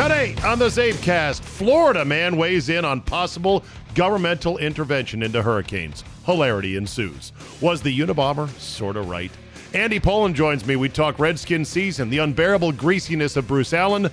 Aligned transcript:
Today 0.00 0.34
on 0.46 0.58
the 0.58 0.68
CzabeCast, 0.68 1.42
Florida 1.42 2.06
man 2.06 2.38
weighs 2.38 2.70
in 2.70 2.86
on 2.86 3.02
possible 3.02 3.62
governmental 3.94 4.56
intervention 4.56 5.22
into 5.22 5.42
hurricanes. 5.42 6.04
Hilarity 6.24 6.76
ensues. 6.76 7.32
Was 7.60 7.82
the 7.82 7.98
Unabomber 7.98 8.48
sort 8.58 8.96
of 8.96 9.10
right? 9.10 9.30
Andy 9.74 10.00
Pollin 10.00 10.32
joins 10.32 10.64
me. 10.64 10.74
We 10.76 10.88
talk 10.88 11.18
Redskin 11.18 11.66
season, 11.66 12.08
the 12.08 12.16
unbearable 12.16 12.72
greasiness 12.72 13.36
of 13.36 13.46
Bruce 13.46 13.74
Allen, 13.74 14.08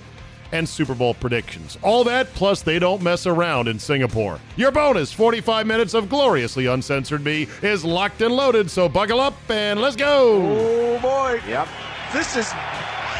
and 0.52 0.68
Super 0.68 0.94
Bowl 0.94 1.14
predictions. 1.14 1.78
All 1.80 2.04
that, 2.04 2.26
plus 2.34 2.60
they 2.60 2.78
don't 2.78 3.00
mess 3.00 3.26
around 3.26 3.66
in 3.66 3.78
Singapore. 3.78 4.38
Your 4.56 4.70
bonus 4.70 5.10
45 5.10 5.66
minutes 5.66 5.94
of 5.94 6.10
gloriously 6.10 6.66
uncensored 6.66 7.24
me 7.24 7.48
is 7.62 7.82
locked 7.82 8.20
and 8.20 8.34
loaded, 8.34 8.70
so 8.70 8.90
buckle 8.90 9.20
up 9.20 9.38
and 9.48 9.80
let's 9.80 9.96
go. 9.96 10.42
Oh, 10.42 10.98
boy. 11.00 11.40
Yep. 11.48 11.66
This 12.12 12.36
is 12.36 12.52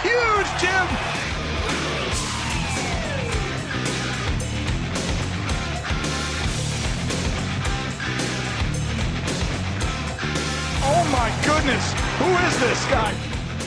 huge, 0.02 0.60
Jim. 0.60 1.27
Oh, 10.90 11.04
my 11.12 11.28
goodness. 11.44 11.92
Who 12.18 12.30
is 12.46 12.60
this 12.60 12.84
guy? 12.86 13.14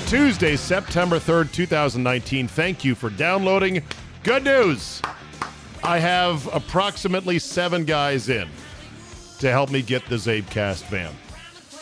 Tuesday, 0.07 0.55
September 0.55 1.19
3rd, 1.19 1.51
2019. 1.51 2.47
Thank 2.47 2.83
you 2.83 2.95
for 2.95 3.11
downloading. 3.11 3.83
Good 4.23 4.43
news. 4.43 5.03
I 5.83 5.99
have 5.99 6.47
approximately 6.53 7.37
seven 7.37 7.85
guys 7.85 8.27
in 8.27 8.49
to 9.37 9.51
help 9.51 9.69
me 9.69 9.83
get 9.83 10.03
the 10.07 10.15
CzabeCast 10.15 10.85
van. 10.85 11.13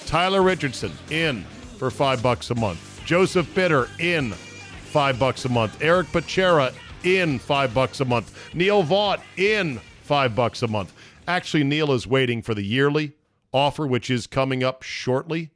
Tyler 0.05 0.41
Richardson 0.41 0.91
in 1.09 1.43
for 1.77 1.89
five 1.89 2.21
bucks 2.21 2.49
a 2.51 2.55
month. 2.55 3.01
Joseph 3.05 3.53
Bitter 3.55 3.87
in 3.97 4.33
five 4.33 5.17
bucks 5.17 5.45
a 5.45 5.49
month. 5.49 5.81
Eric 5.81 6.07
Pachera 6.07 6.73
in 7.05 7.39
five 7.39 7.73
bucks 7.73 8.01
a 8.01 8.05
month. 8.05 8.53
Neil 8.53 8.83
Vaught 8.83 9.21
in 9.37 9.79
five 10.03 10.35
bucks 10.35 10.63
a 10.63 10.67
month. 10.67 10.93
Actually, 11.29 11.63
Neil 11.63 11.93
is 11.93 12.05
waiting 12.05 12.41
for 12.41 12.53
the 12.53 12.63
yearly 12.63 13.13
offer, 13.53 13.86
which 13.88 14.09
is 14.09 14.28
coming 14.28 14.64
up 14.64 14.84
shortly. 14.84 15.51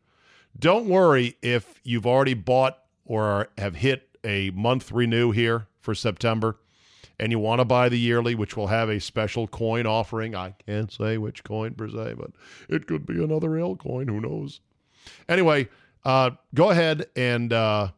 Don't 0.57 0.87
worry 0.87 1.37
if 1.41 1.79
you've 1.83 2.05
already 2.05 2.33
bought 2.33 2.79
or 3.05 3.49
have 3.57 3.75
hit 3.75 4.17
a 4.23 4.51
month 4.51 4.91
renew 4.91 5.31
here 5.31 5.67
for 5.79 5.93
September 5.93 6.57
and 7.19 7.31
you 7.31 7.39
want 7.39 7.59
to 7.59 7.65
buy 7.65 7.89
the 7.89 7.99
yearly, 7.99 8.35
which 8.35 8.57
will 8.57 8.67
have 8.67 8.89
a 8.89 8.99
special 8.99 9.47
coin 9.47 9.85
offering. 9.85 10.35
I 10.35 10.55
can't 10.65 10.91
say 10.91 11.17
which 11.17 11.43
coin 11.43 11.73
per 11.73 11.89
se, 11.89 12.15
but 12.17 12.31
it 12.69 12.87
could 12.87 13.05
be 13.05 13.23
another 13.23 13.57
L 13.57 13.75
coin. 13.75 14.07
Who 14.07 14.19
knows? 14.19 14.61
Anyway, 15.29 15.69
uh, 16.03 16.31
go 16.53 16.69
ahead 16.69 17.05
and 17.15 17.53
uh, 17.53 17.91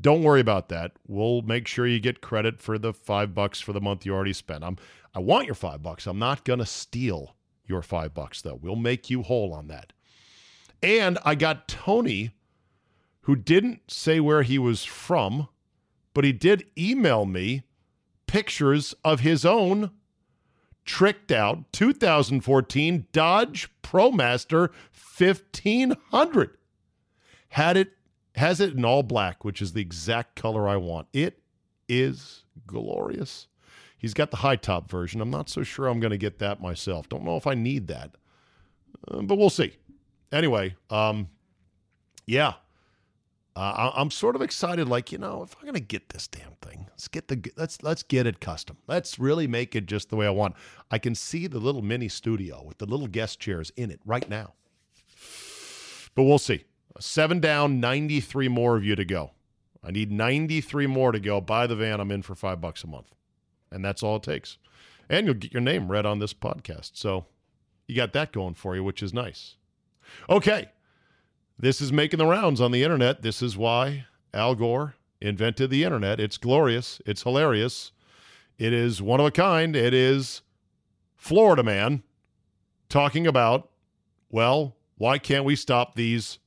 don't 0.00 0.22
worry 0.22 0.40
about 0.40 0.68
that. 0.68 0.92
We'll 1.06 1.42
make 1.42 1.66
sure 1.66 1.86
you 1.86 2.00
get 2.00 2.20
credit 2.20 2.60
for 2.60 2.78
the 2.78 2.92
five 2.92 3.34
bucks 3.34 3.60
for 3.60 3.72
the 3.72 3.80
month 3.80 4.04
you 4.04 4.14
already 4.14 4.32
spent. 4.32 4.64
I'm, 4.64 4.76
I 5.14 5.20
want 5.20 5.46
your 5.46 5.54
five 5.54 5.82
bucks. 5.82 6.06
I'm 6.06 6.18
not 6.18 6.44
going 6.44 6.58
to 6.58 6.66
steal 6.66 7.35
your 7.68 7.82
five 7.82 8.14
bucks, 8.14 8.42
though. 8.42 8.58
We'll 8.60 8.76
make 8.76 9.10
you 9.10 9.22
whole 9.22 9.52
on 9.52 9.68
that. 9.68 9.92
And 10.82 11.18
I 11.24 11.34
got 11.34 11.68
Tony, 11.68 12.32
who 13.22 13.36
didn't 13.36 13.90
say 13.90 14.20
where 14.20 14.42
he 14.42 14.58
was 14.58 14.84
from, 14.84 15.48
but 16.14 16.24
he 16.24 16.32
did 16.32 16.64
email 16.78 17.26
me 17.26 17.62
pictures 18.26 18.94
of 19.04 19.20
his 19.20 19.44
own 19.44 19.90
tricked 20.84 21.32
out 21.32 21.72
2014 21.72 23.06
Dodge 23.12 23.68
ProMaster 23.82 24.70
1500. 25.18 26.56
Had 27.50 27.76
it 27.76 27.92
has 28.36 28.60
it 28.60 28.74
in 28.74 28.84
all 28.84 29.02
black, 29.02 29.44
which 29.44 29.62
is 29.62 29.72
the 29.72 29.80
exact 29.80 30.36
color 30.36 30.68
I 30.68 30.76
want. 30.76 31.08
It 31.12 31.40
is 31.88 32.44
glorious. 32.66 33.48
He's 33.98 34.14
got 34.14 34.30
the 34.30 34.38
high 34.38 34.56
top 34.56 34.90
version. 34.90 35.20
I'm 35.20 35.30
not 35.30 35.48
so 35.48 35.62
sure 35.62 35.86
I'm 35.88 36.00
going 36.00 36.10
to 36.10 36.18
get 36.18 36.38
that 36.38 36.60
myself. 36.60 37.08
Don't 37.08 37.24
know 37.24 37.36
if 37.36 37.46
I 37.46 37.54
need 37.54 37.86
that, 37.88 38.16
uh, 39.08 39.22
but 39.22 39.36
we'll 39.36 39.50
see 39.50 39.76
anyway, 40.32 40.76
um, 40.90 41.28
yeah, 42.26 42.54
uh, 43.54 43.92
I, 43.96 44.00
am 44.00 44.10
sort 44.10 44.36
of 44.36 44.42
excited. 44.42 44.88
Like 44.88 45.12
you 45.12 45.18
know, 45.18 45.42
if 45.42 45.56
I'm 45.58 45.66
gonna 45.66 45.80
get 45.80 46.10
this 46.10 46.28
damn 46.28 46.52
thing, 46.60 46.86
let's 46.90 47.08
get 47.08 47.28
the 47.28 47.52
let's 47.56 47.82
let's 47.82 48.02
get 48.02 48.26
it 48.26 48.40
custom. 48.40 48.76
Let's 48.86 49.18
really 49.18 49.46
make 49.46 49.74
it 49.74 49.86
just 49.86 50.10
the 50.10 50.16
way 50.16 50.26
I 50.26 50.30
want. 50.30 50.54
I 50.90 50.98
can 50.98 51.14
see 51.14 51.46
the 51.46 51.58
little 51.58 51.82
mini 51.82 52.08
studio 52.08 52.62
with 52.62 52.78
the 52.78 52.86
little 52.86 53.08
guest 53.08 53.40
chairs 53.40 53.72
in 53.76 53.90
it 53.90 54.00
right 54.04 54.28
now. 54.28 54.54
But 56.14 56.24
we'll 56.24 56.38
see. 56.38 56.64
Seven 56.98 57.40
down, 57.40 57.78
93 57.78 58.48
more 58.48 58.76
of 58.76 58.84
you 58.84 58.96
to 58.96 59.04
go. 59.04 59.32
I 59.84 59.90
need 59.90 60.10
93 60.10 60.86
more 60.86 61.12
to 61.12 61.20
go. 61.20 61.42
Buy 61.42 61.66
the 61.66 61.76
van. 61.76 62.00
I'm 62.00 62.10
in 62.10 62.22
for 62.22 62.34
five 62.34 62.58
bucks 62.58 62.84
a 62.84 62.86
month, 62.86 63.10
and 63.70 63.84
that's 63.84 64.02
all 64.02 64.16
it 64.16 64.22
takes. 64.22 64.58
And 65.08 65.26
you'll 65.26 65.34
get 65.34 65.52
your 65.52 65.62
name 65.62 65.88
read 65.88 66.06
on 66.06 66.18
this 66.18 66.34
podcast. 66.34 66.92
So 66.94 67.26
you 67.86 67.94
got 67.94 68.12
that 68.12 68.32
going 68.32 68.54
for 68.54 68.74
you, 68.74 68.82
which 68.82 69.02
is 69.02 69.14
nice. 69.14 69.56
Okay. 70.28 70.70
This 71.58 71.80
is 71.80 71.92
making 71.92 72.18
the 72.18 72.26
rounds 72.26 72.60
on 72.60 72.70
the 72.70 72.82
internet. 72.82 73.22
This 73.22 73.40
is 73.40 73.56
why 73.56 74.06
Al 74.34 74.54
Gore 74.54 74.94
invented 75.20 75.70
the 75.70 75.84
internet. 75.84 76.20
It's 76.20 76.36
glorious. 76.36 77.00
It's 77.06 77.22
hilarious. 77.22 77.92
It 78.58 78.72
is 78.72 79.00
one 79.00 79.20
of 79.20 79.26
a 79.26 79.30
kind. 79.30 79.74
It 79.74 79.94
is 79.94 80.42
Florida 81.16 81.62
man 81.62 82.02
talking 82.88 83.26
about, 83.26 83.70
well, 84.30 84.76
why 84.98 85.18
can't 85.18 85.44
we 85.44 85.56
stop 85.56 85.94
these 85.94 86.38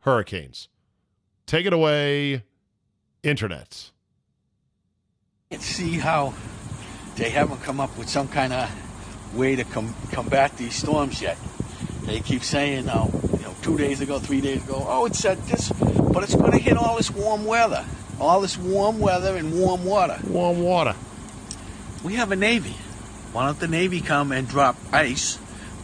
hurricanes? 0.00 0.68
Take 1.46 1.66
it 1.66 1.72
away, 1.72 2.42
internet. 3.22 3.90
See 5.58 5.98
how 5.98 6.34
they 7.16 7.30
haven't 7.30 7.62
come 7.62 7.80
up 7.80 7.96
with 7.98 8.08
some 8.08 8.28
kind 8.28 8.52
of 8.52 9.34
way 9.34 9.56
to 9.56 9.64
com- 9.64 9.94
combat 10.12 10.56
these 10.56 10.74
storms 10.74 11.20
yet. 11.20 11.38
They 12.02 12.20
keep 12.20 12.42
saying, 12.42 12.88
uh, 12.88 13.08
you 13.32 13.42
know, 13.42 13.54
two 13.62 13.76
days 13.76 14.00
ago, 14.00 14.18
three 14.18 14.40
days 14.40 14.62
ago, 14.62 14.84
oh, 14.86 15.06
it 15.06 15.14
said 15.14 15.38
this, 15.44 15.70
but 15.70 16.22
it's 16.22 16.34
going 16.34 16.52
to 16.52 16.58
hit 16.58 16.76
all 16.76 16.96
this 16.96 17.10
warm 17.10 17.44
weather, 17.44 17.84
all 18.20 18.40
this 18.40 18.56
warm 18.56 19.00
weather 19.00 19.36
and 19.36 19.58
warm 19.58 19.84
water. 19.84 20.18
Warm 20.28 20.62
water. 20.62 20.94
We 22.04 22.14
have 22.14 22.30
a 22.30 22.36
Navy. 22.36 22.76
Why 23.32 23.46
don't 23.46 23.58
the 23.58 23.68
Navy 23.68 24.00
come 24.00 24.30
and 24.30 24.48
drop 24.48 24.76
ice 24.92 25.38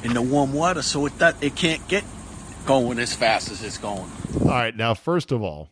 in 0.04 0.14
the 0.14 0.22
warm 0.22 0.52
water 0.52 0.82
so 0.82 1.06
it, 1.06 1.18
that 1.18 1.42
it 1.42 1.56
can't 1.56 1.86
get 1.88 2.04
going 2.66 2.98
as 2.98 3.14
fast 3.14 3.50
as 3.50 3.62
it's 3.62 3.78
going? 3.78 4.10
All 4.40 4.46
right. 4.46 4.74
Now, 4.74 4.94
first 4.94 5.32
of 5.32 5.42
all, 5.42 5.70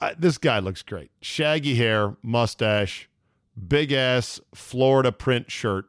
uh, 0.00 0.14
this 0.18 0.38
guy 0.38 0.58
looks 0.58 0.82
great. 0.82 1.10
Shaggy 1.20 1.76
hair, 1.76 2.16
mustache, 2.22 3.08
big 3.56 3.92
ass 3.92 4.40
Florida 4.54 5.12
print 5.12 5.50
shirt 5.50 5.86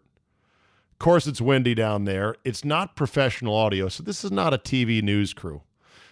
Of 0.92 1.00
course, 1.00 1.28
it's 1.28 1.42
windy 1.42 1.76
down 1.76 2.06
there. 2.06 2.36
It's 2.44 2.64
not 2.64 2.96
professional 2.96 3.56
audio, 3.56 3.90
so 3.90 4.04
this 4.04 4.24
is 4.24 4.32
not 4.32 4.54
a 4.54 4.58
TV 4.58 5.02
news 5.02 5.34
crew. 5.34 5.64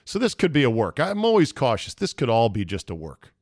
So 0.04 0.20
this 0.20 0.34
could 0.34 0.52
be 0.52 0.64
a 0.64 0.70
work. 0.70 1.00
I'm 1.00 1.24
always 1.24 1.52
cautious. 1.54 1.94
This 1.94 2.14
could 2.14 2.30
all 2.30 2.50
be 2.50 2.66
just 2.66 2.90
a 2.90 2.96
work. 2.96 3.34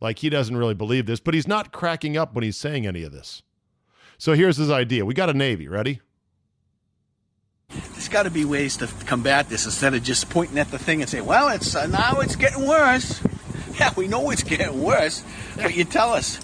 Like 0.00 0.18
he 0.18 0.30
doesn't 0.30 0.56
really 0.56 0.74
believe 0.74 1.06
this, 1.06 1.20
but 1.20 1.34
he's 1.34 1.46
not 1.46 1.72
cracking 1.72 2.16
up 2.16 2.34
when 2.34 2.44
he's 2.44 2.56
saying 2.56 2.86
any 2.86 3.02
of 3.04 3.12
this. 3.12 3.42
So 4.18 4.32
here's 4.32 4.56
his 4.56 4.70
idea. 4.70 5.04
We 5.04 5.14
got 5.14 5.30
a 5.30 5.34
Navy, 5.34 5.68
ready? 5.68 6.00
There's 7.68 8.08
got 8.08 8.24
to 8.24 8.30
be 8.30 8.44
ways 8.44 8.76
to 8.78 8.86
combat 9.06 9.48
this 9.48 9.64
instead 9.64 9.94
of 9.94 10.02
just 10.02 10.28
pointing 10.30 10.58
at 10.58 10.70
the 10.70 10.78
thing 10.78 11.00
and 11.00 11.10
say, 11.10 11.20
"Well, 11.20 11.48
it's 11.48 11.74
uh, 11.74 11.86
now 11.86 12.20
it's 12.20 12.36
getting 12.36 12.66
worse." 12.66 13.22
Yeah, 13.78 13.92
we 13.96 14.06
know 14.06 14.30
it's 14.30 14.44
getting 14.44 14.80
worse, 14.80 15.24
but 15.56 15.74
you 15.74 15.82
tell 15.82 16.12
us 16.12 16.38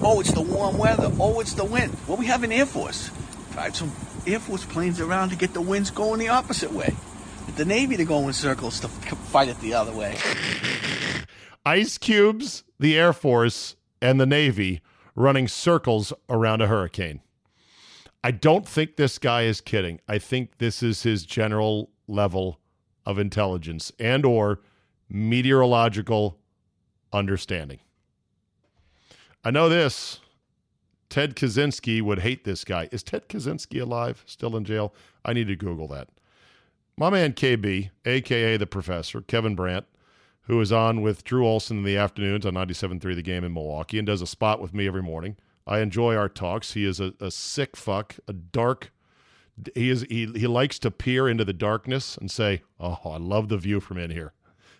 Oh, 0.00 0.20
it's 0.20 0.32
the 0.32 0.40
warm 0.40 0.78
weather. 0.78 1.10
Oh, 1.18 1.40
it's 1.40 1.54
the 1.54 1.64
wind. 1.64 1.96
Well, 2.06 2.16
we 2.16 2.26
have 2.26 2.44
an 2.44 2.52
Air 2.52 2.66
Force. 2.66 3.10
Drive 3.52 3.74
some 3.74 3.92
Air 4.26 4.38
Force 4.38 4.64
planes 4.64 5.00
around 5.00 5.30
to 5.30 5.36
get 5.36 5.54
the 5.54 5.60
winds 5.60 5.90
going 5.90 6.20
the 6.20 6.28
opposite 6.28 6.72
way. 6.72 6.94
Get 7.46 7.56
the 7.56 7.64
Navy 7.64 7.96
to 7.96 8.04
go 8.04 8.26
in 8.28 8.32
circles 8.32 8.80
to 8.80 8.88
fight 9.32 9.48
it 9.48 9.58
the 9.60 9.74
other 9.74 9.92
way. 9.92 10.16
Ice 11.66 11.98
cubes, 11.98 12.64
the 12.78 12.96
Air 12.96 13.12
Force, 13.12 13.76
and 14.00 14.20
the 14.20 14.26
Navy 14.26 14.80
running 15.16 15.48
circles 15.48 16.12
around 16.28 16.62
a 16.62 16.68
hurricane. 16.68 17.20
I 18.22 18.30
don't 18.30 18.66
think 18.66 18.96
this 18.96 19.18
guy 19.18 19.42
is 19.42 19.60
kidding. 19.60 20.00
I 20.08 20.18
think 20.18 20.58
this 20.58 20.82
is 20.82 21.02
his 21.02 21.24
general 21.24 21.90
level 22.06 22.60
of 23.04 23.18
intelligence 23.18 23.90
and 23.98 24.24
or 24.24 24.60
meteorological 25.08 26.38
understanding. 27.12 27.80
I 29.48 29.50
know 29.50 29.70
this. 29.70 30.20
Ted 31.08 31.34
Kaczynski 31.34 32.02
would 32.02 32.18
hate 32.18 32.44
this 32.44 32.64
guy. 32.64 32.86
Is 32.92 33.02
Ted 33.02 33.30
Kaczynski 33.30 33.80
alive? 33.80 34.22
Still 34.26 34.54
in 34.58 34.64
jail? 34.66 34.92
I 35.24 35.32
need 35.32 35.46
to 35.46 35.56
Google 35.56 35.88
that. 35.88 36.08
My 36.98 37.08
man 37.08 37.32
KB, 37.32 37.88
aka 38.04 38.58
the 38.58 38.66
professor, 38.66 39.22
Kevin 39.22 39.54
Brandt, 39.54 39.86
who 40.42 40.60
is 40.60 40.70
on 40.70 41.00
with 41.00 41.24
Drew 41.24 41.46
Olson 41.46 41.78
in 41.78 41.84
the 41.84 41.96
afternoons 41.96 42.44
on 42.44 42.52
97.3 42.52 43.00
The 43.14 43.22
Game 43.22 43.42
in 43.42 43.54
Milwaukee 43.54 43.96
and 43.96 44.06
does 44.06 44.20
a 44.20 44.26
spot 44.26 44.60
with 44.60 44.74
me 44.74 44.86
every 44.86 45.02
morning. 45.02 45.38
I 45.66 45.78
enjoy 45.78 46.14
our 46.14 46.28
talks. 46.28 46.74
He 46.74 46.84
is 46.84 47.00
a, 47.00 47.14
a 47.18 47.30
sick 47.30 47.74
fuck, 47.74 48.16
a 48.28 48.34
dark. 48.34 48.92
He 49.74 49.88
is 49.88 50.02
he, 50.10 50.26
he 50.26 50.46
likes 50.46 50.78
to 50.80 50.90
peer 50.90 51.26
into 51.26 51.46
the 51.46 51.54
darkness 51.54 52.18
and 52.18 52.30
say, 52.30 52.64
"Oh, 52.78 52.98
I 53.02 53.16
love 53.16 53.48
the 53.48 53.56
view 53.56 53.80
from 53.80 53.96
in 53.96 54.10
here." 54.10 54.34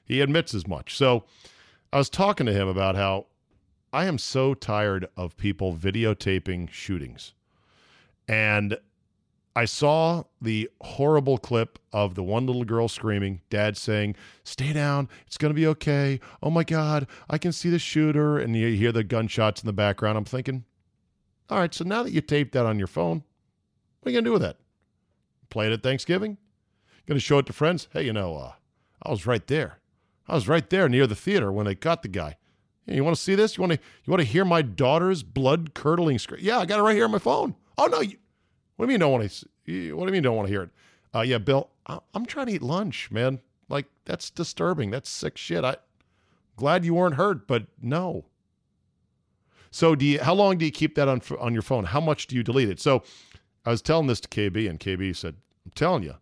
He 0.05 0.20
admits 0.20 0.53
as 0.53 0.67
much. 0.67 0.94
So, 0.94 1.25
I 1.91 1.97
was 1.97 2.11
talking 2.11 2.44
to 2.44 2.53
him 2.53 2.69
about 2.69 2.97
how 2.97 3.29
I 3.93 4.05
am 4.05 4.19
so 4.19 4.55
tired 4.55 5.08
of 5.17 5.37
people 5.37 5.75
videotaping 5.75 6.70
shootings. 6.70 7.32
And 8.26 8.79
I 9.56 9.64
saw 9.64 10.25
the 10.40 10.70
horrible 10.82 11.38
clip 11.38 11.79
of 11.93 12.14
the 12.14 12.23
one 12.23 12.46
little 12.46 12.64
girl 12.64 12.87
screaming, 12.87 13.40
dad 13.50 13.76
saying, 13.76 14.14
Stay 14.44 14.73
down, 14.73 15.08
it's 15.26 15.38
going 15.38 15.50
to 15.50 15.58
be 15.58 15.67
okay. 15.67 16.20
Oh 16.43 16.50
my 16.50 16.64
God, 16.64 17.06
I 17.31 17.38
can 17.38 17.52
see 17.52 17.70
the 17.70 17.79
shooter. 17.79 18.38
And 18.38 18.55
you 18.55 18.69
hear 18.75 18.93
the 18.93 19.02
gunshots 19.02 19.62
in 19.62 19.67
the 19.67 19.73
background. 19.73 20.19
I'm 20.19 20.25
thinking, 20.25 20.64
all 21.50 21.58
right, 21.58 21.73
so 21.73 21.84
now 21.84 22.02
that 22.02 22.12
you 22.12 22.20
taped 22.20 22.52
that 22.52 22.67
on 22.67 22.79
your 22.79 22.87
phone, 22.87 23.25
what 24.00 24.08
are 24.08 24.11
you 24.11 24.17
going 24.17 24.25
to 24.25 24.29
do 24.29 24.32
with 24.34 24.43
that? 24.43 24.58
Play 25.49 25.67
it 25.67 25.73
at 25.73 25.82
Thanksgiving? 25.82 26.37
Going 27.06 27.17
to 27.17 27.25
show 27.25 27.38
it 27.38 27.46
to 27.46 27.55
friends? 27.55 27.88
Hey, 27.91 28.02
you 28.02 28.12
know, 28.12 28.37
uh, 28.37 28.52
I 29.02 29.11
was 29.11 29.26
right 29.26 29.46
there. 29.46 29.79
I 30.29 30.34
was 30.34 30.46
right 30.46 30.69
there 30.69 30.91
near 30.91 31.06
the 31.06 31.14
theater 31.14 31.50
when 31.50 31.64
they 31.64 31.75
got 31.75 32.02
the 32.02 32.08
guy. 32.08 32.37
You 32.88 33.05
want 33.05 33.17
to 33.17 33.23
see 33.23 33.35
this? 33.35 33.56
You 33.56 33.62
want 33.62 33.75
to 33.75 33.79
you 34.05 34.11
want 34.11 34.20
to 34.20 34.26
hear 34.26 34.44
my 34.44 34.62
daughter's 34.62 35.23
blood 35.23 35.75
curdling 35.75 36.19
scream? 36.19 36.40
Yeah, 36.43 36.58
I 36.58 36.67
got 36.67 36.79
it 36.79 36.82
right 36.82 36.94
here 36.94 37.05
on 37.05 37.11
my 37.11 37.19
phone. 37.19 37.55
Oh 37.76 37.87
no, 37.87 38.00
you, 38.00 38.17
what 38.76 38.87
do 38.87 38.93
you 38.93 38.99
mean 38.99 39.00
don't 39.00 39.12
want 39.12 39.31
to? 39.31 39.93
What 39.94 40.05
do 40.05 40.06
you 40.06 40.12
mean 40.12 40.23
don't 40.23 40.37
want 40.37 40.49
to 40.49 40.52
hear 40.52 40.62
it? 40.62 40.70
Uh, 41.14 41.20
yeah, 41.20 41.38
Bill, 41.38 41.70
I, 41.87 41.99
I'm 42.14 42.25
trying 42.26 42.46
to 42.46 42.52
eat 42.52 42.62
lunch, 42.62 43.11
man. 43.11 43.40
Like 43.69 43.87
that's 44.06 44.31
disturbing. 44.31 44.90
That's 44.90 45.11
sick 45.11 45.37
shit. 45.37 45.64
I 45.64 45.76
glad 46.56 46.85
you 46.85 46.94
weren't 46.94 47.17
hurt, 47.17 47.46
but 47.46 47.67
no. 47.82 48.25
So 49.70 49.94
do 49.94 50.06
you? 50.06 50.20
How 50.20 50.34
long 50.34 50.56
do 50.56 50.64
you 50.64 50.70
keep 50.70 50.94
that 50.94 51.08
on 51.08 51.20
on 51.38 51.52
your 51.52 51.62
phone? 51.62 51.84
How 51.84 52.00
much 52.00 52.26
do 52.26 52.37
you 52.37 52.43
delete 52.43 52.70
it? 52.70 52.81
So 52.81 53.02
I 53.67 53.70
was 53.70 53.82
telling 53.82 54.06
this 54.06 54.20
to 54.20 54.29
KB, 54.29 54.69
and 54.69 54.81
KB 54.81 55.14
said, 55.14 55.37
"I'm 55.67 55.73
telling 55.75 56.05
you, 56.05 56.14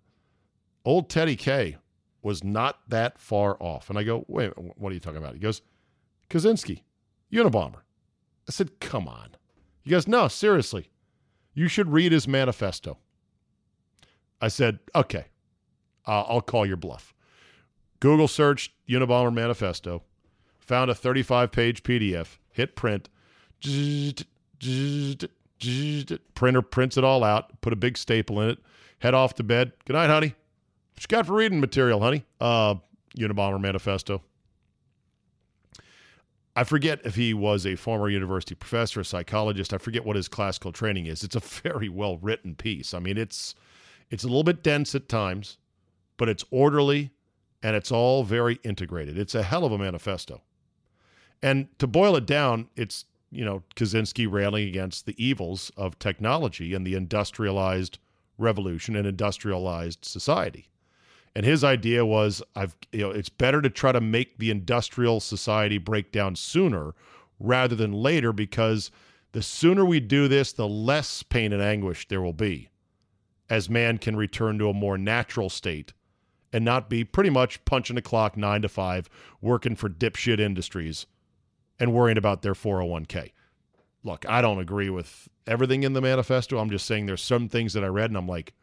old 0.84 1.08
Teddy 1.08 1.36
K 1.36 1.76
was 2.22 2.42
not 2.42 2.80
that 2.88 3.20
far 3.20 3.56
off." 3.60 3.88
And 3.88 3.96
I 3.96 4.02
go, 4.02 4.24
"Wait, 4.26 4.52
what 4.56 4.90
are 4.90 4.94
you 4.94 5.00
talking 5.00 5.18
about?" 5.18 5.34
He 5.34 5.38
goes, 5.38 5.62
"Kaczynski, 6.28 6.82
Unabomber." 7.32 7.82
I 8.48 8.52
said, 8.52 8.80
"Come 8.80 9.08
on." 9.08 9.36
He 9.82 9.90
goes, 9.90 10.06
"No, 10.06 10.28
seriously, 10.28 10.90
you 11.54 11.68
should 11.68 11.92
read 11.92 12.12
his 12.12 12.28
manifesto." 12.28 12.98
I 14.40 14.48
said, 14.48 14.78
"Okay, 14.94 15.26
uh, 16.06 16.22
I'll 16.22 16.40
call 16.40 16.66
your 16.66 16.76
bluff." 16.76 17.14
Google 18.00 18.28
searched 18.28 18.72
Unabomber 18.88 19.32
manifesto, 19.32 20.02
found 20.58 20.90
a 20.90 20.94
35 20.94 21.50
page 21.50 21.82
PDF, 21.82 22.38
hit 22.52 22.76
print 22.76 23.08
Printer 26.34 26.62
prints 26.62 26.96
it 26.96 27.04
all 27.04 27.24
out, 27.24 27.60
put 27.60 27.72
a 27.72 27.76
big 27.76 27.96
staple 27.96 28.40
in 28.40 28.50
it, 28.50 28.58
head 28.98 29.14
off 29.14 29.34
to 29.34 29.42
bed. 29.42 29.72
Good 29.84 29.94
night, 29.94 30.08
honey. 30.08 30.34
What 30.94 31.02
you 31.02 31.08
got 31.08 31.26
for 31.26 31.34
reading 31.34 31.60
material, 31.60 32.00
honey? 32.00 32.24
Uh, 32.40 32.76
Unabomber 33.16 33.60
Manifesto. 33.60 34.22
I 36.56 36.64
forget 36.64 37.00
if 37.04 37.14
he 37.14 37.34
was 37.34 37.66
a 37.66 37.76
former 37.76 38.08
university 38.08 38.54
professor, 38.54 39.00
a 39.00 39.04
psychologist. 39.04 39.74
I 39.74 39.78
forget 39.78 40.06
what 40.06 40.16
his 40.16 40.26
classical 40.26 40.72
training 40.72 41.04
is. 41.04 41.22
It's 41.22 41.36
a 41.36 41.40
very 41.62 41.90
well 41.90 42.16
written 42.16 42.54
piece. 42.54 42.94
I 42.94 42.98
mean, 42.98 43.18
it's 43.18 43.54
it's 44.10 44.24
a 44.24 44.26
little 44.26 44.44
bit 44.44 44.62
dense 44.62 44.94
at 44.94 45.08
times, 45.08 45.58
but 46.16 46.28
it's 46.28 46.44
orderly 46.50 47.10
and 47.62 47.76
it's 47.76 47.92
all 47.92 48.24
very 48.24 48.58
integrated. 48.64 49.18
It's 49.18 49.34
a 49.34 49.42
hell 49.42 49.64
of 49.64 49.72
a 49.72 49.78
manifesto. 49.78 50.42
And 51.42 51.68
to 51.78 51.86
boil 51.86 52.16
it 52.16 52.24
down, 52.24 52.68
it's 52.74 53.04
you 53.30 53.44
know, 53.44 53.62
Kaczynski 53.74 54.30
railing 54.30 54.68
against 54.68 55.04
the 55.04 55.22
evils 55.22 55.70
of 55.76 55.98
technology 55.98 56.72
and 56.72 56.86
the 56.86 56.94
industrialized 56.94 57.98
revolution 58.38 58.96
and 58.96 59.06
industrialized 59.06 60.04
society. 60.04 60.68
And 61.36 61.44
his 61.44 61.62
idea 61.62 62.06
was 62.06 62.42
I've 62.54 62.74
you 62.92 63.00
know, 63.00 63.10
it's 63.10 63.28
better 63.28 63.60
to 63.60 63.68
try 63.68 63.92
to 63.92 64.00
make 64.00 64.38
the 64.38 64.50
industrial 64.50 65.20
society 65.20 65.76
break 65.76 66.10
down 66.10 66.34
sooner 66.34 66.94
rather 67.38 67.76
than 67.76 67.92
later 67.92 68.32
because 68.32 68.90
the 69.32 69.42
sooner 69.42 69.84
we 69.84 70.00
do 70.00 70.28
this, 70.28 70.54
the 70.54 70.66
less 70.66 71.22
pain 71.22 71.52
and 71.52 71.60
anguish 71.60 72.08
there 72.08 72.22
will 72.22 72.32
be 72.32 72.70
as 73.50 73.68
man 73.68 73.98
can 73.98 74.16
return 74.16 74.58
to 74.60 74.70
a 74.70 74.72
more 74.72 74.96
natural 74.96 75.50
state 75.50 75.92
and 76.54 76.64
not 76.64 76.88
be 76.88 77.04
pretty 77.04 77.28
much 77.28 77.62
punching 77.66 77.98
a 77.98 78.02
clock 78.02 78.38
nine 78.38 78.62
to 78.62 78.68
five, 78.70 79.10
working 79.42 79.76
for 79.76 79.90
dipshit 79.90 80.40
industries 80.40 81.04
and 81.78 81.92
worrying 81.92 82.16
about 82.16 82.40
their 82.40 82.54
401k. 82.54 83.32
Look, 84.02 84.24
I 84.26 84.40
don't 84.40 84.58
agree 84.58 84.88
with 84.88 85.28
everything 85.46 85.82
in 85.82 85.92
the 85.92 86.00
manifesto. 86.00 86.56
I'm 86.56 86.70
just 86.70 86.86
saying 86.86 87.04
there's 87.04 87.20
some 87.20 87.50
things 87.50 87.74
that 87.74 87.84
I 87.84 87.88
read 87.88 88.08
and 88.08 88.16
I'm 88.16 88.26
like, 88.26 88.54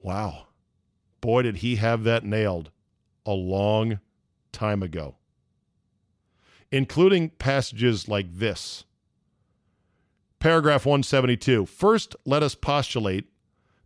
wow, 0.00 0.48
boy, 1.24 1.40
did 1.40 1.56
he 1.56 1.76
have 1.76 2.04
that 2.04 2.22
nailed 2.22 2.70
a 3.24 3.32
long 3.32 3.98
time 4.52 4.82
ago. 4.82 5.14
Including 6.70 7.30
passages 7.30 8.08
like 8.08 8.30
this. 8.30 8.84
Paragraph 10.38 10.84
172. 10.84 11.64
First, 11.64 12.14
let 12.26 12.42
us 12.42 12.54
postulate 12.54 13.30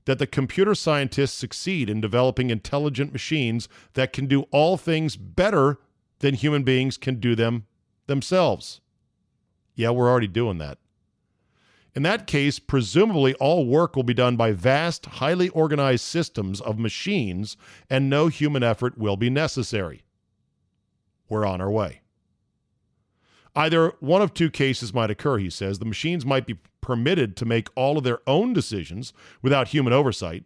that 0.05 0.19
the 0.19 0.27
computer 0.27 0.75
scientists 0.75 1.35
succeed 1.35 1.89
in 1.89 2.01
developing 2.01 2.51
intelligent 2.51 3.13
machines 3.13 3.69
that 3.93 4.13
can 4.13 4.27
do 4.27 4.43
all 4.51 4.77
things 4.77 5.15
better 5.15 5.79
than 6.19 6.35
human 6.35 6.65
beings 6.65 6.97
can 6.97 7.21
do 7.21 7.37
them 7.37 7.67
themselves. 8.09 8.81
Yeah, 9.77 9.91
we're 9.91 10.11
already 10.11 10.27
doing 10.27 10.59
that. 10.59 10.79
In 11.99 12.05
that 12.05 12.29
case, 12.29 12.61
presumably 12.61 13.35
all 13.41 13.67
work 13.67 13.97
will 13.97 14.05
be 14.05 14.15
done 14.15 14.37
by 14.37 14.53
vast, 14.53 15.05
highly 15.07 15.49
organized 15.49 16.05
systems 16.05 16.61
of 16.61 16.79
machines, 16.79 17.57
and 17.91 18.09
no 18.09 18.29
human 18.29 18.63
effort 18.63 18.97
will 18.97 19.17
be 19.17 19.29
necessary. 19.29 20.05
We're 21.29 21.45
on 21.45 21.61
our 21.61 21.73
way. 21.73 22.03
Either 23.57 23.95
one 23.99 24.23
of 24.23 24.33
two 24.33 24.49
cases 24.49 24.95
might 24.95 25.11
occur, 25.11 25.39
he 25.39 25.51
says. 25.51 25.81
The 25.81 25.87
machines 25.87 26.25
might 26.25 26.47
be 26.47 26.61
permitted 26.81 27.37
to 27.39 27.45
make 27.45 27.67
all 27.75 27.99
of 27.99 28.05
their 28.05 28.21
own 28.29 28.53
decisions 28.53 29.13
without 29.43 29.67
human 29.67 29.93
oversight, 29.93 30.45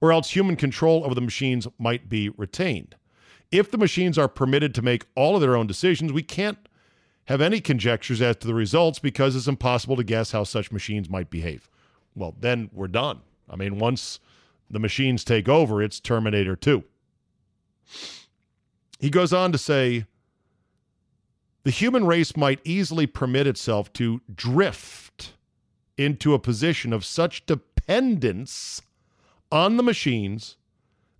or 0.00 0.10
else 0.10 0.30
human 0.30 0.56
control 0.56 1.04
over 1.04 1.14
the 1.14 1.20
machines 1.20 1.68
might 1.78 2.08
be 2.08 2.28
retained. 2.30 2.96
If 3.52 3.70
the 3.70 3.78
machines 3.78 4.18
are 4.18 4.26
permitted 4.26 4.74
to 4.74 4.82
make 4.82 5.06
all 5.14 5.36
of 5.36 5.42
their 5.42 5.54
own 5.54 5.68
decisions, 5.68 6.12
we 6.12 6.24
can't 6.24 6.58
have 7.26 7.40
any 7.40 7.60
conjectures 7.60 8.20
as 8.20 8.36
to 8.36 8.46
the 8.46 8.54
results 8.54 8.98
because 8.98 9.36
it's 9.36 9.46
impossible 9.46 9.96
to 9.96 10.04
guess 10.04 10.32
how 10.32 10.44
such 10.44 10.72
machines 10.72 11.08
might 11.08 11.30
behave. 11.30 11.68
Well, 12.14 12.34
then 12.38 12.70
we're 12.72 12.88
done. 12.88 13.20
I 13.48 13.56
mean, 13.56 13.78
once 13.78 14.20
the 14.70 14.78
machines 14.78 15.24
take 15.24 15.48
over, 15.48 15.82
it's 15.82 16.00
Terminator 16.00 16.56
2. 16.56 16.82
He 18.98 19.10
goes 19.10 19.32
on 19.32 19.52
to 19.52 19.58
say 19.58 20.06
the 21.64 21.70
human 21.70 22.06
race 22.06 22.36
might 22.36 22.60
easily 22.64 23.06
permit 23.06 23.46
itself 23.46 23.92
to 23.94 24.20
drift 24.32 25.34
into 25.96 26.34
a 26.34 26.38
position 26.38 26.92
of 26.92 27.04
such 27.04 27.46
dependence 27.46 28.82
on 29.50 29.76
the 29.76 29.82
machines 29.82 30.56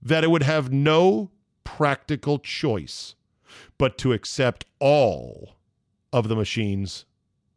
that 0.01 0.25
it 0.25 0.31
would 0.31 0.43
have 0.43 0.73
no 0.73 1.31
practical 1.65 2.39
choice 2.39 3.15
but 3.79 3.99
to 3.99 4.13
accept 4.13 4.65
all 4.81 5.57
of 6.13 6.29
the 6.29 6.37
machine's 6.37 7.05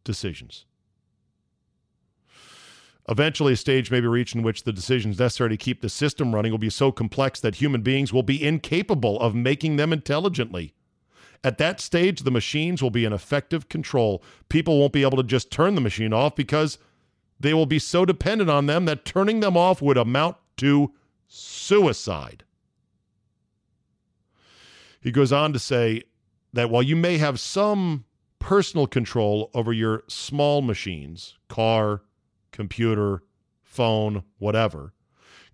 decisions. 0.04 0.66
Eventually, 3.08 3.54
a 3.54 3.58
stage 3.58 3.92
may 3.92 4.02
be 4.02 4.08
reached 4.08 4.34
in 4.34 4.42
which 4.42 4.64
the 4.64 4.74
decisions 4.74 5.20
necessary 5.20 5.52
to 5.52 5.58
keep 5.58 5.82
the 5.82 5.90
system 5.90 6.34
running 6.34 6.52
will 6.52 6.58
be 6.58 6.72
so 6.72 6.92
complex 6.92 7.40
that 7.40 7.56
human 7.56 7.82
beings 7.82 8.12
will 8.12 8.24
be 8.24 8.44
incapable 8.44 9.20
of 9.20 9.36
making 9.36 9.76
them 9.76 9.94
intelligently. 9.94 10.74
At 11.44 11.60
that 11.60 11.80
stage, 11.80 12.22
the 12.22 12.32
machines 12.32 12.82
will 12.82 12.90
be 12.90 13.06
in 13.06 13.14
effective 13.14 13.70
control. 13.70 14.24
People 14.50 14.80
won't 14.80 14.94
be 14.94 15.04
able 15.04 15.18
to 15.18 15.24
just 15.24 15.52
turn 15.52 15.76
the 15.76 15.82
machine 15.82 16.14
off 16.14 16.36
because 16.36 16.80
they 17.40 17.54
will 17.54 17.68
be 17.68 17.78
so 17.78 18.06
dependent 18.06 18.50
on 18.50 18.66
them 18.66 18.86
that 18.86 19.06
turning 19.06 19.42
them 19.42 19.56
off 19.56 19.82
would 19.82 19.98
amount 19.98 20.38
to 20.58 20.92
suicide. 21.28 22.44
He 25.00 25.12
goes 25.12 25.32
on 25.32 25.54
to 25.54 25.60
say 25.60 26.02
that 26.54 26.72
while 26.72 26.82
you 26.82 26.96
may 26.96 27.20
have 27.20 27.40
some 27.40 28.06
personal 28.46 28.86
control 28.86 29.50
over 29.56 29.74
your 29.74 30.04
small 30.08 30.62
machines, 30.62 31.36
car, 31.48 32.04
computer, 32.52 33.24
phone, 33.64 34.22
whatever, 34.38 34.94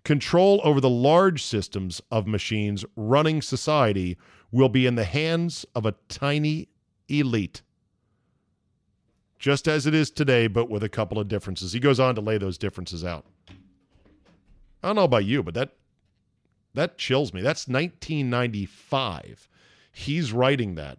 control 0.04 0.60
over 0.62 0.78
the 0.78 0.90
large 0.90 1.42
systems 1.42 2.02
of 2.10 2.26
machines 2.26 2.84
running 2.94 3.40
society 3.40 4.18
will 4.50 4.68
be 4.68 4.84
in 4.84 4.94
the 4.94 5.06
hands 5.06 5.64
of 5.74 5.86
a 5.86 5.94
tiny 6.10 6.68
elite. 7.08 7.62
Just 9.38 9.66
as 9.66 9.86
it 9.86 9.94
is 9.94 10.10
today, 10.10 10.46
but 10.46 10.68
with 10.68 10.82
a 10.82 10.90
couple 10.90 11.18
of 11.18 11.28
differences. 11.28 11.72
He 11.72 11.80
goes 11.80 11.98
on 11.98 12.14
to 12.16 12.20
lay 12.20 12.36
those 12.36 12.58
differences 12.58 13.02
out. 13.02 13.24
I 14.82 14.88
don't 14.88 14.96
know 14.96 15.04
about 15.04 15.24
you, 15.24 15.42
but 15.42 15.54
that 15.54 15.76
that 16.74 16.98
chills 16.98 17.32
me. 17.32 17.40
That's 17.40 17.66
1995. 17.66 19.48
He's 19.92 20.30
writing 20.30 20.74
that 20.74 20.98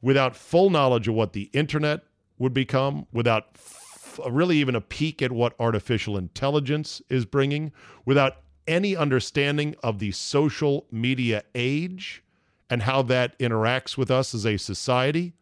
without 0.00 0.36
full 0.36 0.70
knowledge 0.70 1.08
of 1.08 1.14
what 1.14 1.32
the 1.32 1.50
internet 1.52 2.02
would 2.38 2.54
become, 2.54 3.06
without 3.12 3.48
f- 3.54 4.20
really 4.28 4.58
even 4.58 4.74
a 4.74 4.80
peek 4.80 5.22
at 5.22 5.32
what 5.32 5.54
artificial 5.58 6.16
intelligence 6.16 7.00
is 7.08 7.24
bringing, 7.24 7.72
without 8.04 8.36
any 8.66 8.96
understanding 8.96 9.74
of 9.82 9.98
the 9.98 10.10
social 10.12 10.86
media 10.90 11.42
age 11.54 12.22
and 12.70 12.82
how 12.82 13.02
that 13.02 13.38
interacts 13.38 13.96
with 13.96 14.10
us 14.10 14.34
as 14.34 14.46
a 14.46 14.56
society. 14.56 15.34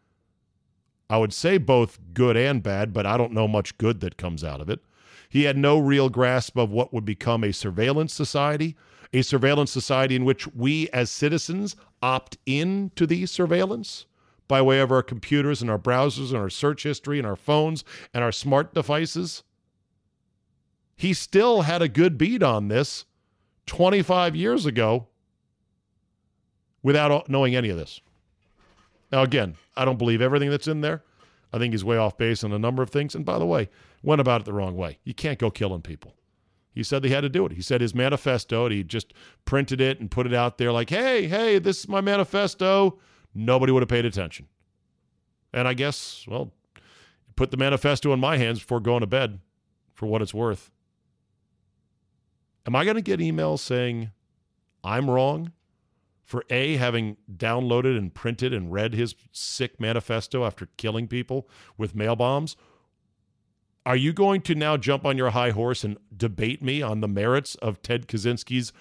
I 1.09 1.19
would 1.19 1.33
say 1.33 1.59
both 1.59 1.99
good 2.15 2.37
and 2.37 2.63
bad, 2.63 2.93
but 2.93 3.07
I 3.07 3.17
don't 3.17 3.33
know 3.33 3.47
much 3.47 3.77
good 3.79 4.01
that 4.01 4.17
comes 4.17 4.43
out 4.43 4.61
of 4.61 4.69
it. 4.69 4.81
He 5.29 5.45
had 5.45 5.57
no 5.57 5.79
real 5.79 6.09
grasp 6.09 6.57
of 6.57 6.71
what 6.71 6.93
would 6.93 7.05
become 7.05 7.45
a 7.45 7.53
surveillance 7.53 8.13
society, 8.13 8.77
a 9.13 9.23
surveillance 9.23 9.71
society 9.71 10.17
in 10.17 10.25
which 10.25 10.47
we 10.49 10.89
as 10.91 11.11
citizens 11.11 11.77
opt 12.03 12.39
in 12.47 12.91
to 12.97 13.07
the 13.07 13.27
surveillance 13.27 14.07
by 14.53 14.61
way 14.61 14.81
of 14.81 14.93
our 14.93 15.03
computers 15.03 15.63
and 15.63 15.71
our 15.71 15.79
browsers 15.79 16.29
and 16.29 16.37
our 16.37 16.51
search 16.51 16.83
history 16.83 17.17
and 17.17 17.27
our 17.27 17.37
phones 17.37 17.85
and 18.13 18.23
our 18.23 18.31
smart 18.31 18.75
devices. 18.75 19.45
He 20.95 21.15
still 21.15 21.63
had 21.63 21.81
a 21.81 21.89
good 21.89 22.19
beat 22.19 22.43
on 22.43 22.69
this 22.69 23.07
25 23.65 24.37
years 24.37 24.67
ago 24.67 25.07
without 26.83 27.31
knowing 27.31 27.57
any 27.57 27.71
of 27.71 27.79
this. 27.79 28.03
Now, 29.11 29.23
again, 29.23 29.55
I 29.75 29.87
don't 29.87 29.97
believe 29.97 30.21
everything 30.21 30.51
that's 30.51 30.69
in 30.69 30.83
there. 30.83 31.03
I 31.55 31.59
think 31.59 31.73
he's 31.73 31.83
way 31.83 31.97
off 31.97 32.19
base 32.19 32.45
on 32.45 32.53
a 32.53 32.59
number 32.59 32.83
of 32.83 32.91
things. 32.91 33.15
And 33.15 33.25
by 33.25 33.39
the 33.39 33.47
way, 33.47 33.71
went 34.03 34.21
about 34.21 34.43
it 34.43 34.45
the 34.45 34.53
wrong 34.53 34.77
way. 34.77 34.99
You 35.03 35.15
can't 35.15 35.39
go 35.39 35.51
killing 35.51 35.81
people. 35.81 36.15
He 36.75 36.83
said 36.83 37.03
they 37.03 37.09
had 37.09 37.23
to 37.23 37.31
do 37.31 37.47
it. 37.47 37.53
He 37.53 37.63
said 37.63 37.81
his 37.81 37.95
manifesto, 37.95 38.69
he 38.69 38.85
just 38.85 39.15
printed 39.47 39.81
it 39.81 39.99
and 39.99 40.11
put 40.11 40.27
it 40.27 40.35
out 40.35 40.59
there 40.59 40.73
like, 40.73 40.91
hey, 40.91 41.27
hey, 41.27 41.59
this 41.59 41.79
is 41.81 41.89
my 41.89 42.03
manifesto. 42.03 42.99
Nobody 43.35 43.73
would 43.73 43.83
have 43.83 43.89
paid 43.89 44.05
attention. 44.05 44.49
And 45.53 45.69
I 45.69 45.75
guess, 45.75 46.25
well, 46.29 46.53
put 47.37 47.51
the 47.51 47.57
manifesto 47.57 48.13
in 48.13 48.21
my 48.21 48.37
hands 48.37 48.59
before 48.59 48.81
going 48.81 49.01
to 49.01 49.07
bed 49.07 49.41
for 49.95 50.07
what 50.07 50.23
it's 50.23 50.35
worth. 50.35 50.71
Am 52.67 52.77
I 52.77 52.85
going 52.85 52.97
to 52.97 53.03
get 53.03 53.21
emails 53.21 53.59
saying 53.59 54.11
I'm 54.85 55.11
wrong 55.11 55.53
for 56.25 56.45
A, 56.49 56.77
having 56.77 57.17
downloaded 57.31 57.99
and 57.99 58.15
printed 58.15 58.55
and 58.55 58.73
read 58.73 58.95
his 58.95 59.15
sick 59.33 59.81
manifesto 59.81 60.45
after 60.45 60.69
killing 60.77 61.09
people 61.09 61.49
with 61.77 61.95
mail 61.95 62.17
bombs? 62.17 62.57
Are 63.85 63.97
you 63.97 64.13
going 64.13 64.43
to 64.43 64.55
now 64.55 64.77
jump 64.77 65.05
on 65.05 65.19
your 65.19 65.31
high 65.31 65.51
horse 65.51 65.83
and 65.83 65.99
debate 66.17 66.63
me 66.63 66.83
on 66.83 67.01
the 67.01 67.09
merits 67.09 67.57
of 67.57 67.83
Ted 67.83 68.07
Kaczynski's 68.07 68.73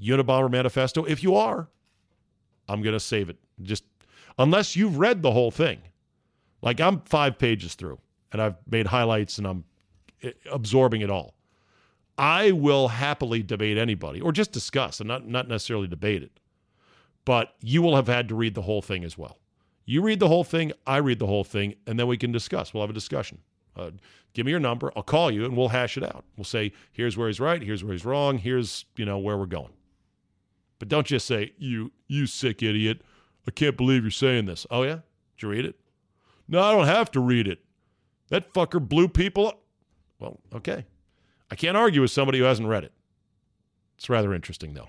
Unabomber 0.00 0.50
manifesto? 0.50 1.04
If 1.04 1.22
you 1.22 1.36
are, 1.36 1.68
I'm 2.68 2.82
going 2.82 2.94
to 2.94 3.00
save 3.00 3.28
it. 3.28 3.38
Just 3.62 3.84
unless 4.38 4.76
you've 4.76 4.98
read 4.98 5.22
the 5.22 5.32
whole 5.32 5.50
thing. 5.50 5.80
Like 6.62 6.80
I'm 6.80 7.00
five 7.02 7.38
pages 7.38 7.74
through 7.74 7.98
and 8.32 8.40
I've 8.40 8.56
made 8.70 8.86
highlights 8.86 9.38
and 9.38 9.46
I'm 9.46 9.64
eh, 10.22 10.32
absorbing 10.50 11.00
it 11.00 11.10
all. 11.10 11.34
I 12.18 12.52
will 12.52 12.88
happily 12.88 13.42
debate 13.42 13.78
anybody 13.78 14.20
or 14.20 14.32
just 14.32 14.52
discuss 14.52 15.00
and 15.00 15.08
not, 15.08 15.26
not 15.26 15.48
necessarily 15.48 15.88
debate 15.88 16.22
it. 16.22 16.32
But 17.24 17.54
you 17.60 17.80
will 17.82 17.96
have 17.96 18.08
had 18.08 18.28
to 18.28 18.34
read 18.34 18.54
the 18.54 18.62
whole 18.62 18.82
thing 18.82 19.04
as 19.04 19.16
well. 19.16 19.38
You 19.86 20.02
read 20.02 20.20
the 20.20 20.28
whole 20.28 20.44
thing, 20.44 20.72
I 20.86 20.98
read 20.98 21.18
the 21.18 21.26
whole 21.26 21.44
thing, 21.44 21.74
and 21.86 21.98
then 21.98 22.06
we 22.06 22.16
can 22.16 22.30
discuss. 22.30 22.72
We'll 22.72 22.82
have 22.82 22.90
a 22.90 22.94
discussion. 22.94 23.38
Uh, 23.76 23.90
give 24.34 24.46
me 24.46 24.50
your 24.50 24.60
number. 24.60 24.92
I'll 24.94 25.02
call 25.02 25.30
you 25.30 25.44
and 25.44 25.56
we'll 25.56 25.68
hash 25.68 25.96
it 25.96 26.04
out. 26.04 26.24
We'll 26.36 26.44
say, 26.44 26.72
here's 26.92 27.16
where 27.16 27.28
he's 27.28 27.40
right, 27.40 27.62
here's 27.62 27.82
where 27.82 27.92
he's 27.92 28.04
wrong, 28.04 28.38
here's, 28.38 28.84
you 28.96 29.04
know, 29.04 29.18
where 29.18 29.36
we're 29.36 29.46
going. 29.46 29.72
But 30.78 30.88
don't 30.88 31.06
just 31.06 31.26
say, 31.26 31.52
you, 31.58 31.92
you 32.06 32.26
sick 32.26 32.62
idiot. 32.62 33.02
I 33.50 33.52
can't 33.52 33.76
believe 33.76 34.04
you're 34.04 34.12
saying 34.12 34.46
this. 34.46 34.64
Oh, 34.70 34.84
yeah? 34.84 35.00
Did 35.36 35.42
you 35.42 35.48
read 35.48 35.64
it? 35.64 35.74
No, 36.46 36.62
I 36.62 36.70
don't 36.70 36.86
have 36.86 37.10
to 37.10 37.20
read 37.20 37.48
it. 37.48 37.58
That 38.28 38.54
fucker 38.54 38.80
blew 38.80 39.08
people 39.08 39.48
up. 39.48 39.60
Well, 40.20 40.38
okay. 40.54 40.84
I 41.50 41.56
can't 41.56 41.76
argue 41.76 42.00
with 42.00 42.12
somebody 42.12 42.38
who 42.38 42.44
hasn't 42.44 42.68
read 42.68 42.84
it. 42.84 42.92
It's 43.98 44.08
rather 44.08 44.32
interesting, 44.32 44.74
though. 44.74 44.86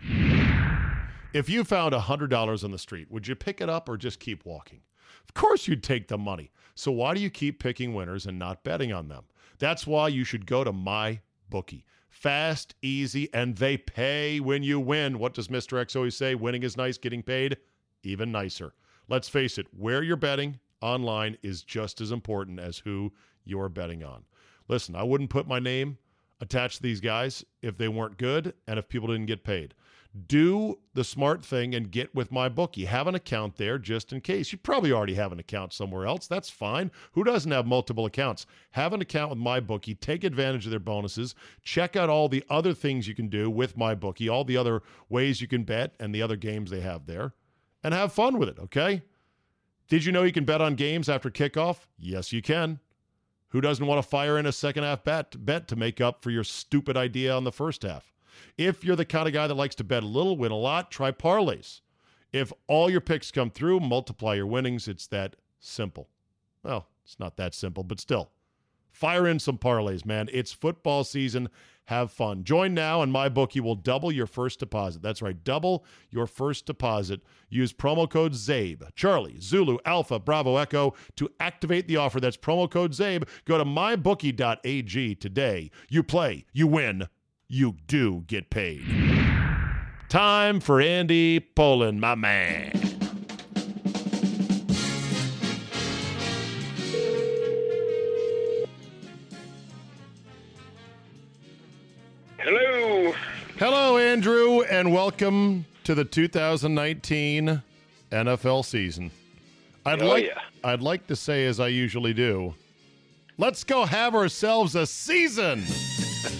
If 1.33 1.49
you 1.49 1.63
found 1.63 1.95
$100 1.95 2.63
on 2.63 2.69
the 2.69 2.77
street, 2.77 3.09
would 3.09 3.27
you 3.27 3.33
pick 3.33 3.61
it 3.61 3.67
up 3.67 3.89
or 3.89 3.97
just 3.97 4.19
keep 4.19 4.45
walking? 4.45 4.81
Of 5.23 5.33
course, 5.33 5.67
you'd 5.67 5.81
take 5.81 6.07
the 6.07 6.19
money. 6.19 6.51
So, 6.75 6.91
why 6.91 7.15
do 7.15 7.19
you 7.19 7.31
keep 7.31 7.57
picking 7.57 7.95
winners 7.95 8.27
and 8.27 8.37
not 8.37 8.63
betting 8.63 8.93
on 8.93 9.07
them? 9.07 9.23
That's 9.57 9.87
why 9.87 10.09
you 10.09 10.23
should 10.23 10.45
go 10.45 10.63
to 10.63 10.71
my 10.71 11.21
bookie. 11.49 11.83
Fast, 12.11 12.75
easy, 12.83 13.27
and 13.33 13.55
they 13.55 13.77
pay 13.77 14.39
when 14.39 14.61
you 14.61 14.79
win. 14.79 15.17
What 15.17 15.33
does 15.33 15.47
Mr. 15.47 15.81
X 15.81 15.95
always 15.95 16.15
say? 16.15 16.35
Winning 16.35 16.61
is 16.61 16.77
nice, 16.77 16.99
getting 16.99 17.23
paid 17.23 17.57
even 18.03 18.31
nicer. 18.31 18.73
Let's 19.07 19.29
face 19.29 19.57
it, 19.57 19.67
where 19.77 20.03
you're 20.03 20.15
betting 20.15 20.59
online 20.81 21.37
is 21.43 21.63
just 21.63 22.01
as 22.01 22.11
important 22.11 22.59
as 22.59 22.79
who 22.79 23.11
you're 23.43 23.69
betting 23.69 24.03
on. 24.03 24.23
Listen, 24.67 24.95
I 24.95 25.03
wouldn't 25.03 25.29
put 25.29 25.47
my 25.47 25.59
name 25.59 25.97
attached 26.39 26.77
to 26.77 26.83
these 26.83 27.01
guys 27.01 27.45
if 27.61 27.77
they 27.77 27.87
weren't 27.87 28.17
good 28.17 28.53
and 28.67 28.79
if 28.79 28.89
people 28.89 29.07
didn't 29.07 29.27
get 29.27 29.43
paid. 29.43 29.73
Do 30.27 30.79
the 30.93 31.05
smart 31.05 31.45
thing 31.45 31.73
and 31.73 31.89
get 31.89 32.13
with 32.13 32.33
my 32.33 32.49
bookie. 32.49 32.83
Have 32.83 33.07
an 33.07 33.15
account 33.15 33.55
there 33.55 33.77
just 33.77 34.11
in 34.11 34.19
case. 34.19 34.51
You 34.51 34.57
probably 34.57 34.91
already 34.91 35.13
have 35.13 35.31
an 35.31 35.39
account 35.39 35.71
somewhere 35.71 36.05
else. 36.05 36.27
That's 36.27 36.49
fine. 36.49 36.91
Who 37.13 37.23
doesn't 37.23 37.51
have 37.51 37.65
multiple 37.65 38.05
accounts? 38.05 38.45
Have 38.71 38.91
an 38.91 39.01
account 39.01 39.29
with 39.29 39.39
my 39.39 39.61
bookie. 39.61 39.95
Take 39.95 40.25
advantage 40.25 40.65
of 40.65 40.71
their 40.71 40.81
bonuses. 40.81 41.33
Check 41.63 41.95
out 41.95 42.09
all 42.09 42.27
the 42.27 42.43
other 42.49 42.73
things 42.73 43.07
you 43.07 43.15
can 43.15 43.29
do 43.29 43.49
with 43.49 43.77
my 43.77 43.95
bookie, 43.95 44.27
all 44.27 44.43
the 44.43 44.57
other 44.57 44.81
ways 45.07 45.39
you 45.39 45.47
can 45.47 45.63
bet 45.63 45.93
and 45.97 46.13
the 46.13 46.21
other 46.21 46.35
games 46.35 46.71
they 46.71 46.81
have 46.81 47.05
there, 47.05 47.33
and 47.83 47.93
have 47.93 48.13
fun 48.13 48.37
with 48.37 48.49
it, 48.49 48.59
okay? 48.59 49.03
Did 49.87 50.05
you 50.05 50.11
know 50.11 50.23
you 50.23 50.31
can 50.31 50.45
bet 50.45 50.61
on 50.61 50.75
games 50.75 51.09
after 51.09 51.29
kickoff? 51.29 51.87
Yes, 51.97 52.31
you 52.31 52.41
can. 52.41 52.79
Who 53.49 53.59
doesn't 53.59 53.85
want 53.85 54.01
to 54.01 54.07
fire 54.07 54.37
in 54.37 54.45
a 54.45 54.51
second 54.51 54.83
half 54.83 55.03
bet, 55.03 55.45
bet 55.45 55.67
to 55.67 55.75
make 55.75 55.99
up 55.99 56.23
for 56.23 56.31
your 56.31 56.45
stupid 56.45 56.95
idea 56.95 57.35
on 57.35 57.43
the 57.43 57.51
first 57.51 57.83
half? 57.83 58.13
If 58.57 58.83
you're 58.83 58.95
the 58.95 59.05
kind 59.05 59.27
of 59.27 59.33
guy 59.33 59.47
that 59.47 59.55
likes 59.55 59.75
to 59.75 59.83
bet 59.83 60.03
a 60.03 60.07
little, 60.07 60.37
win 60.37 60.51
a 60.51 60.57
lot, 60.57 60.91
try 60.91 61.11
parlays. 61.11 61.81
If 62.31 62.53
all 62.67 62.89
your 62.89 63.01
picks 63.01 63.31
come 63.31 63.49
through, 63.49 63.81
multiply 63.81 64.35
your 64.35 64.47
winnings. 64.47 64.87
It's 64.87 65.07
that 65.07 65.35
simple. 65.59 66.07
Well, 66.63 66.87
it's 67.03 67.19
not 67.19 67.35
that 67.37 67.53
simple, 67.53 67.83
but 67.83 67.99
still. 67.99 68.31
Fire 68.91 69.27
in 69.27 69.39
some 69.39 69.57
parlays, 69.57 70.05
man. 70.05 70.29
It's 70.31 70.53
football 70.53 71.03
season. 71.03 71.49
Have 71.91 72.09
fun. 72.09 72.45
Join 72.45 72.73
now, 72.73 73.01
and 73.01 73.11
my 73.11 73.27
bookie 73.27 73.59
will 73.59 73.75
double 73.75 74.13
your 74.13 74.25
first 74.25 74.59
deposit. 74.59 75.01
That's 75.01 75.21
right, 75.21 75.43
double 75.43 75.83
your 76.09 76.25
first 76.25 76.65
deposit. 76.65 77.19
Use 77.49 77.73
promo 77.73 78.09
code 78.09 78.31
CZABE, 78.31 78.95
Charlie, 78.95 79.41
Zulu, 79.41 79.77
Alpha, 79.83 80.17
Bravo, 80.17 80.55
Echo 80.55 80.93
to 81.17 81.29
activate 81.41 81.89
the 81.89 81.97
offer. 81.97 82.21
That's 82.21 82.37
promo 82.37 82.71
code 82.71 82.93
CZABE. 82.93 83.27
Go 83.43 83.57
to 83.57 83.65
mybookie.ag 83.65 85.15
today. 85.15 85.69
You 85.89 86.01
play, 86.01 86.45
you 86.53 86.65
win, 86.65 87.09
you 87.49 87.75
do 87.87 88.23
get 88.25 88.49
paid. 88.49 88.85
Time 90.07 90.61
for 90.61 90.79
Andy 90.79 91.41
Pollin, 91.41 91.99
my 91.99 92.15
man. 92.15 92.90
And 104.81 104.91
welcome 104.91 105.63
to 105.83 105.93
the 105.93 106.03
2019 106.03 107.61
NFL 108.11 108.65
season. 108.65 109.11
I'd 109.85 110.01
Oh, 110.01 110.07
like 110.07 110.25
yeah. 110.25 110.39
I'd 110.63 110.81
like 110.81 111.05
to 111.05 111.15
say 111.15 111.45
as 111.45 111.59
I 111.59 111.67
usually 111.67 112.15
do, 112.15 112.55
let's 113.37 113.63
go 113.63 113.85
have 113.85 114.15
ourselves 114.15 114.73
a 114.75 114.87
season. 114.87 115.63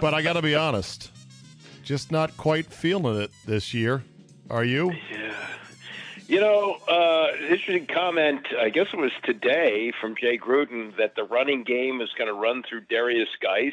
but 0.00 0.14
I 0.14 0.22
got 0.22 0.34
to 0.34 0.42
be 0.42 0.54
honest, 0.54 1.10
just 1.82 2.12
not 2.12 2.36
quite 2.36 2.66
feeling 2.66 3.20
it 3.20 3.32
this 3.44 3.74
year. 3.74 4.04
Are 4.48 4.62
you? 4.64 4.92
Yeah. 5.10 5.34
You 6.28 6.38
know, 6.38 6.76
uh, 6.88 7.32
interesting 7.50 7.88
comment. 7.92 8.46
I 8.60 8.68
guess 8.68 8.86
it 8.92 8.96
was 8.96 9.10
today 9.24 9.92
from 10.00 10.14
Jay 10.14 10.38
Gruden 10.38 10.96
that 10.98 11.16
the 11.16 11.24
running 11.24 11.64
game 11.64 12.00
is 12.00 12.10
going 12.16 12.28
to 12.28 12.34
run 12.34 12.62
through 12.62 12.82
Darius 12.82 13.30
Guice. 13.42 13.72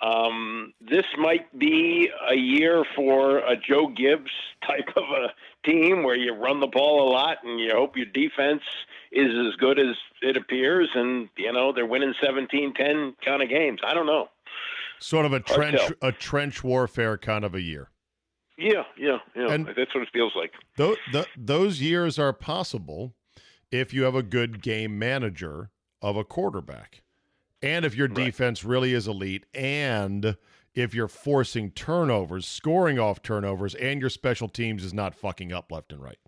Um, 0.00 0.74
this 0.80 1.06
might 1.16 1.56
be 1.58 2.10
a 2.30 2.34
year 2.34 2.84
for 2.94 3.38
a 3.38 3.56
Joe 3.56 3.88
Gibbs 3.88 4.30
type 4.66 4.88
of 4.96 5.04
a 5.04 5.28
team 5.64 6.02
where 6.02 6.16
you 6.16 6.34
run 6.34 6.60
the 6.60 6.66
ball 6.66 7.08
a 7.08 7.10
lot 7.10 7.38
and 7.44 7.58
you 7.58 7.72
hope 7.72 7.96
your 7.96 8.06
defense 8.06 8.62
is 9.12 9.30
as 9.30 9.56
good 9.56 9.78
as 9.78 9.96
it 10.20 10.36
appears, 10.36 10.88
and 10.94 11.28
you 11.36 11.52
know 11.52 11.72
they're 11.72 11.86
winning 11.86 12.14
17-10 12.22 13.14
kind 13.24 13.42
of 13.42 13.48
games. 13.48 13.80
I 13.84 13.94
don't 13.94 14.06
know. 14.06 14.28
Sort 14.98 15.26
of 15.26 15.32
a 15.32 15.40
trench 15.40 15.80
a 16.02 16.12
trench 16.12 16.64
warfare 16.64 17.16
kind 17.16 17.44
of 17.44 17.54
a 17.54 17.60
year. 17.60 17.90
Yeah, 18.56 18.84
yeah, 18.96 19.18
yeah. 19.34 19.50
And 19.50 19.66
That's 19.66 19.94
what 19.94 20.02
it 20.02 20.08
feels 20.12 20.32
like. 20.36 20.52
Those, 20.76 20.96
the, 21.12 21.26
those 21.36 21.80
years 21.80 22.18
are 22.18 22.32
possible 22.32 23.14
if 23.70 23.92
you 23.92 24.04
have 24.04 24.14
a 24.14 24.22
good 24.22 24.62
game 24.62 24.98
manager 24.98 25.70
of 26.00 26.16
a 26.16 26.24
quarterback. 26.24 27.02
And 27.62 27.84
if 27.84 27.94
your 27.94 28.08
right. 28.08 28.26
defense 28.26 28.64
really 28.64 28.92
is 28.92 29.08
elite, 29.08 29.46
and 29.54 30.36
if 30.74 30.94
you're 30.94 31.08
forcing 31.08 31.70
turnovers, 31.70 32.46
scoring 32.46 32.98
off 32.98 33.22
turnovers, 33.22 33.74
and 33.74 34.00
your 34.00 34.10
special 34.10 34.48
teams 34.48 34.84
is 34.84 34.92
not 34.92 35.14
fucking 35.14 35.52
up 35.52 35.72
left 35.72 35.92
and 35.92 36.02
right. 36.02 36.18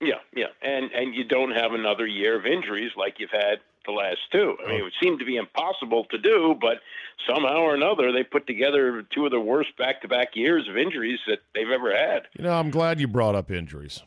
Yeah, 0.00 0.16
yeah, 0.34 0.46
and 0.62 0.90
and 0.92 1.14
you 1.14 1.24
don't 1.24 1.52
have 1.52 1.72
another 1.72 2.06
year 2.06 2.38
of 2.38 2.44
injuries 2.44 2.90
like 2.96 3.18
you've 3.18 3.30
had 3.30 3.60
the 3.86 3.92
last 3.92 4.18
two. 4.30 4.56
I 4.62 4.68
mean, 4.68 4.76
oh. 4.76 4.78
it 4.80 4.82
would 4.82 4.92
seem 5.00 5.18
to 5.18 5.24
be 5.24 5.36
impossible 5.36 6.04
to 6.10 6.18
do, 6.18 6.54
but 6.60 6.80
somehow 7.26 7.60
or 7.60 7.74
another, 7.74 8.12
they 8.12 8.24
put 8.24 8.46
together 8.46 9.02
two 9.14 9.24
of 9.24 9.30
the 9.30 9.40
worst 9.40 9.76
back-to-back 9.78 10.34
years 10.34 10.68
of 10.68 10.76
injuries 10.76 11.20
that 11.26 11.38
they've 11.54 11.70
ever 11.70 11.96
had. 11.96 12.22
You 12.36 12.44
know, 12.44 12.52
I'm 12.52 12.70
glad 12.70 13.00
you 13.00 13.08
brought 13.08 13.34
up 13.34 13.50
injuries. 13.50 14.02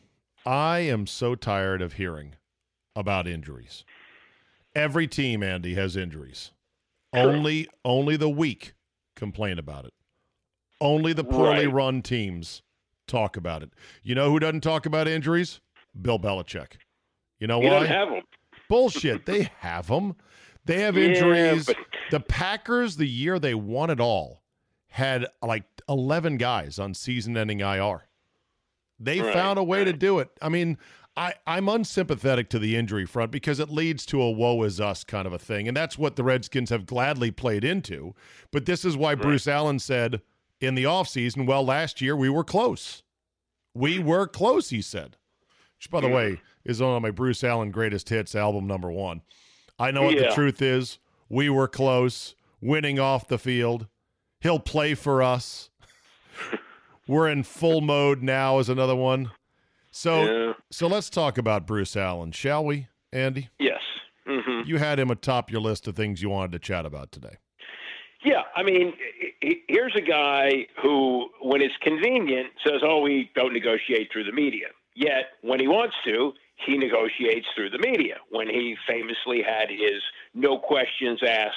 I 0.46 0.80
am 0.80 1.08
so 1.08 1.34
tired 1.34 1.82
of 1.82 1.94
hearing 1.94 2.36
about 2.96 3.28
injuries. 3.28 3.84
Every 4.76 5.08
team, 5.08 5.44
Andy, 5.44 5.76
has 5.76 5.96
injuries. 5.96 6.52
Only, 7.14 7.68
only 7.84 8.18
the 8.18 8.30
weak 8.30 8.74
complain 9.16 9.58
about 9.58 9.86
it. 9.86 9.94
Only 10.80 11.14
the 11.14 11.24
poorly 11.24 11.66
right. 11.66 11.74
run 11.74 12.02
teams 12.02 12.62
talk 13.08 13.36
about 13.36 13.64
it. 13.64 13.72
You 14.04 14.16
know 14.16 14.30
who 14.30 14.40
doesn't 14.40 14.62
talk 14.62 14.86
about 14.86 15.08
injuries? 15.08 15.60
Bill 16.00 16.20
Belichick. 16.20 16.78
You 17.40 17.48
know 17.48 17.62
he 17.62 17.68
why? 17.68 17.86
have 17.86 18.10
them. 18.10 18.22
Bullshit. 18.70 19.26
they 19.26 19.50
have 19.60 19.88
them. 19.88 20.16
They 20.66 20.82
have 20.82 20.98
injuries. 20.98 21.68
Yeah, 21.68 21.74
but... 21.76 21.78
The 22.12 22.20
Packers, 22.20 22.96
the 22.96 23.08
year 23.08 23.40
they 23.40 23.56
won 23.56 23.90
it 23.90 24.00
all, 24.00 24.44
had 24.90 25.28
like 25.42 25.64
11 25.88 26.38
guys 26.38 26.80
on 26.80 26.94
season 26.94 27.36
ending 27.36 27.60
IR. 27.60 28.04
They 29.00 29.22
right, 29.22 29.34
found 29.34 29.58
a 29.58 29.64
way 29.64 29.80
right. 29.80 29.86
to 29.86 29.94
do 29.94 30.20
it. 30.20 30.30
I 30.42 30.50
mean, 30.50 30.78
I, 31.20 31.34
I'm 31.46 31.68
unsympathetic 31.68 32.48
to 32.52 32.60
the 32.60 32.78
injury 32.78 33.06
front 33.06 33.30
because 33.30 33.60
it 33.60 33.70
leads 33.70 34.06
to 34.06 34.22
a 34.22 34.32
woe 34.32 34.64
is 34.64 34.80
us 34.80 35.04
kind 35.04 35.28
of 35.28 35.34
a 35.34 35.38
thing. 35.38 35.68
And 35.68 35.76
that's 35.76 35.98
what 35.98 36.16
the 36.16 36.24
Redskins 36.24 36.70
have 36.70 36.86
gladly 36.86 37.30
played 37.30 37.66
into. 37.66 38.16
But 38.52 38.66
this 38.66 38.86
is 38.86 38.96
why 38.96 39.10
right. 39.10 39.22
Bruce 39.22 39.46
Allen 39.46 39.80
said 39.80 40.22
in 40.62 40.76
the 40.76 40.86
offseason, 40.86 41.46
well, 41.46 41.66
last 41.66 42.00
year 42.00 42.16
we 42.16 42.30
were 42.30 42.46
close. 42.46 43.04
We 43.74 44.00
were 44.00 44.28
close, 44.28 44.70
he 44.70 44.82
said. 44.82 45.18
Which, 45.78 45.92
by 45.92 46.00
the 46.00 46.08
way, 46.08 46.40
is 46.64 46.82
on 46.82 47.02
my 47.02 47.12
Bruce 47.12 47.44
Allen 47.44 47.72
Greatest 47.72 48.08
Hits 48.08 48.34
album 48.34 48.66
number 48.66 48.90
one. 48.90 49.22
I 49.78 49.92
know 49.92 50.04
what 50.04 50.16
yeah. 50.16 50.30
the 50.30 50.36
truth 50.36 50.62
is. 50.62 51.00
We 51.28 51.50
were 51.50 51.68
close, 51.68 52.34
winning 52.62 52.98
off 52.98 53.28
the 53.28 53.38
field. 53.38 53.88
He'll 54.40 54.60
play 54.60 54.94
for 54.94 55.22
us. 55.22 55.70
we're 57.10 57.28
in 57.28 57.44
full 57.44 57.82
mode 57.82 58.24
now. 58.24 58.60
Is 58.60 58.70
another 58.70 58.96
one. 58.96 59.32
So, 59.92 60.24
yeah. 60.24 60.54
so 60.72 60.88
let's 60.88 61.10
talk 61.10 61.38
about 61.38 61.66
Bruce 61.66 61.96
Allen, 61.96 62.32
shall 62.32 62.64
we, 62.64 62.88
Andy? 63.12 63.50
Yes. 63.60 63.80
Mm-hmm. 64.28 64.68
You 64.68 64.78
had 64.78 65.00
him 65.00 65.10
atop 65.10 65.52
your 65.52 65.62
list 65.62 65.88
of 65.88 65.96
things 65.96 66.22
you 66.22 66.30
wanted 66.30 66.52
to 66.52 66.60
chat 66.60 66.86
about 66.86 67.12
today. 67.12 67.38
Yeah, 68.24 68.42
I 68.56 68.64
mean, 68.64 68.94
here's 69.68 69.96
a 69.96 70.02
guy 70.02 70.68
who, 70.82 71.30
when 71.42 71.62
it's 71.62 71.76
convenient, 71.82 72.48
says, 72.66 72.82
"Oh, 72.84 73.00
we 73.00 73.32
don't 73.34 73.54
negotiate 73.54 74.10
through 74.12 74.26
the 74.26 74.34
media." 74.34 74.68
Yet, 74.94 75.38
when 75.42 75.60
he 75.60 75.70
wants 75.70 75.96
to, 76.04 76.34
he 76.66 76.78
negotiates 76.78 77.48
through 77.56 77.70
the 77.70 77.80
media. 77.80 78.18
When 78.30 78.50
he 78.50 78.76
famously 78.88 79.42
had 79.42 79.70
his 79.70 80.02
no 80.34 80.58
questions 80.58 81.22
asked 81.26 81.56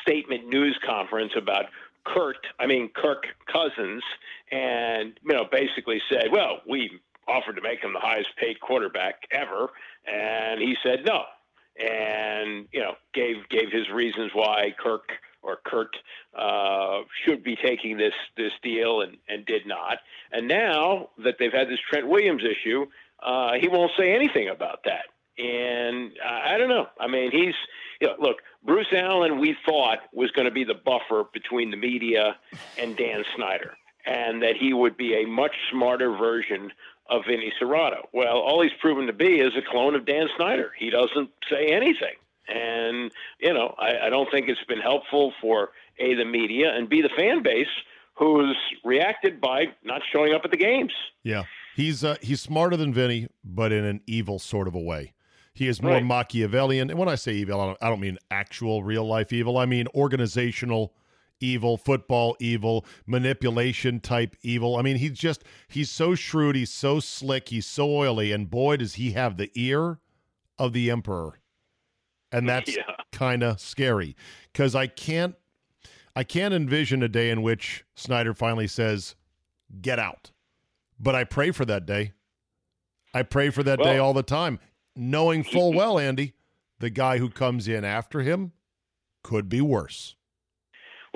statement 0.00 0.48
news 0.48 0.78
conference 0.86 1.32
about 1.36 1.66
Kurt, 2.06 2.38
I 2.58 2.66
mean 2.66 2.88
Kirk 2.96 3.26
Cousins, 3.52 4.02
and 4.50 5.20
you 5.22 5.34
know 5.34 5.44
basically 5.52 6.00
said, 6.10 6.32
"Well, 6.32 6.62
we 6.66 7.00
offered 7.28 7.56
to 7.56 7.62
make 7.62 7.80
him 7.80 7.92
the 7.92 8.00
highest 8.00 8.30
paid 8.36 8.60
quarterback 8.60 9.22
ever," 9.30 9.70
and 10.06 10.60
he 10.60 10.76
said 10.82 11.04
no, 11.04 11.24
and 11.78 12.66
you 12.72 12.80
know 12.80 12.94
gave 13.14 13.48
gave 13.48 13.70
his 13.70 13.88
reasons 13.90 14.30
why 14.34 14.74
Kirk 14.78 15.10
or 15.42 15.58
Kurt 15.64 15.96
uh, 16.36 17.00
should 17.24 17.42
be 17.42 17.56
taking 17.56 17.96
this 17.96 18.14
this 18.36 18.52
deal 18.62 19.00
and, 19.00 19.16
and 19.28 19.46
did 19.46 19.66
not. 19.66 19.98
And 20.32 20.48
now 20.48 21.10
that 21.24 21.36
they've 21.38 21.52
had 21.52 21.68
this 21.68 21.78
Trent 21.88 22.08
Williams 22.08 22.42
issue, 22.44 22.86
uh, 23.22 23.52
he 23.60 23.68
won't 23.68 23.92
say 23.98 24.14
anything 24.14 24.48
about 24.48 24.84
that. 24.84 25.06
And 25.38 26.12
I, 26.24 26.58
don't 26.58 26.68
know. 26.68 26.88
I 26.98 27.06
mean, 27.06 27.30
he's 27.30 27.54
you 28.00 28.08
know, 28.08 28.14
look. 28.18 28.38
Bruce 28.64 28.88
Allen, 28.92 29.38
we 29.38 29.56
thought 29.64 29.98
was 30.12 30.32
going 30.32 30.46
to 30.46 30.50
be 30.50 30.64
the 30.64 30.74
buffer 30.74 31.24
between 31.32 31.70
the 31.70 31.76
media 31.76 32.36
and 32.76 32.96
Dan 32.96 33.24
Snyder, 33.36 33.76
and 34.04 34.42
that 34.42 34.56
he 34.56 34.72
would 34.72 34.96
be 34.96 35.14
a 35.14 35.26
much 35.26 35.52
smarter 35.70 36.10
version 36.10 36.72
of 37.08 37.22
Vinny 37.26 37.52
Cerrato. 37.60 38.06
Well, 38.12 38.38
all 38.38 38.62
he's 38.62 38.72
proven 38.80 39.06
to 39.06 39.12
be 39.12 39.40
is 39.40 39.52
a 39.56 39.62
clone 39.62 39.94
of 39.94 40.04
Dan 40.04 40.28
Snyder. 40.36 40.72
He 40.78 40.90
doesn't 40.90 41.30
say 41.50 41.68
anything. 41.68 42.16
And, 42.48 43.12
you 43.40 43.52
know, 43.52 43.74
I, 43.78 44.06
I 44.06 44.10
don't 44.10 44.30
think 44.30 44.48
it's 44.48 44.64
been 44.64 44.80
helpful 44.80 45.32
for 45.40 45.70
A, 45.98 46.14
the 46.14 46.24
media, 46.24 46.74
and 46.74 46.88
B, 46.88 47.02
the 47.02 47.10
fan 47.10 47.42
base 47.42 47.66
who's 48.14 48.56
reacted 48.84 49.40
by 49.40 49.66
not 49.84 50.02
showing 50.12 50.34
up 50.34 50.42
at 50.44 50.50
the 50.50 50.56
games. 50.56 50.92
Yeah. 51.22 51.44
He's 51.76 52.02
uh, 52.02 52.16
he's 52.20 52.40
smarter 52.40 52.76
than 52.76 52.92
Vinny, 52.92 53.28
but 53.44 53.70
in 53.70 53.84
an 53.84 54.00
evil 54.06 54.38
sort 54.38 54.66
of 54.66 54.74
a 54.74 54.80
way. 54.80 55.14
He 55.54 55.68
is 55.68 55.82
more 55.82 55.92
right. 55.92 56.04
Machiavellian. 56.04 56.90
And 56.90 56.98
when 56.98 57.08
I 57.08 57.16
say 57.16 57.32
evil, 57.34 57.60
I 57.60 57.66
don't, 57.66 57.78
I 57.82 57.88
don't 57.88 58.00
mean 58.00 58.18
actual 58.30 58.82
real 58.82 59.04
life 59.04 59.32
evil. 59.32 59.58
I 59.58 59.66
mean 59.66 59.86
organizational 59.94 60.92
evil, 61.40 61.76
football 61.76 62.36
evil, 62.40 62.84
manipulation 63.06 64.00
type 64.00 64.36
evil. 64.42 64.76
I 64.76 64.82
mean, 64.82 64.96
he's 64.96 65.18
just 65.18 65.44
he's 65.68 65.90
so 65.90 66.14
shrewd, 66.14 66.56
he's 66.56 66.70
so 66.72 67.00
slick, 67.00 67.48
he's 67.48 67.66
so 67.66 67.88
oily, 67.90 68.32
and 68.32 68.50
boy 68.50 68.78
does 68.78 68.94
he 68.94 69.12
have 69.12 69.36
the 69.36 69.50
ear 69.54 69.98
of 70.58 70.72
the 70.72 70.90
emperor 70.90 71.38
and 72.32 72.48
that's 72.48 72.76
yeah. 72.76 72.82
kind 73.12 73.42
of 73.42 73.60
scary 73.60 74.16
because 74.52 74.74
I 74.74 74.86
can't 74.86 75.34
I 76.14 76.24
can't 76.24 76.54
envision 76.54 77.02
a 77.02 77.08
day 77.08 77.30
in 77.30 77.42
which 77.42 77.84
Snyder 77.94 78.34
finally 78.34 78.66
says, 78.66 79.14
"Get 79.80 79.98
out." 79.98 80.32
But 80.98 81.14
I 81.14 81.24
pray 81.24 81.52
for 81.52 81.64
that 81.64 81.86
day. 81.86 82.12
I 83.14 83.22
pray 83.22 83.50
for 83.50 83.62
that 83.62 83.78
well, 83.78 83.92
day 83.92 83.98
all 83.98 84.14
the 84.14 84.22
time, 84.22 84.58
knowing 84.96 85.44
full 85.44 85.72
well, 85.72 85.98
Andy, 85.98 86.34
the 86.80 86.90
guy 86.90 87.18
who 87.18 87.30
comes 87.30 87.68
in 87.68 87.84
after 87.84 88.22
him 88.22 88.52
could 89.22 89.48
be 89.48 89.60
worse. 89.60 90.16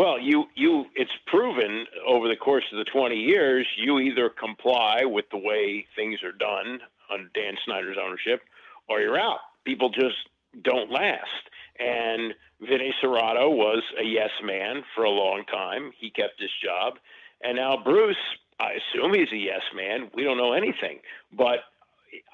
Well, 0.03 0.19
you 0.19 0.47
you 0.57 0.87
it's 0.97 1.13
proven 1.29 1.87
over 2.05 2.27
the 2.27 2.35
course 2.35 2.65
of 2.73 2.79
the 2.79 2.85
20 2.85 3.15
years, 3.15 3.69
you 3.77 4.01
either 4.01 4.29
comply 4.31 5.05
with 5.05 5.27
the 5.31 5.39
way 5.39 5.87
things 5.95 6.25
are 6.25 6.33
done 6.33 6.81
under 7.09 7.29
Dan 7.33 7.55
Snyder's 7.65 7.97
ownership 8.05 8.43
or 8.89 9.01
you're 9.01 9.17
out. 9.17 9.39
People 9.65 9.91
just 9.91 10.17
don't 10.61 10.91
last. 10.91 11.45
And 11.79 12.35
Vinny 12.61 12.93
Cerrato 13.01 13.49
was 13.55 13.85
a 13.97 14.03
yes 14.03 14.31
man 14.43 14.83
for 14.97 15.05
a 15.05 15.11
long 15.11 15.45
time. 15.45 15.93
He 15.97 16.11
kept 16.11 16.41
his 16.41 16.51
job. 16.61 16.95
And 17.41 17.55
now 17.55 17.77
Bruce, 17.77 18.17
I 18.59 18.73
assume 18.73 19.15
he's 19.15 19.31
a 19.31 19.37
yes 19.37 19.63
man. 19.73 20.11
We 20.17 20.25
don't 20.25 20.37
know 20.37 20.53
anything. 20.53 20.99
But 21.33 21.61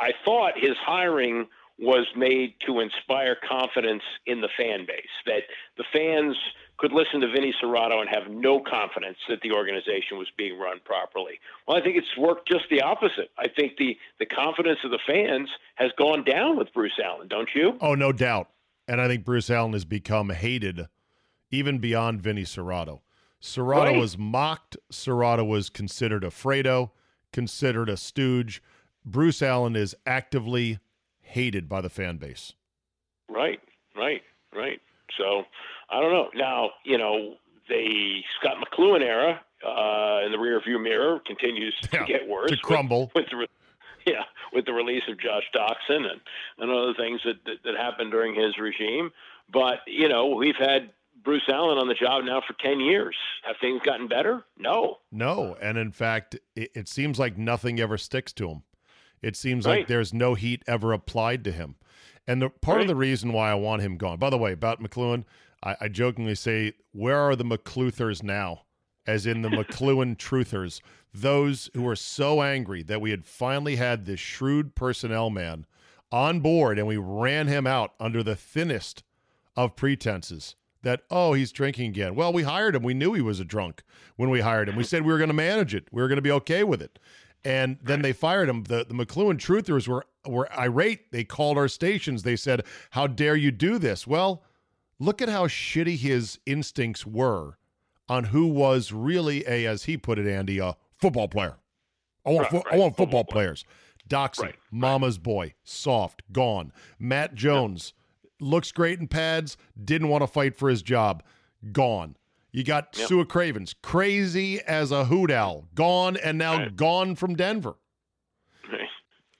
I 0.00 0.12
thought 0.24 0.54
his 0.56 0.76
hiring 0.80 1.48
was 1.78 2.06
made 2.16 2.54
to 2.66 2.80
inspire 2.80 3.36
confidence 3.48 4.02
in 4.26 4.40
the 4.40 4.48
fan 4.56 4.84
base, 4.86 5.06
that 5.26 5.42
the 5.76 5.84
fans 5.92 6.36
could 6.76 6.92
listen 6.92 7.20
to 7.20 7.28
Vinny 7.28 7.52
Cerrato 7.62 8.00
and 8.00 8.08
have 8.08 8.30
no 8.30 8.60
confidence 8.60 9.18
that 9.28 9.40
the 9.42 9.52
organization 9.52 10.16
was 10.16 10.28
being 10.36 10.58
run 10.58 10.80
properly. 10.84 11.40
Well, 11.66 11.76
I 11.76 11.80
think 11.80 11.96
it's 11.96 12.16
worked 12.16 12.48
just 12.48 12.64
the 12.70 12.82
opposite. 12.82 13.30
I 13.36 13.48
think 13.48 13.76
the, 13.78 13.96
the 14.18 14.26
confidence 14.26 14.78
of 14.84 14.90
the 14.90 14.98
fans 15.06 15.48
has 15.76 15.90
gone 15.98 16.24
down 16.24 16.56
with 16.56 16.72
Bruce 16.72 16.98
Allen, 17.04 17.28
don't 17.28 17.48
you? 17.54 17.76
Oh, 17.80 17.94
no 17.94 18.12
doubt. 18.12 18.48
And 18.86 19.00
I 19.00 19.08
think 19.08 19.24
Bruce 19.24 19.50
Allen 19.50 19.72
has 19.72 19.84
become 19.84 20.30
hated 20.30 20.86
even 21.50 21.78
beyond 21.78 22.22
Vinny 22.22 22.44
Cerrato. 22.44 23.00
Cerrato 23.40 23.92
right. 23.92 23.96
was 23.96 24.18
mocked. 24.18 24.76
Cerrato 24.92 25.46
was 25.46 25.70
considered 25.70 26.24
a 26.24 26.28
Fredo, 26.28 26.90
considered 27.32 27.88
a 27.88 27.96
stooge. 27.96 28.62
Bruce 29.04 29.42
Allen 29.42 29.76
is 29.76 29.94
actively 30.06 30.78
hated 31.28 31.68
by 31.68 31.80
the 31.80 31.90
fan 31.90 32.16
base. 32.16 32.54
Right, 33.28 33.60
right, 33.96 34.22
right. 34.54 34.80
So 35.16 35.44
I 35.90 36.00
don't 36.00 36.12
know. 36.12 36.28
Now, 36.34 36.70
you 36.84 36.98
know, 36.98 37.34
the 37.68 38.20
Scot 38.40 38.56
McCloughan 38.56 39.02
era 39.02 39.40
uh, 39.64 40.24
in 40.24 40.32
the 40.32 40.38
rearview 40.38 40.82
mirror 40.82 41.20
continues 41.26 41.74
to 41.82 42.04
get 42.06 42.26
worse. 42.28 42.50
To 42.50 42.56
crumble. 42.58 43.10
With, 43.14 43.26
with, 43.32 43.50
the, 44.04 44.12
yeah, 44.12 44.22
with 44.52 44.66
the 44.66 44.72
release 44.72 45.02
of 45.08 45.18
Josh 45.20 45.44
Doctson 45.54 46.10
and, 46.10 46.20
and 46.58 46.70
other 46.70 46.94
things 46.94 47.20
that, 47.24 47.44
that, 47.44 47.56
that 47.64 47.76
happened 47.76 48.10
during 48.10 48.34
his 48.34 48.58
regime. 48.58 49.10
But, 49.52 49.78
you 49.86 50.08
know, 50.08 50.28
we've 50.28 50.56
had 50.58 50.90
Bruce 51.24 51.48
Allen 51.48 51.78
on 51.78 51.88
the 51.88 51.94
job 51.94 52.24
now 52.24 52.42
for 52.46 52.54
10 52.62 52.80
years. 52.80 53.16
Have 53.44 53.56
things 53.60 53.80
gotten 53.84 54.08
better? 54.08 54.44
No. 54.58 54.98
No. 55.10 55.56
And 55.60 55.78
in 55.78 55.90
fact, 55.90 56.36
it, 56.54 56.70
it 56.74 56.88
seems 56.88 57.18
like 57.18 57.36
nothing 57.36 57.80
ever 57.80 57.98
sticks 57.98 58.32
to 58.34 58.48
him. 58.48 58.62
It 59.22 59.36
seems 59.36 59.66
Right. 59.66 59.78
like 59.80 59.86
there's 59.88 60.14
no 60.14 60.34
heat 60.34 60.62
ever 60.66 60.92
applied 60.92 61.44
to 61.44 61.52
him. 61.52 61.76
And 62.26 62.42
the 62.42 62.50
part 62.50 62.80
of 62.82 62.86
the 62.88 62.94
reason 62.94 63.32
why 63.32 63.50
I 63.50 63.54
want 63.54 63.82
him 63.82 63.96
gone, 63.96 64.18
by 64.18 64.30
the 64.30 64.38
way, 64.38 64.52
about 64.52 64.82
McCloughan, 64.82 65.24
I, 65.62 65.76
I 65.80 65.88
jokingly 65.88 66.34
say, 66.34 66.74
where 66.92 67.18
are 67.18 67.34
the 67.34 67.44
McLuthers 67.44 68.22
now? 68.22 68.62
As 69.06 69.24
in 69.26 69.40
the 69.42 69.48
McCloughan 69.48 70.16
truthers, 70.18 70.80
those 71.14 71.70
who 71.74 71.86
are 71.88 71.96
so 71.96 72.42
angry 72.42 72.82
that 72.82 73.00
we 73.00 73.10
had 73.10 73.24
finally 73.24 73.76
had 73.76 74.04
this 74.04 74.20
shrewd 74.20 74.74
personnel 74.74 75.30
man 75.30 75.64
on 76.12 76.40
board 76.40 76.78
and 76.78 76.86
we 76.86 76.96
ran 76.96 77.46
him 77.48 77.66
out 77.66 77.94
under 77.98 78.22
the 78.22 78.36
thinnest 78.36 79.02
of 79.56 79.76
pretenses 79.76 80.54
that 80.82 81.02
oh 81.10 81.34
he's 81.34 81.52
drinking 81.52 81.90
again 81.90 82.14
well 82.14 82.32
we 82.32 82.42
hired 82.44 82.74
him 82.74 82.82
we 82.82 82.94
knew 82.94 83.12
he 83.12 83.20
was 83.20 83.40
a 83.40 83.44
drunk 83.44 83.82
when 84.16 84.30
we 84.30 84.40
hired 84.40 84.68
him 84.70 84.76
we 84.76 84.84
said 84.84 85.02
we 85.02 85.12
were 85.12 85.18
going 85.18 85.28
to 85.28 85.34
manage 85.34 85.74
it 85.74 85.86
we 85.92 86.00
were 86.00 86.08
going 86.08 86.16
to 86.16 86.22
be 86.22 86.30
okay 86.30 86.64
with 86.64 86.80
it 86.80 86.98
and 87.44 87.78
then 87.82 88.02
they 88.02 88.12
fired 88.12 88.48
him. 88.48 88.64
The, 88.64 88.84
the 88.88 88.94
McCloughan 88.94 89.38
truthers 89.38 89.86
were 89.88 90.04
were 90.26 90.48
irate. 90.58 91.10
They 91.12 91.24
called 91.24 91.56
our 91.56 91.68
stations. 91.68 92.22
They 92.22 92.36
said 92.36 92.64
how 92.90 93.06
dare 93.06 93.36
you 93.36 93.50
do 93.50 93.78
this? 93.78 94.06
Well 94.06 94.42
look 95.00 95.22
at 95.22 95.28
how 95.28 95.46
shitty 95.46 95.96
his 95.96 96.40
instincts 96.44 97.06
were 97.06 97.56
on 98.08 98.24
who 98.24 98.46
was 98.46 98.90
really 98.90 99.44
a 99.46 99.64
as 99.66 99.84
he 99.84 99.96
put 99.96 100.18
it 100.18 100.26
andy 100.26 100.58
a 100.58 100.76
football 100.96 101.28
player. 101.28 101.56
I 102.26 102.30
want, 102.30 102.52
Right, 102.52 102.62
fo- 102.64 102.70
I 102.72 102.76
want 102.78 102.96
football 102.96 103.20
football 103.20 103.24
player. 103.24 103.46
players. 103.48 103.64
Doxy 104.08 104.42
Right, 104.42 104.54
mama's 104.72 105.18
boy 105.18 105.54
soft 105.62 106.22
gone. 106.32 106.72
Matt 106.98 107.34
jones 107.36 107.92
looks 108.40 108.72
great 108.72 108.98
in 108.98 109.06
pads, 109.06 109.56
didn't 109.82 110.08
want 110.08 110.22
to 110.22 110.26
fight 110.26 110.56
for 110.56 110.68
his 110.68 110.82
job, 110.82 111.22
gone. 111.72 112.16
You 112.50 112.64
got 112.64 112.96
Yep. 112.98 113.08
Sua 113.08 113.24
Cravens, 113.24 113.74
crazy 113.82 114.60
as 114.62 114.90
a 114.90 115.04
hoot 115.04 115.30
owl, 115.30 115.68
gone 115.74 116.16
and 116.16 116.38
now 116.38 116.56
Right. 116.58 116.74
gone 116.76 117.14
from 117.14 117.34
Denver. 117.36 117.76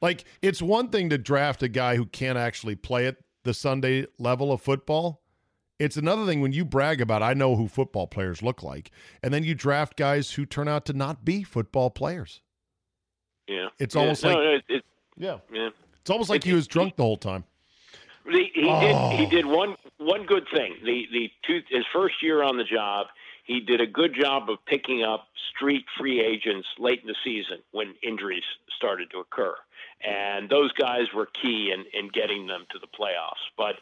Like, 0.01 0.25
it's 0.43 0.63
one 0.63 0.91
thing 0.91 1.11
to 1.11 1.19
draft 1.19 1.61
a 1.65 1.69
guy 1.69 1.97
who 1.97 2.07
can't 2.07 2.39
actually 2.39 2.77
play 2.77 3.07
at 3.07 3.17
the 3.43 3.53
Sunday 3.53 4.07
level 4.19 4.53
of 4.53 4.61
football. 4.63 5.23
It's 5.81 5.97
another 5.97 6.25
thing 6.25 6.41
when 6.41 6.53
you 6.53 6.65
brag 6.65 7.01
about, 7.01 7.21
I 7.23 7.35
know 7.35 7.57
who 7.57 7.67
football 7.67 8.07
players 8.07 8.41
look 8.43 8.63
like, 8.63 8.93
and 9.23 9.35
then 9.35 9.43
you 9.43 9.55
draft 9.57 9.97
guys 9.97 10.33
who 10.33 10.47
turn 10.47 10.69
out 10.69 10.85
to 10.87 10.93
not 10.93 11.25
be 11.25 11.43
football 11.43 11.91
players. 11.91 12.43
Yeah. 13.49 13.69
It's 13.81 13.95
Yeah, 13.97 14.01
almost 14.03 14.23
no, 14.23 14.31
like- 14.35 14.39
it, 14.39 14.65
it, 14.69 14.85
Yeah. 15.17 15.39
yeah. 15.53 15.71
It's 16.01 16.11
almost 16.11 16.31
like 16.31 16.45
It- 16.45 16.49
he 16.51 16.53
was 16.55 16.69
drunk 16.69 16.95
the 16.97 17.03
whole 17.03 17.17
time. 17.17 17.45
He, 18.31 18.51
he 18.55 18.67
Oh. 18.69 18.81
did. 19.11 19.21
He 19.21 19.27
did 19.27 19.47
one 19.47 19.77
one 19.99 20.25
good 20.27 20.47
thing. 20.53 20.77
The 20.85 21.07
the 21.13 21.31
two 21.47 21.61
his 21.71 21.85
first 21.93 22.23
year 22.23 22.43
on 22.43 22.57
the 22.57 22.65
job, 22.65 23.07
he 23.45 23.61
did 23.61 23.81
a 23.81 23.87
good 23.87 24.15
job 24.15 24.51
of 24.51 24.59
picking 24.67 25.03
up 25.03 25.29
street 25.55 25.85
free 25.99 26.21
agents 26.21 26.69
late 26.79 27.01
in 27.01 27.07
the 27.09 27.17
season 27.25 27.59
when 27.73 27.95
injuries 28.03 28.45
started 28.77 29.11
to 29.11 29.19
occur, 29.19 29.55
and 30.05 30.49
those 30.49 30.73
guys 30.73 31.07
were 31.15 31.27
key 31.41 31.73
in 31.73 31.85
in 31.99 32.09
getting 32.09 32.47
them 32.47 32.67
to 32.71 32.79
the 32.79 32.87
playoffs. 32.87 33.43
But 33.57 33.77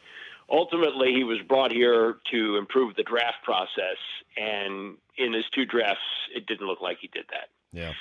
ultimately, 0.49 1.13
he 1.13 1.23
was 1.23 1.39
brought 1.47 1.71
here 1.71 2.17
to 2.31 2.55
improve 2.57 2.95
the 2.95 3.03
draft 3.03 3.43
process, 3.43 3.97
and 4.37 4.95
in 5.17 5.33
his 5.33 5.45
two 5.53 5.65
drafts, 5.65 6.01
it 6.35 6.45
didn't 6.45 6.67
look 6.67 6.81
like 6.81 6.97
he 7.01 7.07
did 7.07 7.25
that. 7.31 7.49
Yeah. 7.73 7.93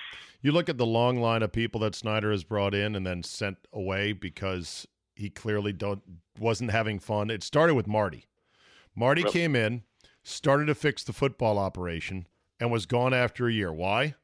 You 0.43 0.53
look 0.53 0.69
at 0.69 0.79
the 0.79 0.87
long 0.87 1.19
line 1.19 1.43
of 1.43 1.51
people 1.51 1.81
that 1.81 1.95
Snyder 1.97 2.31
has 2.31 2.45
brought 2.45 2.73
in 2.75 2.95
and 2.95 3.05
then 3.07 3.23
sent 3.25 3.57
away 3.73 4.13
because 4.13 4.87
he 5.17 5.31
clearly 5.31 5.73
don't 5.73 6.03
wasn't 6.39 6.71
having 6.71 6.99
fun. 6.99 7.31
It 7.31 7.43
started 7.43 7.75
with 7.75 7.87
Marty. 7.87 8.27
Marty 8.95 9.23
Yep. 9.23 9.31
came 9.33 9.57
in, 9.57 9.83
started 10.23 10.67
to 10.67 10.75
fix 10.75 11.03
the 11.03 11.13
football 11.13 11.59
operation, 11.59 12.27
and 12.61 12.71
was 12.71 12.87
gone 12.87 13.13
after 13.15 13.49
a 13.49 13.53
year. 13.53 13.73
Why? 13.73 14.15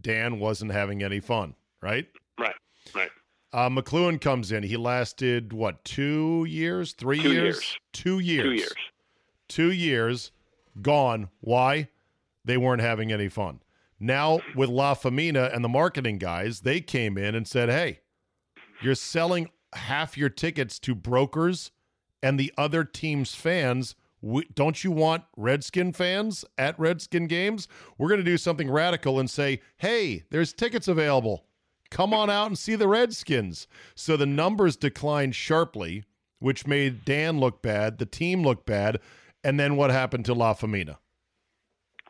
Dan 0.00 0.38
wasn't 0.38 0.72
having 0.72 1.02
any 1.02 1.20
fun, 1.20 1.54
right? 1.80 2.08
Right. 2.38 2.54
Right. 2.94 3.10
Uh, 3.52 3.68
McCloughan 3.70 4.20
comes 4.20 4.52
in. 4.52 4.62
He 4.64 4.76
lasted 4.76 5.52
what, 5.52 5.82
two 5.84 6.44
years, 6.48 6.92
three 6.92 7.20
Two 7.20 7.32
years? 7.32 7.44
years. 7.56 7.76
Two 7.92 8.18
years. 8.18 8.44
Two 8.44 8.52
years. 8.52 8.74
Two 9.48 9.70
years 9.72 10.32
gone. 10.82 11.28
Why? 11.40 11.88
They 12.44 12.56
weren't 12.56 12.82
having 12.82 13.12
any 13.12 13.28
fun. 13.28 13.60
Now 13.98 14.40
with 14.54 14.68
La 14.68 14.94
Famina 14.94 15.54
and 15.54 15.64
the 15.64 15.68
marketing 15.70 16.18
guys, 16.18 16.60
they 16.60 16.80
came 16.82 17.16
in 17.16 17.34
and 17.34 17.46
said, 17.48 17.70
"Hey, 17.70 18.00
you're 18.82 18.94
selling 18.94 19.48
half 19.76 20.18
your 20.18 20.28
tickets 20.28 20.78
to 20.80 20.94
brokers 20.94 21.70
and 22.22 22.38
the 22.38 22.52
other 22.58 22.84
team's 22.84 23.34
fans. 23.34 23.94
We, 24.20 24.46
don't 24.54 24.82
you 24.82 24.90
want 24.90 25.24
Redskin 25.36 25.92
fans 25.92 26.44
at 26.58 26.78
Redskin 26.78 27.26
games? 27.26 27.68
We're 27.96 28.08
going 28.08 28.20
to 28.20 28.24
do 28.24 28.38
something 28.38 28.70
radical 28.70 29.20
and 29.20 29.30
say, 29.30 29.60
"Hey, 29.76 30.24
there's 30.30 30.52
tickets 30.52 30.88
available. 30.88 31.44
Come 31.90 32.12
on 32.12 32.30
out 32.30 32.46
and 32.48 32.58
see 32.58 32.74
the 32.74 32.88
Redskins." 32.88 33.68
So 33.94 34.16
the 34.16 34.26
numbers 34.26 34.76
declined 34.76 35.34
sharply, 35.34 36.04
which 36.38 36.66
made 36.66 37.04
Dan 37.04 37.38
look 37.38 37.62
bad, 37.62 37.98
the 37.98 38.06
team 38.06 38.42
look 38.42 38.66
bad, 38.66 38.98
and 39.44 39.60
then 39.60 39.76
what 39.76 39.90
happened 39.90 40.24
to 40.24 40.34
La 40.34 40.54
Famina? 40.54 40.96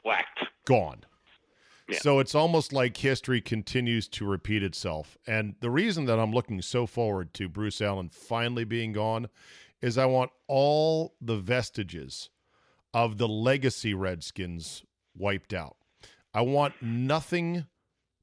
Whacked. 0.04 0.44
gone. 0.64 1.05
Yeah. 1.88 1.98
So 2.00 2.18
it's 2.18 2.34
almost 2.34 2.72
like 2.72 2.96
history 2.96 3.40
continues 3.40 4.08
to 4.08 4.26
repeat 4.26 4.62
itself. 4.62 5.16
And 5.26 5.54
the 5.60 5.70
reason 5.70 6.06
that 6.06 6.18
I'm 6.18 6.32
looking 6.32 6.60
so 6.60 6.86
forward 6.86 7.32
to 7.34 7.48
Bruce 7.48 7.80
Allen 7.80 8.08
finally 8.08 8.64
being 8.64 8.92
gone 8.92 9.28
is 9.80 9.96
I 9.96 10.06
want 10.06 10.32
all 10.48 11.14
the 11.20 11.36
vestiges 11.36 12.30
of 12.92 13.18
the 13.18 13.28
legacy 13.28 13.94
Redskins 13.94 14.82
wiped 15.16 15.54
out. 15.54 15.76
I 16.34 16.42
want 16.42 16.74
nothing 16.82 17.66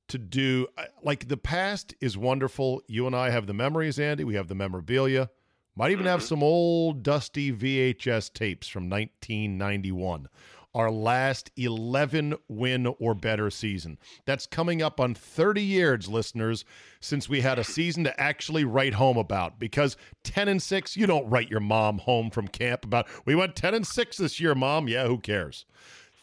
to 0.10 0.18
do 0.18 0.68
like 1.02 1.28
the 1.28 1.38
past 1.38 1.96
is 2.02 2.18
wonderful. 2.18 2.82
You 2.88 3.08
and 3.08 3.16
I 3.16 3.30
have 3.30 3.48
the 3.48 3.54
memories, 3.54 3.98
Andy. 3.98 4.24
We 4.24 4.36
have 4.36 4.48
the 4.48 4.56
memorabilia. 4.56 5.30
Might 5.76 5.92
even 5.92 6.06
have 6.06 6.20
mm-hmm. 6.20 6.28
some 6.28 6.44
old 6.44 7.02
dusty 7.02 7.52
VHS 7.52 8.32
tapes 8.34 8.68
from 8.68 8.90
1991. 8.90 10.28
Our 10.76 10.90
last 10.90 11.52
11 11.56 12.36
win 12.48 12.88
or 13.00 13.14
better 13.14 13.52
season. 13.52 14.00
That's 14.26 14.48
coming 14.48 14.82
up 14.82 15.00
on 15.00 15.14
30 15.14 15.62
years, 15.62 16.08
listeners, 16.08 16.66
since 17.00 17.30
we 17.30 17.42
had 17.42 17.60
a 17.60 17.64
season 17.64 18.04
to 18.06 18.20
actually 18.20 18.64
write 18.64 18.96
home 18.96 19.18
about. 19.18 19.60
Because 19.60 19.98
10 20.24 20.48
and 20.48 20.62
6, 20.62 20.98
you 20.98 21.06
don't 21.06 21.30
write 21.30 21.52
your 21.52 21.60
mom 21.60 22.00
home 22.00 22.32
from 22.32 22.48
camp 22.48 22.86
about, 22.86 23.08
we 23.26 23.36
went 23.36 23.56
10 23.56 23.76
and 23.76 23.86
6 23.86 24.18
this 24.18 24.40
year, 24.40 24.56
mom. 24.56 24.88
Yeah, 24.88 25.06
who 25.06 25.20
cares? 25.20 25.66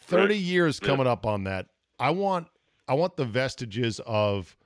30 0.01 0.37
years 0.37 0.79
coming 0.79 1.07
up 1.07 1.25
on 1.25 1.45
that. 1.45 1.67
I 1.97 2.09
want 2.09 2.47
I 2.87 2.93
want 2.95 3.15
the 3.15 3.25
vestiges 3.25 4.01
of 4.05 4.57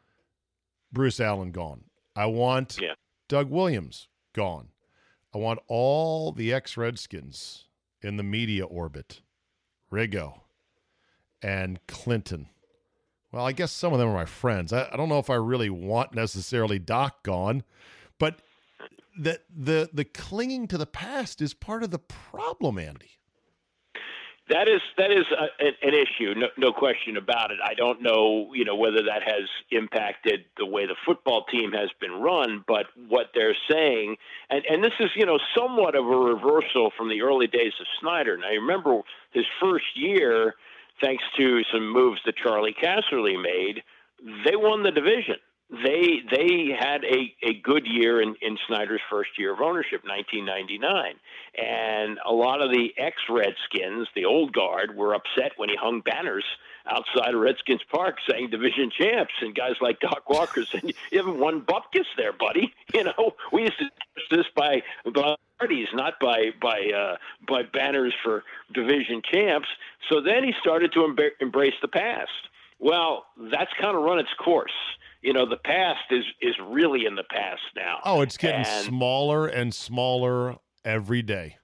Bruce 0.92 1.20
Allen 1.20 1.52
gone. 1.52 1.84
I 2.16 2.26
want 2.26 2.80
Yeah. 2.82 2.96
Doug 3.28 3.52
Williams 3.52 4.08
gone. 4.34 4.70
I 5.34 5.38
want 5.38 5.60
all 5.68 6.32
the 6.32 6.52
ex 6.52 6.76
Redskins 6.78 7.66
in 8.02 8.18
the 8.18 8.24
media 8.24 8.66
orbit. 8.66 9.22
Riggo 9.96 10.42
and 11.42 11.80
Clinton. 11.88 12.50
Well, 13.32 13.46
I 13.46 13.54
guess 13.54 13.72
some 13.72 13.94
of 13.94 14.00
them 14.00 14.10
are 14.10 14.14
my 14.14 14.26
friends. 14.26 14.74
I, 14.74 14.90
I 14.92 14.98
don't 14.98 15.10
know 15.10 15.20
if 15.20 15.30
I 15.30 15.36
really 15.36 15.70
want 15.70 16.14
necessarily 16.14 16.80
Doc 16.80 17.24
gone, 17.24 17.64
but 18.20 18.42
the 19.18 19.40
the 19.50 19.90
the 19.94 20.04
clinging 20.04 20.68
to 20.68 20.78
the 20.78 20.86
past 20.86 21.42
is 21.42 21.54
part 21.54 21.84
of 21.84 21.92
the 21.92 22.00
problem, 22.00 22.78
Andy. 22.78 23.12
That 24.48 24.68
is 24.68 24.82
that 24.98 25.12
is 25.12 25.26
a, 25.32 25.66
an, 25.86 25.96
issue, 25.96 26.36
no, 26.36 26.48
no 26.56 26.72
question 26.72 27.18
about 27.18 27.50
it. 27.50 27.58
I 27.64 27.74
don't 27.74 28.04
know, 28.04 28.54
you 28.54 28.64
know, 28.64 28.76
whether 28.76 29.02
that 29.02 29.24
has 29.26 29.50
impacted 29.72 30.46
the 30.58 30.68
way 30.68 30.86
the 30.86 30.96
football 31.04 31.46
team 31.46 31.72
has 31.72 31.90
been 32.00 32.12
run, 32.22 32.64
but 32.68 32.86
what 33.08 33.32
they're 33.34 33.58
saying, 33.70 34.18
and 34.52 34.64
and 34.70 34.84
this 34.84 34.94
is, 35.00 35.10
you 35.16 35.26
know, 35.26 35.40
somewhat 35.58 35.96
of 35.96 36.06
a 36.06 36.16
reversal 36.16 36.92
from 36.96 37.10
the 37.10 37.24
early 37.24 37.48
days 37.48 37.74
of 37.80 37.88
Snyder. 38.00 38.38
Now, 38.38 38.52
you 38.52 38.62
remember 38.62 39.02
his 39.32 39.46
first 39.60 39.86
year, 39.96 40.54
thanks 41.02 41.24
to 41.38 41.64
some 41.74 41.92
moves 41.92 42.22
that 42.28 42.38
Charley 42.38 42.76
Casserly 42.80 43.42
made, 43.42 43.82
they 44.46 44.56
won 44.56 44.84
the 44.84 44.92
division. 44.92 45.38
They 45.70 46.22
they 46.30 46.76
had 46.78 47.04
a, 47.04 47.34
a 47.42 47.54
good 47.64 47.88
year 47.88 48.22
in, 48.22 48.36
in 48.42 48.58
Snyder's 48.68 49.02
first 49.10 49.32
year 49.38 49.52
of 49.52 49.62
ownership, 49.62 50.04
1999, 50.06 51.16
and 51.58 52.20
a 52.24 52.32
lot 52.32 52.62
of 52.62 52.70
the 52.70 52.90
ex 52.98 53.16
Redskins, 53.28 54.08
the 54.16 54.26
old 54.26 54.54
guard, 54.54 54.96
were 54.96 55.16
upset 55.16 55.54
when 55.58 55.70
he 55.70 55.76
hung 55.76 56.02
banners 56.02 56.46
outside 56.88 57.34
of 57.34 57.42
Redskins 57.42 57.82
Park 57.92 58.18
saying 58.30 58.52
division 58.52 58.92
champs, 58.92 59.34
and 59.42 59.56
guys 59.56 59.74
like 59.82 60.00
Doc 60.00 60.30
Walker 60.30 60.66
saying 60.66 60.94
you 61.12 61.18
haven't 61.18 61.40
won 61.40 61.62
bupkis 61.62 62.06
there, 62.18 62.34
buddy. 62.34 62.74
You 62.94 63.04
know, 63.04 63.34
we 63.52 63.64
used 63.64 63.78
to 63.80 63.86
do 64.30 64.38
this 64.38 64.46
by 64.56 64.82
by 65.14 65.36
parties, 65.60 65.88
not 65.94 66.14
by 66.22 66.52
by 66.62 66.92
uh, 66.96 67.18
by 67.46 67.64
banners 67.64 68.14
for 68.24 68.44
division 68.74 69.22
champs. 69.30 69.68
So 70.10 70.22
then 70.22 70.44
he 70.46 70.54
started 70.62 70.94
to 70.94 71.14
embrace 71.42 71.74
the 71.82 71.90
past. 71.90 72.30
Well, 72.80 73.26
that's 73.52 73.72
kind 73.82 73.98
of 73.98 74.04
run 74.04 74.20
its 74.20 74.34
course. 74.38 74.72
You 75.26 75.34
know, 75.34 75.46
the 75.50 75.58
past 75.58 76.04
is 76.12 76.24
is 76.42 76.56
really 76.64 77.06
in 77.06 77.16
the 77.16 77.24
past 77.32 77.62
now. 77.76 78.00
Oh, 78.06 78.22
it's 78.22 78.38
getting 78.38 78.58
And- 78.66 78.86
smaller 78.86 79.48
and 79.48 79.74
smaller 79.74 80.58
every 80.86 81.22
day. 81.24 81.58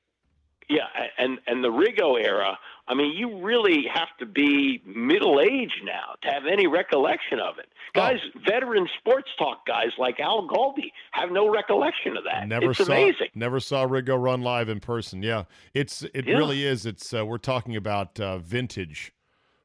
Yeah, 0.68 0.88
and 1.18 1.38
and 1.48 1.64
the 1.64 1.70
Riggo 1.70 2.20
era. 2.24 2.58
I 2.88 2.94
mean, 2.96 3.16
you 3.16 3.40
really 3.42 3.86
have 3.94 4.08
to 4.20 4.26
be 4.26 4.82
middle 4.86 5.40
aged 5.40 5.82
now 5.84 6.16
to 6.24 6.30
have 6.30 6.46
any 6.46 6.66
recollection 6.66 7.40
of 7.40 7.60
it. 7.60 7.68
Oh. 7.96 8.00
Guys, 8.00 8.20
veteran 8.48 8.88
sports 9.00 9.30
talk 9.38 9.66
guys 9.68 9.92
like 9.98 10.20
Al 10.20 10.48
Galdi 10.48 10.92
have 11.12 11.30
no 11.32 11.50
recollection 11.50 12.18
of 12.18 12.24
that. 12.24 12.48
Never 12.48 12.72
it's 12.72 12.80
saw 12.80 12.86
amazing. 12.94 13.28
never 13.36 13.60
saw 13.60 13.86
Riggo 13.86 14.22
run 14.22 14.42
live 14.42 14.70
in 14.70 14.80
person. 14.80 15.22
Yeah, 15.22 15.44
it's 15.74 16.02
it 16.14 16.26
Yeah. 16.26 16.38
really 16.38 16.64
is. 16.66 16.86
It's 16.86 17.14
uh, 17.14 17.26
we're 17.26 17.38
talking 17.38 17.76
about 17.76 18.20
uh, 18.20 18.38
vintage 18.40 19.14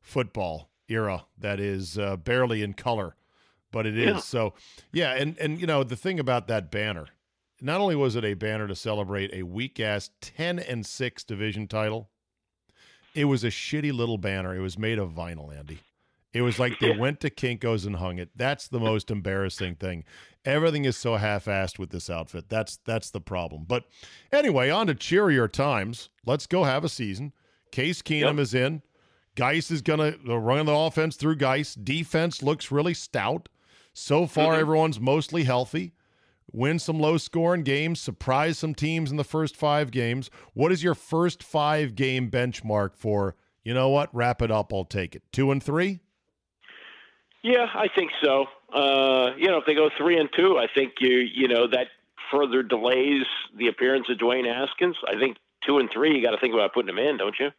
football 0.03 0.69
era 0.89 1.25
that 1.39 1.61
is 1.61 1.97
uh, 1.99 2.17
barely 2.17 2.63
in 2.63 2.75
color, 2.75 3.15
but 3.77 3.85
it 3.87 3.99
is. 3.99 4.07
Yeah. 4.15 4.19
So 4.21 4.55
yeah, 4.91 5.13
and 5.13 5.37
and 5.39 5.61
you 5.61 5.67
know 5.67 5.85
the 5.85 5.97
thing 5.97 6.19
about 6.19 6.49
that 6.49 6.71
banner, 6.71 7.09
not 7.61 7.79
only 7.79 7.95
was 7.95 8.17
it 8.17 8.25
a 8.25 8.33
banner 8.33 8.67
to 8.67 8.75
celebrate 8.75 9.35
a 9.35 9.43
weak 9.43 9.79
ass 9.81 10.09
ten 10.23 10.59
and 10.59 10.87
six 10.87 11.23
division 11.25 11.69
title, 11.69 12.09
it 13.15 13.27
was 13.27 13.45
a 13.45 13.49
shitty 13.49 13.93
little 13.93 14.17
banner. 14.17 14.57
It 14.57 14.61
was 14.61 14.79
made 14.79 14.99
of 14.99 15.11
vinyl, 15.11 15.55
Andy. 15.55 15.81
It 16.33 16.41
was 16.41 16.59
like 16.59 16.79
they 16.81 16.97
went 16.97 17.21
to 17.21 17.29
Kinkos 17.31 17.85
and 17.87 17.97
hung 17.97 18.19
it. 18.19 18.31
That's 18.35 18.67
the 18.67 18.81
most 18.81 19.11
embarrassing 19.11 19.75
thing. 19.75 20.05
Everything 20.47 20.87
is 20.87 20.97
so 20.97 21.17
half-assed 21.17 21.79
with 21.79 21.91
this 21.91 22.09
outfit. 22.09 22.49
That's 22.49 22.79
that's 22.87 23.11
the 23.11 23.21
problem. 23.21 23.65
But 23.69 23.85
anyway, 24.33 24.71
on 24.71 24.87
to 24.87 24.95
cheerier 24.95 25.49
times. 25.53 26.09
Let's 26.25 26.47
go 26.47 26.65
have 26.65 26.83
a 26.83 26.89
season. 26.89 27.35
Case 27.73 28.01
Keenum 28.01 28.37
Yep. 28.37 28.39
is 28.39 28.55
in. 28.55 28.83
Guice 29.35 29.71
is 29.71 29.83
gonna 29.83 30.15
uh, 30.27 30.39
run 30.39 30.65
the 30.65 30.75
offense 30.75 31.17
through 31.17 31.37
Guice. 31.37 31.75
Defense 31.75 32.43
looks 32.43 32.71
really 32.73 32.95
stout. 32.95 33.51
So 33.99 34.27
far, 34.27 34.55
Mhm. 34.55 34.59
everyone's 34.61 35.01
mostly 35.01 35.45
healthy. 35.45 35.93
Win 36.53 36.79
some 36.79 37.01
low-scoring 37.01 37.63
games. 37.63 37.99
Surprise 37.99 38.59
some 38.59 38.75
teams 38.75 39.11
in 39.11 39.17
the 39.17 39.25
first 39.25 39.57
five 39.57 39.91
games. 39.91 40.31
What 40.53 40.71
is 40.71 40.85
your 40.85 40.95
first 40.95 41.43
five-game 41.43 42.31
benchmark 42.31 42.95
for? 42.95 43.37
You 43.65 43.73
know 43.73 43.89
what? 43.89 44.15
Wrap 44.15 44.43
it 44.43 44.51
up. 44.51 44.71
I'll 44.73 44.85
take 44.85 45.17
it. 45.17 45.23
Two 45.33 45.51
and 45.51 45.63
three. 45.63 46.01
Yeah, 47.43 47.71
I 47.75 47.89
think 47.89 48.11
so. 48.23 48.47
Uh, 48.71 49.31
you 49.39 49.47
know, 49.49 49.57
if 49.57 49.65
they 49.67 49.75
go 49.75 49.89
three 49.97 50.19
and 50.21 50.29
two, 50.37 50.59
I 50.59 50.67
think 50.67 50.95
you 51.01 51.19
you 51.19 51.49
know 51.49 51.67
that 51.69 51.89
further 52.31 52.63
delays 52.63 53.25
the 53.57 53.69
appearance 53.69 54.09
of 54.11 54.19
Dwayne 54.19 54.45
Haskins. 54.47 54.97
I 55.09 55.19
think 55.19 55.39
two 55.65 55.79
and 55.79 55.89
three, 55.91 56.15
you 56.15 56.23
got 56.23 56.33
to 56.33 56.39
think 56.39 56.53
about 56.55 56.75
putting 56.75 56.91
him 56.91 56.99
in, 56.99 57.17
don't 57.17 57.37
you? 57.41 57.51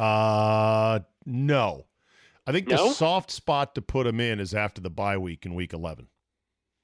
Uh, 0.00 1.00
no. 1.26 1.84
I 2.46 2.52
think 2.52 2.68
the 2.68 2.76
soft 2.92 3.30
spot 3.30 3.74
to 3.74 3.82
put 3.82 4.06
him 4.06 4.20
in 4.20 4.38
is 4.40 4.54
after 4.54 4.80
the 4.80 4.90
bye 4.90 5.16
week 5.16 5.46
in 5.46 5.54
week 5.54 5.72
11. 5.72 6.08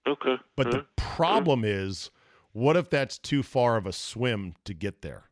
Okay. 0.06 0.36
But 0.56 0.66
Uh, 0.68 0.70
the 0.70 0.86
problem 0.96 1.64
is, 1.64 2.10
what 2.52 2.76
if 2.76 2.88
that's 2.88 3.18
too 3.18 3.42
far 3.42 3.76
of 3.76 3.86
a 3.86 3.92
swim 3.92 4.54
to 4.64 4.72
get 4.74 5.02
there? 5.02 5.24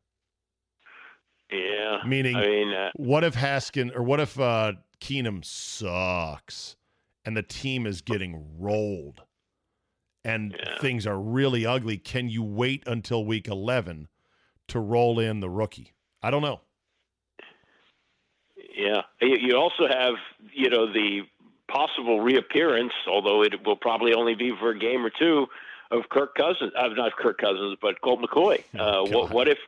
yeah, 1.50 2.02
meaning- 2.06 2.36
I 2.36 2.46
mean, 2.46 2.72
uh, 2.74 2.90
What 2.96 3.24
if 3.24 3.34
Haskin 3.34 3.94
or 3.96 4.02
what 4.02 4.20
if 4.20 4.38
uh, 4.38 4.74
Keenum 5.00 5.42
sucks 5.44 6.76
and 7.24 7.34
the 7.36 7.42
team 7.42 7.86
is 7.86 8.02
getting 8.02 8.58
rolled 8.60 9.22
and 10.24 10.52
Yeah. 10.52 10.78
things 10.78 11.06
are 11.06 11.18
really 11.18 11.64
ugly? 11.64 11.96
Can 11.96 12.28
you 12.28 12.42
wait 12.42 12.86
until 12.86 13.24
week 13.24 13.48
11 13.48 14.08
to 14.68 14.78
roll 14.78 15.18
in 15.18 15.40
the 15.40 15.48
rookie? 15.48 15.94
I 16.20 16.30
don't 16.30 16.42
know. 16.42 16.60
Yeah. 18.78 19.02
You, 19.20 19.56
also 19.56 19.86
have 19.88 20.14
you 20.54 20.70
know 20.70 20.90
the 20.92 21.22
possible 21.68 22.20
reappearance, 22.20 22.92
although 23.06 23.42
it 23.42 23.66
will 23.66 23.76
probably 23.76 24.14
only 24.14 24.34
be 24.34 24.52
for 24.58 24.70
a 24.70 24.78
game 24.78 25.04
or 25.04 25.10
two, 25.10 25.46
of 25.90 26.08
Kirk 26.10 26.34
Cousins. 26.34 26.72
Uh, 26.76 26.88
not 26.88 27.12
Kirk 27.16 27.38
Cousins, 27.38 27.76
but 27.82 28.00
Colt 28.00 28.20
McCoy. 28.20 28.62
Oh, 28.78 29.04
Uh, 29.04 29.10
what, 29.10 29.30
what 29.30 29.48
if? 29.48 29.58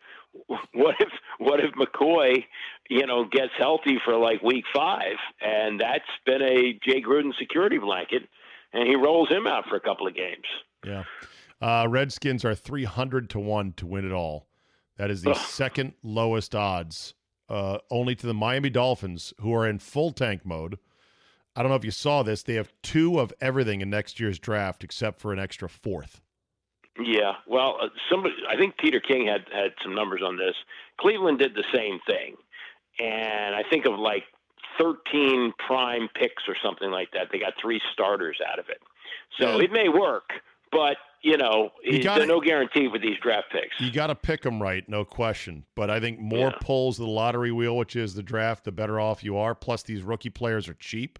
What 0.73 0.94
if 1.01 1.09
what 1.38 1.59
if 1.59 1.73
McCoy, 1.73 2.44
you 2.88 3.05
know, 3.05 3.25
gets 3.25 3.53
healthy 3.59 3.99
for 4.05 4.16
like 4.16 4.42
week 4.42 4.64
five, 4.73 5.16
and 5.40 5.81
that's 5.81 6.05
been 6.25 6.40
a 6.40 6.79
Jay 6.85 7.03
Gruden 7.03 7.37
security 7.37 7.79
blanket, 7.79 8.29
and 8.73 8.87
he 8.87 8.94
rolls 8.94 9.29
him 9.29 9.49
out 9.49 9.64
for 9.68 9.75
a 9.75 9.81
couple 9.81 10.07
of 10.07 10.14
games. 10.14 10.44
Yeah. 10.87 11.03
Uh, 11.61 11.87
Redskins 11.88 12.44
are 12.44 12.55
300 12.55 13.29
to 13.31 13.40
1 13.40 13.73
to 13.79 13.87
win 13.87 14.07
it 14.07 14.12
all. 14.12 14.46
That 14.96 15.11
is 15.11 15.23
the 15.23 15.33
Ugh. 15.33 15.37
second 15.37 15.94
lowest 16.03 16.55
odds, 16.55 17.14
uh, 17.51 17.79
only 17.91 18.15
to 18.15 18.27
the 18.27 18.33
Miami 18.35 18.71
Dolphins, 18.71 19.35
who 19.41 19.53
are 19.53 19.67
in 19.69 19.79
full 19.79 20.13
tank 20.13 20.47
mode. 20.47 20.79
I 21.57 21.63
don't 21.63 21.71
know 21.71 21.77
if 21.77 21.85
you 21.85 21.91
saw 21.91 22.23
this. 22.23 22.43
They 22.45 22.55
have 22.55 22.73
two 22.83 23.19
of 23.19 23.33
everything 23.41 23.81
in 23.81 23.91
next 23.91 24.21
year's 24.21 24.39
draft 24.39 24.85
except 24.85 25.21
for 25.21 25.33
an 25.33 25.39
extra 25.41 25.69
fourth. 25.69 26.21
Yeah, 27.03 27.35
well, 27.47 27.77
uh, 27.83 27.89
somebody, 28.11 28.35
I 28.49 28.57
think 28.57 28.77
Peter 28.79 29.01
King 29.01 29.27
had 29.27 29.45
had 29.53 29.73
some 29.83 29.95
numbers 29.95 30.21
on 30.25 30.37
this. 30.37 30.55
Cleveland 31.01 31.39
did 31.39 31.55
the 31.55 31.65
same 31.75 31.99
thing, 32.07 32.37
and 32.99 33.55
I 33.55 33.63
think 33.69 33.87
of 33.87 33.99
like 33.99 34.25
13 34.79 35.53
prime 35.67 36.09
picks 36.15 36.45
or 36.49 36.57
something 36.63 36.91
like 36.91 37.11
that. 37.13 37.29
They 37.33 37.39
got 37.39 37.55
three 37.61 37.81
starters 37.93 38.39
out 38.47 38.59
of 38.59 38.69
it, 38.69 38.79
so 39.39 39.57
Yeah. 39.59 39.65
it 39.65 39.73
may 39.73 39.89
work, 39.89 40.31
but 40.71 40.97
you 41.22 41.37
know, 41.37 41.70
You 41.83 42.02
gotta- 42.02 42.20
there's 42.20 42.28
no 42.28 42.40
guarantee 42.40 42.88
with 42.88 43.02
these 43.02 43.18
draft 43.22 43.50
picks. 43.52 43.78
You 43.80 43.90
got 43.90 44.06
to 44.09 44.14
pick 44.14 44.42
them 44.42 44.61
right, 44.61 44.88
no 44.88 45.04
question. 45.04 45.64
But 45.74 45.90
I 45.90 46.00
think 46.00 46.18
more 46.18 46.48
Yeah. 46.48 46.59
pulls 46.61 46.96
the 46.96 47.06
lottery 47.06 47.52
wheel, 47.52 47.76
which 47.76 47.94
is 47.96 48.14
the 48.14 48.22
draft, 48.22 48.64
the 48.64 48.72
better 48.72 48.98
off 48.98 49.22
you 49.22 49.37
are. 49.37 49.54
Plus, 49.54 49.83
these 49.83 50.02
rookie 50.02 50.30
players 50.30 50.68
are 50.68 50.74
cheap. 50.74 51.18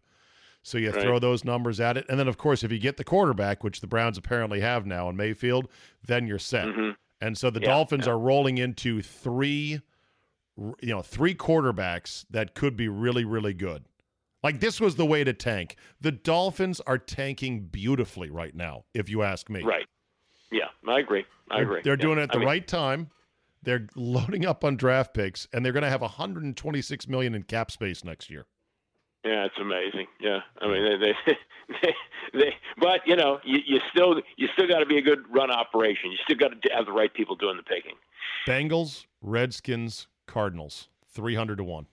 So 0.63 0.79
you 0.79 0.91
Right. 0.91 1.03
throw 1.03 1.19
those 1.19 1.45
numbers 1.45 1.81
at 1.81 1.97
it. 1.97 2.05
And 2.09 2.19
then, 2.19 2.29
of 2.29 2.37
course, 2.39 2.63
if 2.63 2.71
you 2.73 2.79
get 2.79 2.97
the 2.99 3.05
quarterback, 3.05 3.63
which 3.65 3.81
the 3.81 3.87
Browns 3.87 4.19
apparently 4.19 4.61
have 4.61 4.87
now 4.87 5.09
in 5.09 5.17
Mayfield, 5.17 5.69
then 6.07 6.27
you're 6.27 6.39
set. 6.39 6.67
Mhm. 6.67 6.97
And 7.21 7.37
so 7.39 7.51
the 7.51 7.61
Yeah, 7.61 7.69
Dolphins 7.69 8.07
yeah. 8.07 8.13
are 8.13 8.19
rolling 8.19 8.59
into 8.59 9.01
three, 9.03 9.81
you 10.57 10.75
know, 10.83 11.03
three 11.03 11.35
quarterbacks 11.35 12.25
that 12.31 12.55
could 12.55 12.77
be 12.77 12.89
really, 12.89 13.25
really 13.25 13.55
good. 13.55 13.85
Like 14.43 14.61
this 14.61 14.81
was 14.81 14.97
the 14.97 15.05
way 15.07 15.25
to 15.25 15.33
tank. 15.33 15.77
The 16.01 16.13
Dolphins 16.13 16.81
are 16.87 16.99
tanking 16.99 17.67
beautifully 17.67 18.31
right 18.31 18.55
now, 18.55 18.85
if 18.95 19.09
you 19.09 19.23
ask 19.23 19.51
me. 19.51 19.63
Right? 19.63 19.87
Yeah, 20.51 20.65
I 20.89 21.01
agree. 21.01 21.25
I 21.51 21.57
They're, 21.57 21.65
agree. 21.65 21.81
they're 21.83 21.93
Yeah. 21.95 21.97
doing 21.97 22.19
it 22.19 22.23
at 22.23 22.31
I 22.31 22.35
the 22.35 22.39
mean, 22.41 22.49
right 22.49 22.67
time. 22.67 23.11
They're 23.63 23.87
loading 23.95 24.47
up 24.47 24.65
on 24.65 24.77
draft 24.77 25.13
picks, 25.13 25.47
and 25.53 25.65
they're 25.65 25.73
going 25.73 25.83
to 25.83 25.91
have 25.91 26.01
126 26.01 27.09
million 27.09 27.35
in 27.35 27.43
cap 27.43 27.71
space 27.71 28.03
next 28.05 28.31
year. 28.31 28.47
Yeah, 29.23 29.45
it's 29.45 29.59
amazing. 29.61 30.07
Yeah, 30.19 30.39
I 30.63 30.67
mean, 30.67 30.83
they, 30.83 31.13
they, 31.27 31.37
they, 31.83 31.95
they 32.39 32.55
but 32.79 33.01
you 33.07 33.17
know, 33.17 33.39
you, 33.45 33.59
you 33.67 33.81
still, 33.95 34.15
you 34.39 34.49
still 34.55 34.67
got 34.67 34.79
to 34.79 34.87
be 34.87 34.97
a 34.97 35.03
good 35.03 35.25
run 35.31 35.51
operation. 35.51 36.11
You 36.11 36.17
still 36.25 36.39
got 36.39 36.63
to 36.63 36.69
have 36.75 36.87
the 36.87 36.93
right 36.93 37.13
people 37.13 37.37
doing 37.37 37.59
the 37.59 37.63
picking. 37.63 37.97
Bengals, 38.49 39.05
Redskins, 39.21 40.07
Cardinals, 40.27 40.89
300 41.13 41.57
to 41.59 41.65
one, 41.65 41.87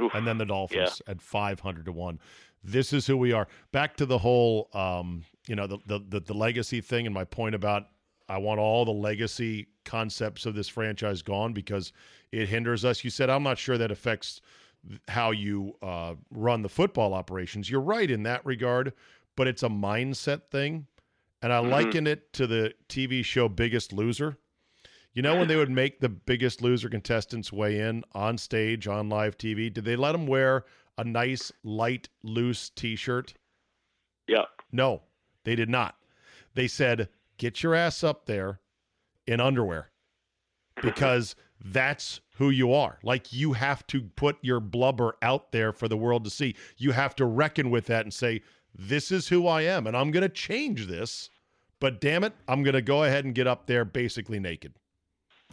Oof. 0.00 0.12
and 0.14 0.26
then 0.26 0.38
the 0.38 0.46
Dolphins 0.46 1.02
at 1.06 1.20
500 1.20 1.84
to 1.86 1.92
one. 1.92 2.18
This 2.64 2.92
is 2.92 3.06
who 3.06 3.16
we 3.16 3.32
are. 3.32 3.48
Back 3.72 3.96
to 3.96 4.06
the 4.06 4.18
whole, 4.18 4.68
um, 4.72 5.24
you 5.48 5.56
know, 5.56 5.66
the, 5.66 5.78
the 5.86 5.98
the 6.08 6.20
the 6.20 6.34
legacy 6.34 6.80
thing, 6.80 7.06
and 7.06 7.14
my 7.14 7.24
point 7.24 7.54
about 7.54 7.88
I 8.28 8.38
want 8.38 8.60
all 8.60 8.84
the 8.84 8.92
legacy 8.92 9.66
concepts 9.84 10.46
of 10.46 10.54
this 10.54 10.68
franchise 10.68 11.22
gone 11.22 11.52
because 11.52 11.92
it 12.30 12.48
hinders 12.48 12.84
us. 12.84 13.02
You 13.02 13.10
said 13.10 13.28
I'm 13.30 13.42
not 13.42 13.58
sure 13.58 13.76
that 13.78 13.90
affects 13.90 14.40
how 15.08 15.32
you 15.32 15.74
uh, 15.82 16.14
run 16.30 16.62
the 16.62 16.68
football 16.68 17.14
operations. 17.14 17.68
You're 17.68 17.80
right 17.80 18.10
in 18.10 18.22
that 18.24 18.46
regard, 18.46 18.92
but 19.36 19.46
it's 19.48 19.62
a 19.64 19.68
mindset 19.68 20.42
thing. 20.50 20.86
And 21.42 21.52
I 21.52 21.60
Mhm. 21.60 21.70
liken 21.70 22.06
it 22.06 22.32
to 22.34 22.46
the 22.46 22.74
TV 22.88 23.24
show 23.24 23.48
Biggest 23.48 23.92
Loser. 23.92 24.38
You 25.14 25.20
know, 25.20 25.36
when 25.36 25.48
they 25.48 25.56
would 25.56 25.70
make 25.70 26.00
the 26.00 26.08
Biggest 26.08 26.62
Loser 26.62 26.88
contestants 26.88 27.52
weigh 27.52 27.80
in 27.80 28.02
on 28.12 28.38
stage 28.38 28.88
on 28.88 29.10
live 29.10 29.36
TV, 29.36 29.72
did 29.72 29.84
they 29.84 29.96
let 29.96 30.12
them 30.12 30.26
wear 30.26 30.64
a 30.96 31.04
nice, 31.04 31.52
light, 31.62 32.08
loose 32.22 32.70
t 32.70 32.96
shirt? 32.96 33.34
Yeah, 34.26 34.44
No, 34.72 35.02
they 35.44 35.54
did 35.54 35.68
not. 35.68 35.96
They 36.54 36.68
said, 36.68 37.08
get 37.36 37.62
your 37.62 37.74
ass 37.74 38.02
up 38.02 38.26
there 38.26 38.60
in 39.26 39.40
underwear 39.40 39.90
because 40.80 41.34
that's 41.62 42.20
who 42.36 42.50
you 42.50 42.72
are. 42.72 42.98
Like 43.02 43.32
you 43.32 43.52
have 43.52 43.86
to 43.88 44.02
put 44.02 44.38
your 44.42 44.60
blubber 44.60 45.16
out 45.22 45.52
there 45.52 45.72
for 45.72 45.88
the 45.88 45.96
world 45.96 46.24
to 46.24 46.30
see. 46.30 46.56
You 46.76 46.92
have 46.92 47.14
to 47.16 47.26
reckon 47.26 47.70
with 47.70 47.86
that 47.86 48.04
and 48.04 48.14
say, 48.14 48.42
this 48.74 49.10
is 49.10 49.28
who 49.28 49.46
I 49.46 49.62
am 49.62 49.86
and 49.86 49.96
I'm 49.96 50.10
going 50.10 50.22
to 50.22 50.28
change 50.28 50.86
this. 50.86 51.30
But 51.80 52.00
damn 52.00 52.24
it, 52.24 52.32
I'm 52.46 52.62
going 52.62 52.74
to 52.74 52.82
go 52.82 53.04
ahead 53.04 53.24
and 53.24 53.34
get 53.34 53.46
up 53.46 53.66
there 53.66 53.84
basically 53.84 54.38
naked. 54.38 54.74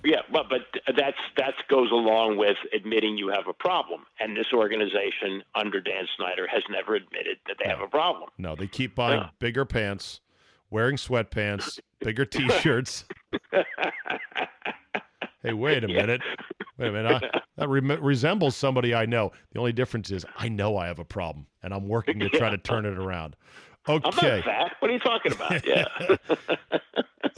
Yeah, 0.03 0.21
but 0.31 0.49
but 0.49 0.61
that's 0.97 1.17
that 1.37 1.53
goes 1.69 1.91
along 1.91 2.37
with 2.37 2.57
admitting 2.73 3.17
you 3.17 3.29
have 3.29 3.47
a 3.47 3.53
problem. 3.53 4.05
And 4.19 4.35
this 4.35 4.47
organization 4.53 5.43
under 5.55 5.79
Dan 5.81 6.07
Snyder 6.17 6.47
has 6.47 6.63
never 6.69 6.95
admitted 6.95 7.37
that 7.47 7.57
they 7.63 7.69
have 7.69 7.81
a 7.81 7.87
problem. 7.87 8.29
No, 8.37 8.55
they 8.55 8.67
keep 8.67 8.95
buying 8.95 9.21
Yeah. 9.21 9.29
bigger 9.39 9.65
pants, 9.65 10.21
wearing 10.69 10.95
sweatpants, 10.97 11.79
bigger 12.01 12.25
t-shirts. 12.37 13.05
hey, 15.43 15.53
wait 15.53 15.83
a 15.83 15.87
minute. 15.87 16.21
Wait 16.77 16.87
a 16.87 16.91
minute. 16.91 17.23
I, 17.33 17.41
that 17.57 17.67
rem- 17.69 18.01
resembles 18.03 18.55
somebody 18.55 18.93
I 18.95 19.05
know. 19.05 19.31
The 19.51 19.59
only 19.59 19.73
difference 19.73 20.11
is 20.11 20.25
I 20.37 20.47
know 20.49 20.77
I 20.77 20.87
have 20.87 20.99
a 20.99 21.05
problem 21.05 21.45
and 21.63 21.73
I'm 21.73 21.87
working 21.87 22.19
to 22.19 22.29
try 22.29 22.49
to 22.49 22.57
turn 22.57 22.85
it 22.85 22.97
around. 22.97 23.35
Okay. 23.89 24.07
I'm 24.07 24.35
not 24.35 24.45
fat. 24.45 24.75
What 24.79 24.91
are 24.91 24.93
you 24.93 24.99
talking 24.99 25.31
about? 25.31 25.65
Yeah. 25.65 25.85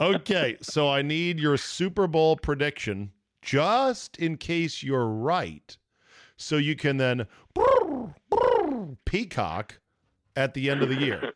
okay, 0.00 0.56
so 0.60 0.88
I 0.88 1.02
need 1.02 1.40
your 1.40 1.56
Super 1.56 2.06
Bowl 2.06 2.36
prediction 2.36 3.12
just 3.40 4.16
in 4.18 4.36
case 4.36 4.82
you're 4.82 5.06
right. 5.06 5.76
So 6.36 6.56
you 6.56 6.76
can 6.76 6.96
then 6.98 7.26
peacock 9.04 9.80
at 10.36 10.54
the 10.54 10.70
end 10.70 10.82
of 10.82 10.88
the 10.88 10.96
year. 10.96 11.32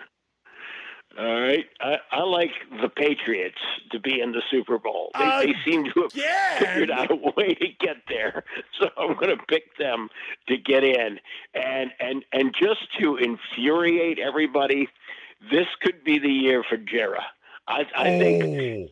All 1.18 1.40
right. 1.40 1.64
I, 1.80 1.96
I 2.12 2.22
like 2.24 2.50
the 2.82 2.88
Patriots 2.90 3.56
to 3.90 3.98
be 3.98 4.20
in 4.20 4.32
the 4.32 4.42
Super 4.50 4.78
Bowl. 4.78 5.10
They, 5.14 5.24
Uh, 5.24 5.40
they 5.40 5.54
seem 5.64 5.84
to 5.84 6.02
have 6.02 6.12
figured 6.58 6.90
out 6.90 7.10
a 7.10 7.14
way 7.14 7.54
to 7.54 7.66
get 7.80 7.96
there. 8.08 8.44
So 8.78 8.90
I'm 9.08 9.14
going 9.16 9.36
to 9.36 9.44
pick 9.48 9.76
them 9.78 10.08
to 10.48 10.56
get 10.56 10.84
in. 10.84 11.18
And 11.54 11.90
and 12.00 12.24
and 12.32 12.54
just 12.60 12.80
to 13.00 13.16
infuriate 13.16 14.18
everybody, 14.18 14.88
this 15.50 15.66
could 15.82 16.04
be 16.04 16.18
the 16.18 16.30
year 16.30 16.62
for 16.68 16.76
Jera. 16.78 17.22
I, 17.68 17.84
I 17.96 18.18
think 18.18 18.44
Oh. 18.44 18.88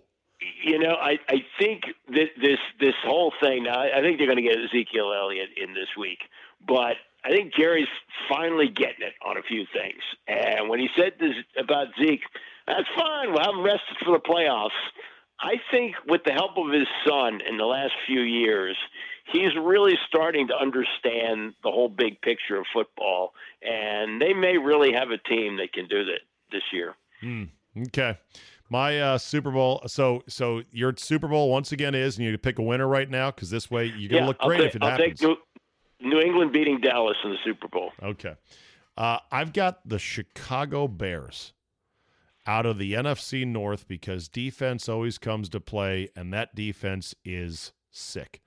you 0.62 0.78
know, 0.78 0.94
I, 0.94 1.18
I 1.28 1.44
think 1.58 1.84
that 2.08 2.28
this 2.40 2.58
this 2.80 2.94
whole 3.04 3.32
thing. 3.40 3.64
Now, 3.64 3.80
I 3.80 4.00
think 4.00 4.18
they're 4.18 4.26
going 4.26 4.36
to 4.36 4.42
get 4.42 4.58
Ezekiel 4.58 5.12
Elliott 5.12 5.50
in 5.56 5.74
this 5.74 5.88
week, 5.98 6.18
but 6.66 6.96
I 7.24 7.30
think 7.30 7.54
Jerry's 7.54 7.88
finally 8.28 8.68
getting 8.68 9.06
it 9.06 9.14
on 9.24 9.36
a 9.38 9.42
few 9.42 9.64
things. 9.72 10.02
And 10.28 10.68
when 10.68 10.78
he 10.80 10.88
said 10.96 11.12
this 11.18 11.34
about 11.58 11.88
Zeke, 11.98 12.22
that's 12.66 12.88
fine. 12.96 13.32
We'll 13.32 13.40
have 13.44 13.54
him 13.54 13.62
rested 13.64 13.96
for 14.04 14.12
the 14.12 14.20
playoffs. 14.20 14.70
I 15.40 15.54
think 15.70 15.94
with 16.06 16.22
the 16.24 16.32
help 16.32 16.56
of 16.58 16.72
his 16.72 16.86
son 17.06 17.40
in 17.48 17.56
the 17.56 17.64
last 17.64 17.92
few 18.06 18.20
years, 18.20 18.76
he's 19.24 19.54
really 19.60 19.94
starting 20.06 20.48
to 20.48 20.54
understand 20.56 21.54
the 21.62 21.70
whole 21.70 21.88
big 21.88 22.20
picture 22.20 22.56
of 22.56 22.66
football, 22.72 23.32
and 23.62 24.20
they 24.20 24.32
may 24.32 24.58
really 24.58 24.92
have 24.92 25.10
a 25.10 25.18
team 25.18 25.56
that 25.56 25.72
can 25.72 25.86
do 25.88 26.04
that 26.04 26.20
this 26.52 26.62
year. 26.72 26.94
Okay. 27.88 28.18
My 28.70 29.00
uh, 29.00 29.18
Super 29.18 29.50
Bowl. 29.50 29.82
So, 29.86 30.22
so 30.28 30.62
your 30.72 30.94
Super 30.96 31.28
Bowl 31.28 31.50
once 31.50 31.72
again 31.72 31.94
is, 31.94 32.18
and 32.18 32.26
you 32.26 32.36
pick 32.38 32.58
a 32.58 32.62
winner 32.62 32.88
right 32.88 33.08
now 33.08 33.30
because 33.30 33.50
this 33.50 33.70
way 33.70 33.86
you're 33.86 34.10
gonna 34.10 34.26
look 34.26 34.36
I'll 34.40 34.48
great 34.48 34.58
take, 34.58 34.68
if 34.68 34.76
it 34.76 34.82
I'll 34.82 34.90
happens. 34.90 35.20
take 35.20 35.28
New, 36.00 36.10
New 36.10 36.20
England 36.20 36.52
beating 36.52 36.80
Dallas 36.80 37.16
in 37.24 37.30
the 37.30 37.36
Super 37.44 37.68
Bowl. 37.68 37.92
Okay. 38.02 38.34
Uh, 38.96 39.18
I've 39.30 39.52
got 39.52 39.86
the 39.88 39.98
Chicago 39.98 40.86
Bears 40.86 41.52
out 42.46 42.66
of 42.66 42.78
the 42.78 42.92
NFC 42.92 43.46
North 43.46 43.88
because 43.88 44.28
defense 44.28 44.88
always 44.88 45.18
comes 45.18 45.48
to 45.50 45.60
play, 45.60 46.08
and 46.14 46.32
that 46.32 46.54
defense 46.54 47.14
is 47.24 47.72
sick. 47.90 48.40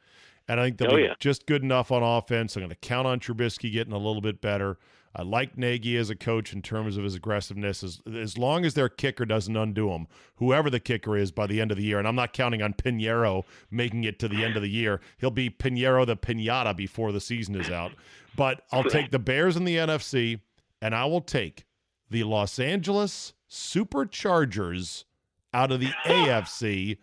And 0.47 0.59
I 0.59 0.65
think 0.65 0.77
they'll 0.77 0.93
Oh, 0.93 0.95
be 0.95 1.03
yeah. 1.03 1.13
just 1.19 1.45
good 1.45 1.63
enough 1.63 1.91
on 1.91 2.03
offense. 2.03 2.55
I'm 2.55 2.61
going 2.61 2.69
to 2.69 2.75
count 2.75 3.05
on 3.07 3.19
Trubisky 3.19 3.71
getting 3.71 3.93
a 3.93 3.97
little 3.97 4.21
bit 4.21 4.39
better. 4.41 4.77
I 5.15 5.23
like 5.23 5.57
Nagy 5.57 5.97
as 5.97 6.09
a 6.11 6.15
coach 6.15 6.53
in 6.53 6.61
terms 6.61 6.95
of 6.95 7.03
his 7.03 7.15
aggressiveness. 7.15 7.83
As, 7.83 8.01
as 8.15 8.37
long 8.37 8.65
as 8.65 8.75
their 8.75 8.87
kicker 8.87 9.25
doesn't 9.25 9.55
undo 9.57 9.89
him, 9.91 10.05
whoever 10.35 10.69
the 10.69 10.79
kicker 10.79 11.17
is 11.17 11.31
by 11.31 11.47
the 11.47 11.59
end 11.59 11.71
of 11.71 11.77
the 11.77 11.83
year, 11.83 11.97
and 11.97 12.07
I'm 12.07 12.15
not 12.15 12.33
counting 12.33 12.61
on 12.61 12.73
Piñeiro 12.75 13.43
making 13.71 14.03
it 14.03 14.19
to 14.19 14.27
the 14.27 14.43
end 14.45 14.55
of 14.55 14.61
the 14.61 14.69
year. 14.69 15.01
He'll 15.17 15.31
be 15.31 15.49
Piñeiro 15.49 16.05
the 16.05 16.15
Pinata 16.15 16.75
before 16.77 17.11
the 17.11 17.19
season 17.21 17.55
is 17.55 17.69
out. 17.71 17.93
But 18.35 18.61
I'll 18.71 18.83
take 18.83 19.09
the 19.09 19.17
Bears 19.19 19.57
in 19.57 19.63
the 19.65 19.77
NFC, 19.77 20.39
and 20.83 20.93
I 20.93 21.05
will 21.05 21.21
take 21.21 21.65
the 22.11 22.23
Los 22.23 22.59
Angeles 22.59 23.33
Superchargers 23.49 25.05
out 25.53 25.71
of 25.71 25.79
the 25.79 25.89
AFC. 26.05 26.97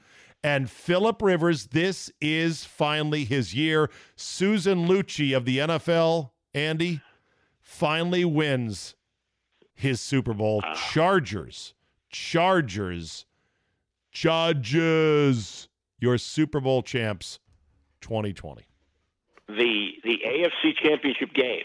And 0.45 0.71
Philip 0.71 1.23
Rivers, 1.23 1.69
this 1.69 2.13
is 2.21 2.65
finally 2.65 3.25
his 3.25 3.55
year. 3.55 3.91
Susan 4.15 4.87
Lucci 4.87 5.35
of 5.35 5.47
the 5.47 5.59
NFL, 5.59 6.31
Andy, 6.53 7.01
finally 7.63 8.27
wins 8.27 8.95
his 9.75 10.01
Super 10.03 10.35
Bowl. 10.35 10.61
Ah. 10.63 10.75
Chargers, 10.93 11.73
Chargers, 12.11 13.25
Judges, 14.13 15.69
your 15.99 16.19
Super 16.19 16.61
Bowl 16.61 16.83
champs 16.83 17.41
2020. 18.03 18.67
The 19.49 19.91
the 20.05 20.21
AFC 20.27 20.77
Championship 20.77 21.35
game 21.35 21.65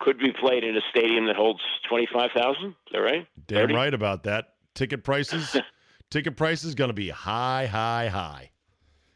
could 0.00 0.18
be 0.18 0.32
played 0.32 0.64
in 0.64 0.76
a 0.76 0.80
stadium 0.90 1.26
that 1.26 1.36
holds 1.36 1.60
twenty 1.88 2.06
five 2.12 2.30
thousand. 2.36 2.70
Is 2.70 2.92
that 2.92 2.98
right? 2.98 3.26
Damn 3.46 3.62
30? 3.68 3.74
right 3.74 3.94
about 3.94 4.24
that. 4.24 4.54
Ticket 4.74 5.02
prices, 5.02 5.56
ticket 6.10 6.36
price 6.36 6.64
is 6.64 6.74
going 6.74 6.88
to 6.88 6.94
be 6.94 7.08
high, 7.08 7.66
high, 7.66 8.08
high. 8.08 8.50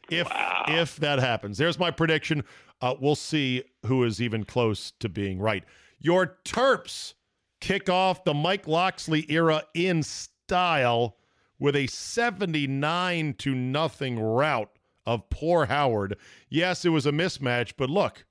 If 0.09 0.27
if 0.67 0.97
that 0.97 1.19
happens, 1.19 1.57
there's 1.57 1.79
my 1.79 1.91
prediction. 1.91 2.43
Uh, 2.81 2.95
we'll 2.99 3.15
see 3.15 3.63
who 3.85 4.03
is 4.03 4.21
even 4.21 4.43
close 4.43 4.91
to 4.99 5.07
being 5.07 5.39
right. 5.39 5.63
Your 5.99 6.37
Terps 6.43 7.13
kick 7.61 7.89
off 7.89 8.25
the 8.25 8.33
Mike 8.33 8.67
Locksley 8.67 9.25
era 9.29 9.63
in 9.73 10.03
style 10.03 11.15
with 11.59 11.77
a 11.77 11.87
79 11.87 13.35
to 13.35 13.55
nothing 13.55 14.19
rout 14.19 14.71
of 15.05 15.29
poor 15.29 15.65
Howard. 15.67 16.17
Yes, 16.49 16.83
it 16.83 16.89
was 16.89 17.05
a 17.05 17.11
mismatch, 17.11 17.73
but 17.77 17.89
look, 17.89 18.25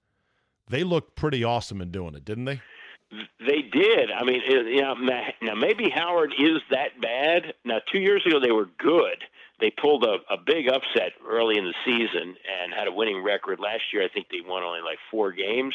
they 0.68 0.84
looked 0.84 1.16
pretty 1.16 1.42
awesome 1.42 1.80
in 1.80 1.90
doing 1.90 2.14
it, 2.14 2.26
didn't 2.26 2.44
they? 2.44 2.60
They 3.40 3.62
did. 3.62 4.10
I 4.10 4.24
mean, 4.24 4.40
it, 4.44 4.66
you 4.66 4.82
know, 4.82 4.94
now 4.94 5.54
maybe 5.54 5.90
Howard 5.90 6.32
is 6.38 6.62
that 6.70 7.00
bad. 7.00 7.54
Now, 7.64 7.78
two 7.90 7.98
years 7.98 8.24
ago 8.26 8.40
they 8.40 8.52
were 8.52 8.68
good. 8.78 9.22
They 9.60 9.70
pulled 9.70 10.04
a, 10.04 10.16
a 10.32 10.38
big 10.44 10.68
upset 10.68 11.12
early 11.28 11.58
in 11.58 11.64
the 11.64 11.74
season 11.84 12.34
and 12.62 12.72
had 12.74 12.88
a 12.88 12.92
winning 12.92 13.22
record. 13.22 13.60
Last 13.60 13.82
year, 13.92 14.02
I 14.02 14.08
think 14.08 14.28
they 14.30 14.40
won 14.44 14.62
only 14.62 14.80
like 14.80 14.98
four 15.10 15.32
games. 15.32 15.74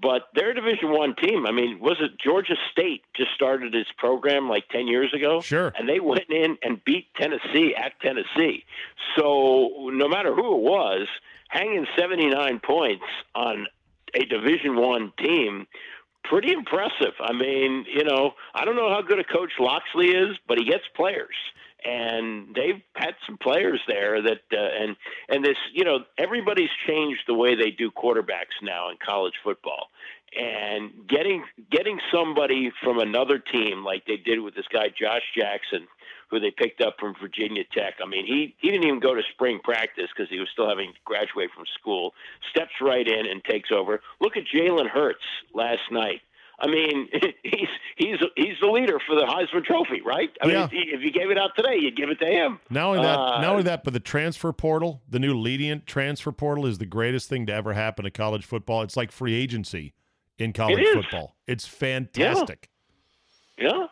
But 0.00 0.28
they're 0.34 0.50
a 0.50 0.54
Division 0.54 0.90
One 0.90 1.16
team. 1.16 1.46
I 1.46 1.52
mean, 1.52 1.80
was 1.80 1.96
it 2.00 2.20
Georgia 2.22 2.56
State 2.70 3.02
just 3.16 3.30
started 3.34 3.74
its 3.74 3.88
program 3.96 4.46
like 4.48 4.68
ten 4.68 4.86
years 4.86 5.12
ago? 5.14 5.40
Sure. 5.40 5.72
And 5.76 5.88
they 5.88 6.00
went 6.00 6.28
in 6.28 6.58
and 6.62 6.84
beat 6.84 7.06
Tennessee 7.14 7.74
at 7.74 7.98
Tennessee. 8.00 8.64
So 9.16 9.88
no 9.92 10.06
matter 10.06 10.34
who 10.34 10.56
it 10.56 10.62
was, 10.62 11.08
hanging 11.48 11.86
seventy 11.98 12.28
nine 12.28 12.60
points 12.60 13.04
on 13.34 13.66
a 14.14 14.26
Division 14.26 14.76
One 14.76 15.12
team 15.18 15.66
pretty 16.28 16.52
impressive. 16.52 17.14
I 17.20 17.32
mean, 17.32 17.86
you 17.92 18.04
know, 18.04 18.32
I 18.54 18.64
don't 18.64 18.76
know 18.76 18.90
how 18.90 19.02
good 19.02 19.18
a 19.18 19.24
coach 19.24 19.52
Locksley 19.58 20.08
is, 20.08 20.36
but 20.48 20.58
he 20.58 20.64
gets 20.64 20.84
players, 20.94 21.34
and 21.84 22.54
they've 22.54 22.80
had 22.94 23.14
some 23.26 23.38
players 23.38 23.80
there 23.86 24.22
that, 24.22 24.40
uh, 24.52 24.82
and 24.82 24.96
and 25.28 25.44
this, 25.44 25.56
you 25.72 25.84
know, 25.84 26.00
everybody's 26.18 26.70
changed 26.86 27.22
the 27.26 27.34
way 27.34 27.54
they 27.54 27.70
do 27.70 27.90
quarterbacks 27.90 28.56
now 28.62 28.90
in 28.90 28.96
college 29.04 29.34
football, 29.42 29.88
and 30.38 30.90
getting 31.08 31.44
getting 31.70 31.98
somebody 32.12 32.72
from 32.82 32.98
another 32.98 33.38
team 33.38 33.84
like 33.84 34.04
they 34.06 34.16
did 34.16 34.40
with 34.40 34.54
this 34.54 34.66
guy 34.72 34.88
Josh 34.88 35.22
Jackson. 35.36 35.86
Who 36.30 36.40
they 36.40 36.50
picked 36.50 36.80
up 36.80 36.96
from 36.98 37.14
Virginia 37.20 37.62
Tech. 37.72 37.94
I 38.04 38.08
mean, 38.08 38.26
he, 38.26 38.54
he 38.58 38.70
didn't 38.70 38.86
even 38.86 38.98
go 39.00 39.14
to 39.14 39.22
spring 39.32 39.60
practice 39.62 40.08
because 40.14 40.28
he 40.28 40.38
was 40.40 40.48
still 40.52 40.68
having 40.68 40.92
to 40.92 40.98
graduate 41.04 41.50
from 41.54 41.64
school. 41.78 42.14
Steps 42.50 42.72
right 42.80 43.06
in 43.06 43.26
and 43.26 43.44
takes 43.44 43.70
over. 43.70 44.00
Look 44.20 44.36
at 44.36 44.42
Jalen 44.52 44.88
Hurts 44.88 45.22
last 45.54 45.82
night. 45.92 46.20
I 46.58 46.66
mean, 46.68 47.08
he's 47.44 47.68
he's 47.96 48.16
he's 48.34 48.54
the 48.62 48.66
leader 48.68 48.98
for 49.06 49.14
the 49.14 49.26
Heisman 49.26 49.62
Trophy, 49.64 50.00
right? 50.00 50.30
I 50.42 50.46
Yeah. 50.48 50.68
mean, 50.72 50.88
if 50.88 51.02
you 51.02 51.12
gave 51.12 51.30
it 51.30 51.38
out 51.38 51.50
today, 51.54 51.76
you'd 51.78 51.96
give 51.96 52.08
it 52.08 52.18
to 52.20 52.26
him. 52.26 52.58
Not 52.70 52.86
only 52.86 53.00
that, 53.02 53.18
Uh, 53.18 53.40
not 53.42 53.50
only 53.50 53.62
that, 53.64 53.84
but 53.84 53.92
the 53.92 54.00
transfer 54.00 54.52
portal, 54.54 55.02
the 55.08 55.18
new 55.18 55.34
lenient 55.34 55.86
transfer 55.86 56.32
portal, 56.32 56.64
is 56.66 56.78
the 56.78 56.86
greatest 56.86 57.28
thing 57.28 57.44
to 57.46 57.52
ever 57.52 57.74
happen 57.74 58.04
to 58.04 58.10
college 58.10 58.44
football. 58.46 58.80
It's 58.82 58.96
like 58.96 59.12
free 59.12 59.34
agency 59.34 59.92
in 60.38 60.52
college 60.54 60.80
is. 60.80 60.94
football. 60.94 61.36
It's 61.46 61.66
fantastic. 61.66 62.68
Yeah, 62.70 62.75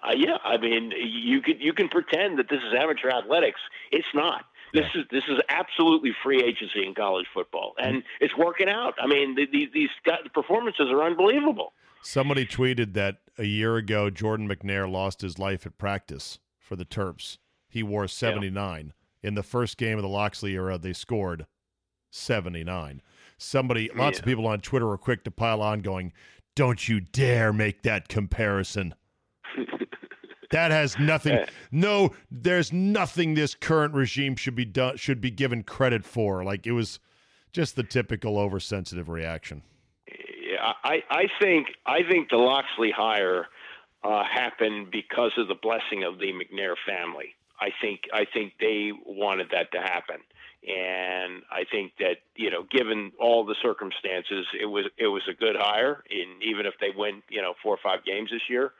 uh, 0.02 0.12
yeah. 0.14 0.36
I 0.44 0.56
mean, 0.58 0.92
you 0.96 1.40
can 1.40 1.60
you 1.60 1.72
can 1.72 1.88
pretend 1.88 2.38
that 2.38 2.48
this 2.48 2.58
is 2.58 2.74
amateur 2.78 3.10
athletics. 3.10 3.60
It's 3.90 4.06
not. 4.14 4.44
This 4.72 4.86
is 4.96 5.04
this 5.10 5.22
is 5.28 5.38
absolutely 5.48 6.10
free 6.24 6.42
agency 6.42 6.84
in 6.84 6.94
college 6.94 7.26
football, 7.32 7.74
and 7.78 8.02
it's 8.20 8.36
working 8.36 8.68
out. 8.68 8.94
I 9.00 9.06
mean, 9.06 9.36
the, 9.36 9.46
the, 9.46 9.70
these 9.72 9.88
performances 10.34 10.90
are 10.90 11.04
unbelievable. 11.04 11.72
Somebody 12.02 12.44
tweeted 12.44 12.92
that 12.94 13.18
a 13.38 13.44
year 13.44 13.76
ago, 13.76 14.10
Jordan 14.10 14.48
McNair 14.48 14.90
lost 14.90 15.22
his 15.22 15.38
life 15.38 15.64
at 15.64 15.78
practice 15.78 16.40
for 16.58 16.76
the 16.76 16.84
Terps. 16.84 17.38
He 17.68 17.82
wore 17.82 18.06
79. 18.08 18.92
In 19.22 19.34
the 19.34 19.42
first 19.42 19.78
game 19.78 19.96
of 19.96 20.02
the 20.02 20.08
Locksley 20.08 20.52
era, 20.52 20.76
they 20.76 20.92
scored 20.92 21.46
79. 22.10 23.00
Somebody, 23.38 23.90
lots 23.94 24.18
of 24.18 24.24
people 24.24 24.46
on 24.46 24.60
Twitter 24.60 24.86
were 24.86 24.98
quick 24.98 25.24
to 25.24 25.30
pile 25.30 25.62
on, 25.62 25.80
going, 25.80 26.12
Don't 26.54 26.88
you 26.88 27.00
dare 27.00 27.52
make 27.52 27.82
that 27.82 28.08
comparison. 28.08 28.94
That 30.54 30.70
has 30.70 30.96
nothing. 31.00 31.40
No, 31.72 32.12
there's 32.30 32.72
nothing 32.72 33.34
this 33.34 33.56
current 33.56 33.92
regime 33.92 34.36
should 34.36 34.54
be 34.54 34.64
done 34.64 34.96
should 34.96 35.20
be 35.20 35.32
given 35.32 35.64
credit 35.64 36.04
for. 36.04 36.44
Like 36.44 36.64
it 36.64 36.70
was 36.70 37.00
just 37.52 37.74
the 37.74 37.82
typical 37.82 38.38
oversensitive 38.38 39.08
reaction. 39.08 39.62
Yeah, 40.06 40.72
I, 40.84 41.02
I 41.10 41.24
think 41.42 41.66
I 41.84 42.02
think 42.08 42.30
the 42.30 42.36
Locksley 42.36 42.92
hire 42.92 43.48
uh, 44.04 44.22
happened 44.22 44.92
because 44.92 45.32
of 45.38 45.48
the 45.48 45.56
blessing 45.60 46.04
of 46.04 46.20
the 46.20 46.32
McNair 46.32 46.74
family. 46.86 47.34
I 47.60 47.70
think 47.82 48.02
I 48.12 48.24
think 48.32 48.52
they 48.60 48.92
wanted 49.04 49.48
that 49.50 49.72
to 49.72 49.80
happen, 49.80 50.20
and 50.62 51.42
I 51.50 51.64
think 51.68 51.94
that 51.98 52.18
you 52.36 52.50
know, 52.50 52.64
given 52.70 53.10
all 53.18 53.44
the 53.44 53.56
circumstances, 53.60 54.46
it 54.60 54.66
was 54.66 54.84
it 54.98 55.08
was 55.08 55.22
a 55.28 55.34
good 55.34 55.56
hire. 55.58 56.04
And 56.08 56.40
even 56.44 56.64
if 56.64 56.74
they 56.80 56.90
win, 56.96 57.24
you 57.28 57.42
know, 57.42 57.54
four 57.60 57.74
or 57.74 57.80
five 57.82 58.04
games 58.04 58.30
this 58.30 58.48
year. 58.48 58.70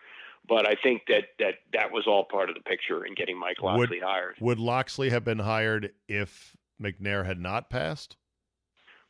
But 0.47 0.69
I 0.69 0.75
think 0.83 1.03
that 1.09 1.25
that 1.39 1.55
that 1.73 1.91
was 1.91 2.07
all 2.07 2.25
part 2.25 2.51
of 2.51 2.55
the 2.55 2.61
picture 2.61 3.07
in 3.07 3.15
getting 3.15 3.39
Mike 3.39 3.63
Locksley 3.63 3.99
would, 3.99 4.03
hired. 4.03 4.37
Would 4.41 4.59
Locksley 4.59 5.11
have 5.11 5.25
been 5.25 5.39
hired 5.39 5.93
if 6.09 6.55
McNair 6.81 7.25
had 7.25 7.41
not 7.41 7.71
passed? 7.71 8.17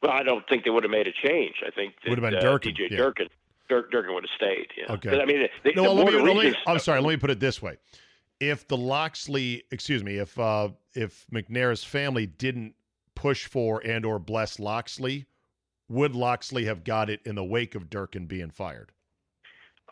Well, 0.02 0.12
I 0.12 0.22
don't 0.22 0.46
think 0.48 0.64
they 0.64 0.70
would 0.70 0.84
have 0.84 0.90
made 0.90 1.06
a 1.06 1.12
change. 1.26 1.56
I 1.66 1.70
think 1.70 1.94
that, 2.04 2.10
would 2.10 2.18
have 2.18 2.30
been 2.30 2.38
uh, 2.38 2.42
Durkin. 2.42 2.74
DJ 2.74 2.90
yeah. 2.90 2.98
Durkin. 2.98 3.28
Dirk, 3.68 3.90
Durkin 3.90 4.14
would 4.14 4.24
have 4.24 4.36
stayed. 4.36 4.66
Yeah. 4.76 4.92
Okay. 4.94 5.20
I 5.20 5.24
mean, 5.24 5.48
the, 5.64 5.72
No, 5.74 5.84
the 5.84 5.90
let 5.90 6.12
me, 6.12 6.20
let 6.20 6.36
me- 6.36 6.54
I'm 6.66 6.78
sorry. 6.78 7.00
Let 7.00 7.08
me 7.08 7.16
put 7.16 7.30
it 7.30 7.40
this 7.40 7.62
way: 7.62 7.78
if 8.38 8.68
the 8.68 8.76
Locksley, 8.76 9.64
excuse 9.70 10.04
me, 10.04 10.16
if 10.18 10.38
uh, 10.38 10.68
if 10.94 11.26
McNair's 11.32 11.82
family 11.82 12.26
didn't 12.26 12.74
push 13.14 13.46
for 13.46 13.80
and 13.84 14.04
or 14.04 14.18
bless 14.18 14.58
Locksley, 14.58 15.26
would 15.88 16.14
Locksley 16.14 16.66
have 16.66 16.84
got 16.84 17.08
it 17.08 17.20
in 17.24 17.34
the 17.34 17.44
wake 17.44 17.74
of 17.74 17.88
Durkin 17.88 18.26
being 18.26 18.50
fired? 18.50 18.92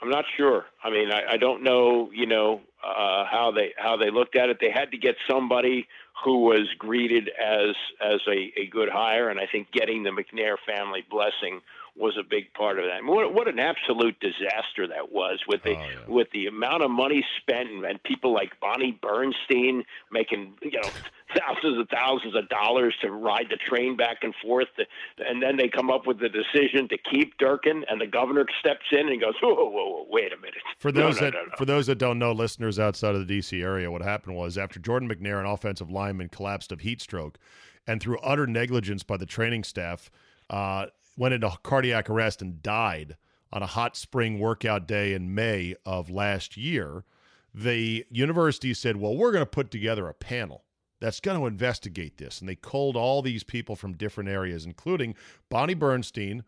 I'm 0.03 0.11
not 0.11 0.25
sure. 0.37 0.65
I 0.83 0.91
mean, 0.91 1.13
I, 1.13 1.35
I 1.35 1.37
don't 1.37 1.63
know. 1.63 2.11
You 2.13 2.27
know 2.27 2.61
uh, 2.85 3.25
how 3.31 3.53
they 3.55 3.73
how 3.77 3.97
they 3.97 4.11
looked 4.11 4.37
at 4.37 4.49
it. 4.49 4.59
They 4.61 4.71
had 4.71 4.91
to 4.91 4.99
get 4.99 5.15
somebody 5.31 5.87
who 6.25 6.41
was 6.41 6.69
greeted 6.79 7.29
as 7.29 7.77
as 8.05 8.21
a, 8.29 8.53
a 8.61 8.67
good 8.67 8.89
hire, 8.89 9.29
and 9.29 9.39
I 9.39 9.47
think 9.47 9.71
getting 9.73 10.03
the 10.03 10.11
McNair 10.11 10.57
family 10.67 11.05
blessing 11.09 11.61
was 11.95 12.17
a 12.19 12.23
big 12.23 12.53
part 12.55 12.79
of 12.79 12.87
that. 12.87 12.93
I 12.95 13.01
mean, 13.03 13.15
what, 13.15 13.35
what 13.35 13.49
an 13.49 13.59
absolute 13.59 14.19
disaster 14.19 14.87
that 14.89 15.13
was 15.13 15.41
with 15.47 15.63
the 15.63 15.73
Oh, 15.73 15.81
yeah. 15.81 15.87
with 16.09 16.31
the 16.33 16.47
amount 16.47 16.83
of 16.83 16.91
money 16.91 17.25
spent 17.41 17.69
and, 17.71 17.85
and 17.85 18.03
people 18.03 18.33
like 18.33 18.59
Bonnie 18.61 18.99
Bernstein 19.01 19.85
making 20.11 20.55
you 20.63 20.73
know 20.73 20.89
thousands 21.37 21.79
and 21.79 21.89
thousands 21.89 22.35
of 22.35 22.49
dollars 22.49 22.95
to 23.03 23.11
ride 23.11 23.47
the 23.51 23.57
train 23.57 23.97
back 23.97 24.19
and 24.23 24.35
forth, 24.43 24.69
to, 24.77 24.85
and 25.19 25.43
then 25.43 25.57
they 25.57 25.69
come 25.69 25.91
up 25.91 26.07
with 26.07 26.19
the 26.19 26.29
decision 26.29 26.89
to 26.89 26.99
keep 26.99 27.39
Durkin, 27.39 27.85
and 27.89 28.01
the 28.01 28.07
governor 28.07 28.47
steps 28.61 28.87
in 28.91 29.09
and 29.09 29.21
goes, 29.21 29.35
"Whoa, 29.43 29.55
whoa, 29.55 29.71
whoa 29.71 30.07
wait 30.09 30.33
a 30.33 30.37
minute." 30.37 30.63
For 30.79 30.93
those 30.93 31.17
no, 31.17 31.27
that 31.27 31.35
no, 31.35 31.43
no. 31.45 31.57
for 31.57 31.65
those 31.65 31.87
that 31.87 31.97
don't 31.97 32.19
know, 32.19 32.33
listeners 32.33 32.79
outside 32.79 33.15
of 33.15 33.27
the 33.27 33.39
DC 33.39 33.63
area, 33.63 33.91
what 33.91 34.03
happened 34.03 34.37
was 34.37 34.59
after 34.59 34.81
Jordan 34.81 35.09
McNair, 35.09 35.41
an 35.41 35.47
offensive 35.47 35.91
lineman, 35.91 36.29
collapsed 36.29 36.73
of 36.73 36.81
heat 36.81 37.01
stroke, 37.01 37.39
and 37.87 38.01
through 38.01 38.19
utter 38.19 38.47
negligence 38.47 39.03
by 39.03 39.17
the 39.17 39.27
training 39.27 39.65
staff, 39.65 40.11
uh, 40.51 40.87
went 41.17 41.35
into 41.35 41.51
cardiac 41.63 42.09
arrest 42.09 42.43
and 42.43 42.63
died 42.63 43.17
on 43.53 43.63
a 43.63 43.67
hot 43.67 43.97
spring 43.97 44.39
workout 44.39 44.89
day 44.89 45.13
in 45.13 45.35
May 45.35 45.75
of 45.85 46.11
last 46.11 46.57
year. 46.57 47.05
The 47.55 48.07
university 48.11 48.73
said, 48.73 48.97
"Well, 48.97 49.17
we're 49.17 49.33
going 49.33 49.43
to 49.43 49.51
put 49.51 49.71
together 49.71 50.09
a 50.09 50.15
panel." 50.15 50.65
That's 51.03 51.19
going 51.19 51.37
to 51.37 51.47
investigate 51.47 52.19
this. 52.19 52.39
And 52.39 52.49
they 52.49 52.55
culled 52.55 52.97
all 52.97 53.23
these 53.23 53.43
people 53.43 53.75
from 53.75 53.93
different 53.95 54.31
areas, 54.31 54.65
including 54.65 55.17
Bonnie 55.51 55.75
Bernstein, 55.75 56.45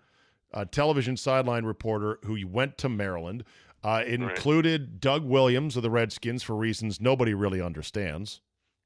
a 0.53 0.65
television 0.65 1.17
sideline 1.17 1.65
reporter 1.65 2.21
who 2.25 2.39
went 2.47 2.79
to 2.79 2.89
Maryland. 2.89 3.43
Uh, 3.83 4.05
it 4.07 4.23
included 4.23 5.01
Doug 5.01 5.25
Williams 5.25 5.77
of 5.77 5.83
the 5.83 5.91
Redskins 5.91 6.45
for 6.45 6.55
reasons 6.55 7.01
nobody 7.01 7.35
really 7.35 7.61
understands, 7.61 8.43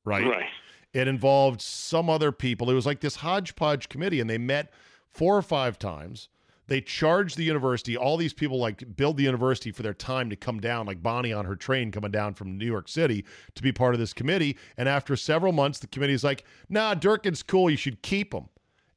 right? 0.06 0.26
Right. 0.26 0.46
It 0.94 1.06
involved 1.06 1.60
some 1.60 2.08
other 2.08 2.32
people. 2.32 2.70
It 2.70 2.74
was 2.74 2.86
like 2.86 3.00
this 3.00 3.16
hodgepodge 3.16 3.90
committee, 3.90 4.20
and 4.20 4.30
they 4.30 4.38
met 4.38 4.72
four 5.10 5.36
or 5.36 5.42
five 5.42 5.78
times. 5.78 6.30
They 6.68 6.82
charge 6.82 7.34
the 7.34 7.44
university, 7.44 7.96
all 7.96 8.16
these 8.16 8.34
people 8.34 8.58
like 8.58 8.96
build 8.96 9.16
the 9.16 9.24
university 9.24 9.72
for 9.72 9.82
their 9.82 9.94
time 9.94 10.30
to 10.30 10.36
come 10.36 10.60
down, 10.60 10.86
like 10.86 11.02
Bonnie 11.02 11.32
on 11.32 11.46
her 11.46 11.56
train 11.56 11.90
coming 11.90 12.10
down 12.10 12.34
from 12.34 12.56
New 12.56 12.66
York 12.66 12.88
City 12.88 13.24
to 13.54 13.62
be 13.62 13.72
part 13.72 13.94
of 13.94 14.00
this 14.00 14.12
committee. 14.12 14.56
And 14.76 14.88
after 14.88 15.16
several 15.16 15.52
months, 15.52 15.78
the 15.78 15.86
committee 15.86 16.12
is 16.12 16.24
like, 16.24 16.44
nah, 16.68 16.94
Durkin's 16.94 17.42
cool. 17.42 17.70
You 17.70 17.76
should 17.76 18.02
keep 18.02 18.32
him. 18.32 18.48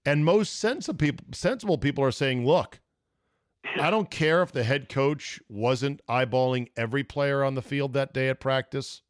And 0.06 0.26
most 0.26 0.60
sensible 0.60 0.98
people, 0.98 1.26
sensible 1.34 1.78
people 1.78 2.04
are 2.04 2.12
saying, 2.12 2.46
look, 2.46 2.80
I 3.80 3.90
don't 3.90 4.12
care 4.12 4.42
if 4.42 4.52
the 4.52 4.64
head 4.64 4.90
coach 4.90 5.40
wasn't 5.48 6.06
eyeballing 6.08 6.70
every 6.76 7.04
player 7.04 7.44
on 7.44 7.56
the 7.56 7.62
field 7.62 7.94
that 7.94 8.14
day 8.14 8.30
at 8.30 8.40
practice. 8.40 9.02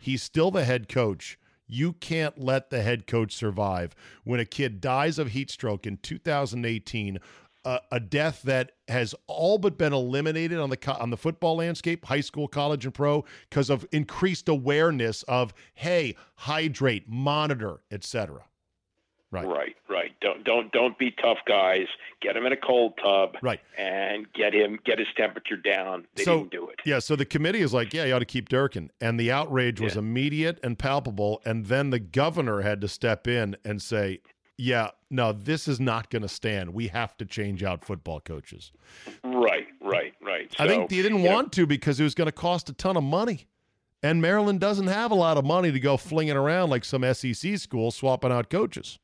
He's 0.00 0.22
still 0.22 0.50
the 0.50 0.64
head 0.64 0.88
coach. 0.88 1.38
You 1.66 1.92
can't 1.92 2.38
let 2.38 2.70
the 2.70 2.82
head 2.82 3.06
coach 3.06 3.34
survive. 3.34 3.94
When 4.24 4.40
a 4.40 4.44
kid 4.44 4.80
dies 4.80 5.18
of 5.18 5.28
heat 5.28 5.50
stroke 5.50 5.86
in 5.86 5.98
2018, 5.98 7.18
a, 7.64 7.80
a 7.92 8.00
death 8.00 8.42
that 8.42 8.72
has 8.88 9.14
all 9.26 9.58
but 9.58 9.76
been 9.78 9.92
eliminated 9.92 10.58
on 10.58 10.70
the 10.70 10.76
co- 10.76 10.96
on 10.98 11.10
the 11.10 11.16
football 11.16 11.56
landscape, 11.56 12.04
high 12.04 12.20
school, 12.20 12.48
college, 12.48 12.84
and 12.84 12.94
pro, 12.94 13.24
because 13.48 13.70
of 13.70 13.86
increased 13.92 14.48
awareness 14.48 15.22
of 15.24 15.52
hey, 15.74 16.16
hydrate, 16.36 17.08
monitor, 17.08 17.80
etc. 17.90 18.42
Right. 19.32 19.46
Right, 19.46 19.76
right. 19.88 20.10
Don't 20.20 20.42
don't 20.42 20.72
don't 20.72 20.98
be 20.98 21.12
tough 21.12 21.38
guys. 21.46 21.86
Get 22.20 22.36
him 22.36 22.46
in 22.46 22.52
a 22.52 22.56
cold 22.56 22.94
tub. 23.00 23.36
Right. 23.40 23.60
And 23.78 24.26
get 24.32 24.52
him 24.52 24.78
get 24.84 24.98
his 24.98 25.06
temperature 25.16 25.56
down. 25.56 26.06
They 26.16 26.24
so, 26.24 26.38
didn't 26.38 26.50
do 26.50 26.68
it. 26.68 26.80
Yeah, 26.84 26.98
so 26.98 27.14
the 27.14 27.24
committee 27.24 27.60
is 27.60 27.72
like, 27.72 27.94
yeah, 27.94 28.04
you 28.06 28.14
ought 28.14 28.18
to 28.20 28.24
keep 28.24 28.48
Durkin. 28.48 28.90
And 29.00 29.20
the 29.20 29.30
outrage 29.30 29.80
was 29.80 29.94
Yeah. 29.94 30.00
immediate 30.00 30.58
and 30.64 30.76
palpable. 30.76 31.40
And 31.44 31.66
then 31.66 31.90
the 31.90 32.00
governor 32.00 32.62
had 32.62 32.80
to 32.80 32.88
step 32.88 33.28
in 33.28 33.56
and 33.64 33.80
say, 33.80 34.20
yeah, 34.60 34.90
no, 35.08 35.32
this 35.32 35.66
is 35.66 35.80
not 35.80 36.10
going 36.10 36.22
to 36.22 36.28
stand. 36.28 36.74
We 36.74 36.88
have 36.88 37.16
to 37.16 37.24
change 37.24 37.62
out 37.62 37.82
football 37.82 38.20
coaches. 38.20 38.72
Right, 39.24 39.66
right, 39.80 40.12
right. 40.22 40.54
I 40.58 40.68
think 40.68 40.90
they 40.90 40.96
didn't 40.96 41.18
you 41.20 41.24
know, 41.24 41.34
want 41.34 41.52
to 41.54 41.66
because 41.66 41.98
it 41.98 42.04
was 42.04 42.14
going 42.14 42.26
to 42.26 42.32
cost 42.32 42.68
a 42.68 42.74
ton 42.74 42.96
of 42.96 43.02
money. 43.02 43.46
And 44.02 44.20
Maryland 44.20 44.60
doesn't 44.60 44.86
have 44.86 45.10
a 45.10 45.14
lot 45.14 45.38
of 45.38 45.44
money 45.44 45.72
to 45.72 45.80
go 45.80 45.96
flinging 45.96 46.36
around 46.36 46.70
like 46.70 46.84
some 46.84 47.02
SEC 47.14 47.58
school 47.58 47.90
swapping 47.90 48.32
out 48.32 48.50
coaches. 48.50 48.98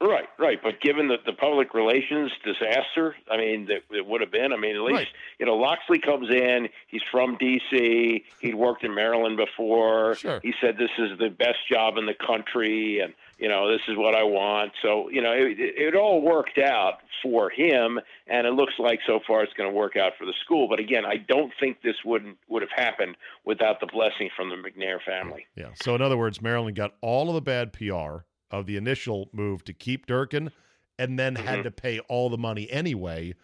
Right, 0.00 0.28
right. 0.38 0.58
But 0.62 0.80
given 0.82 1.08
the, 1.08 1.16
the 1.24 1.32
public 1.32 1.72
relations 1.72 2.30
disaster, 2.44 3.14
I 3.30 3.38
mean, 3.38 3.66
that 3.66 3.82
it 3.96 4.04
would 4.04 4.20
have 4.20 4.30
been. 4.30 4.52
I 4.52 4.56
mean, 4.56 4.76
at 4.76 4.82
least 4.82 4.96
Right. 4.96 5.08
you 5.38 5.46
know, 5.46 5.56
Locksley 5.56 5.98
comes 5.98 6.28
in. 6.30 6.68
He's 6.88 7.00
from 7.10 7.36
D.C. 7.38 8.24
He'd 8.40 8.54
worked 8.54 8.84
in 8.84 8.94
Maryland 8.94 9.38
before. 9.38 10.16
Sure. 10.16 10.40
He 10.42 10.52
said 10.60 10.76
this 10.76 10.90
is 10.98 11.18
the 11.18 11.30
best 11.30 11.58
job 11.70 11.96
in 11.96 12.04
the 12.06 12.14
country, 12.14 13.00
and 13.00 13.14
you 13.38 13.48
know, 13.48 13.70
this 13.70 13.80
is 13.88 13.96
what 13.96 14.14
I 14.14 14.22
want. 14.22 14.72
So 14.82 15.08
you 15.10 15.22
know, 15.22 15.32
it, 15.32 15.56
it, 15.58 15.94
all 15.94 16.20
worked 16.22 16.58
out 16.58 16.98
for 17.22 17.50
him, 17.50 17.98
and 18.26 18.46
it 18.46 18.52
looks 18.52 18.74
like 18.78 19.00
so 19.06 19.20
far 19.26 19.42
it's 19.42 19.52
going 19.54 19.68
to 19.70 19.74
work 19.74 19.96
out 19.96 20.12
for 20.18 20.24
the 20.24 20.34
school. 20.44 20.68
But 20.68 20.78
again, 20.80 21.04
I 21.04 21.16
don't 21.16 21.52
think 21.58 21.82
this 21.82 21.96
wouldn't 22.04 22.38
would 22.48 22.62
have 22.62 22.70
happened 22.74 23.16
without 23.44 23.80
the 23.80 23.86
blessing 23.86 24.30
from 24.36 24.50
the 24.50 24.56
McNair 24.56 24.98
family. 25.04 25.46
Yeah. 25.56 25.70
So 25.82 25.94
in 25.94 26.02
other 26.02 26.16
words, 26.18 26.40
Maryland 26.40 26.76
got 26.76 26.94
all 27.00 27.28
of 27.28 27.34
the 27.34 27.40
bad 27.42 27.72
PR 27.72 28.24
of 28.50 28.66
the 28.66 28.76
initial 28.76 29.28
move 29.32 29.64
to 29.64 29.72
keep 29.72 30.06
Durkin 30.06 30.50
and 30.98 31.18
then 31.18 31.34
had 31.34 31.64
to 31.64 31.70
pay 31.70 31.98
all 32.00 32.28
the 32.30 32.38
money 32.38 32.70
anyway 32.70 33.34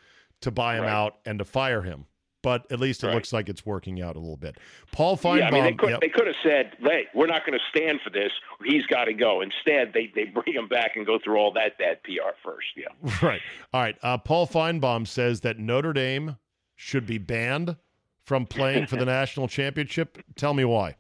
to 0.41 0.51
buy 0.51 0.75
him 0.77 0.81
Mm-hmm. 0.83 0.87
Right. 0.87 0.93
out 0.93 1.19
and 1.27 1.39
to 1.41 1.45
fire 1.45 1.83
him. 1.83 2.07
But 2.43 2.71
at 2.73 2.81
least 2.81 3.05
it 3.05 3.09
Right. 3.09 3.15
looks 3.15 3.33
like 3.33 3.49
it's 3.49 3.67
working 3.67 4.01
out 4.01 4.17
a 4.17 4.19
little 4.19 4.37
bit. 4.37 4.57
Paul 4.93 5.17
Finebaum. 5.17 5.39
Yeah, 5.39 5.49
I 5.49 5.51
mean, 5.51 5.65
they 5.65 5.73
could 5.75 5.91
yep. 5.91 6.01
they 6.01 6.09
could 6.09 6.27
have 6.27 6.37
said, 6.43 6.73
"Hey, 6.81 7.07
we're 7.15 7.27
not 7.27 7.45
going 7.45 7.59
to 7.59 7.65
stand 7.79 8.01
for 8.03 8.11
this. 8.11 8.33
He's 8.65 8.87
got 8.87 9.05
to 9.05 9.13
go." 9.13 9.43
Instead, 9.43 9.93
they 9.93 10.11
they 10.15 10.25
bring 10.25 10.55
him 10.55 10.69
back 10.69 10.97
and 10.97 11.05
go 11.05 11.19
through 11.23 11.37
all 11.37 11.53
that 11.53 11.77
bad 11.79 12.03
PR 12.03 12.33
first. 12.43 12.69
Yeah. 12.77 12.89
Right. 13.23 13.43
All 13.75 13.83
right. 13.83 13.97
Uh, 14.03 14.17
Paul 14.17 14.47
Finebaum 14.47 15.07
says 15.07 15.43
that 15.43 15.59
Notre 15.59 15.93
Dame 15.93 16.37
should 16.77 17.07
be 17.07 17.19
banned 17.19 17.77
from 18.25 18.47
playing 18.47 18.87
for 18.87 18.97
the 18.97 19.05
national 19.21 19.49
championship. 19.49 20.19
Tell 20.37 20.55
me 20.55 20.65
why. 20.65 20.97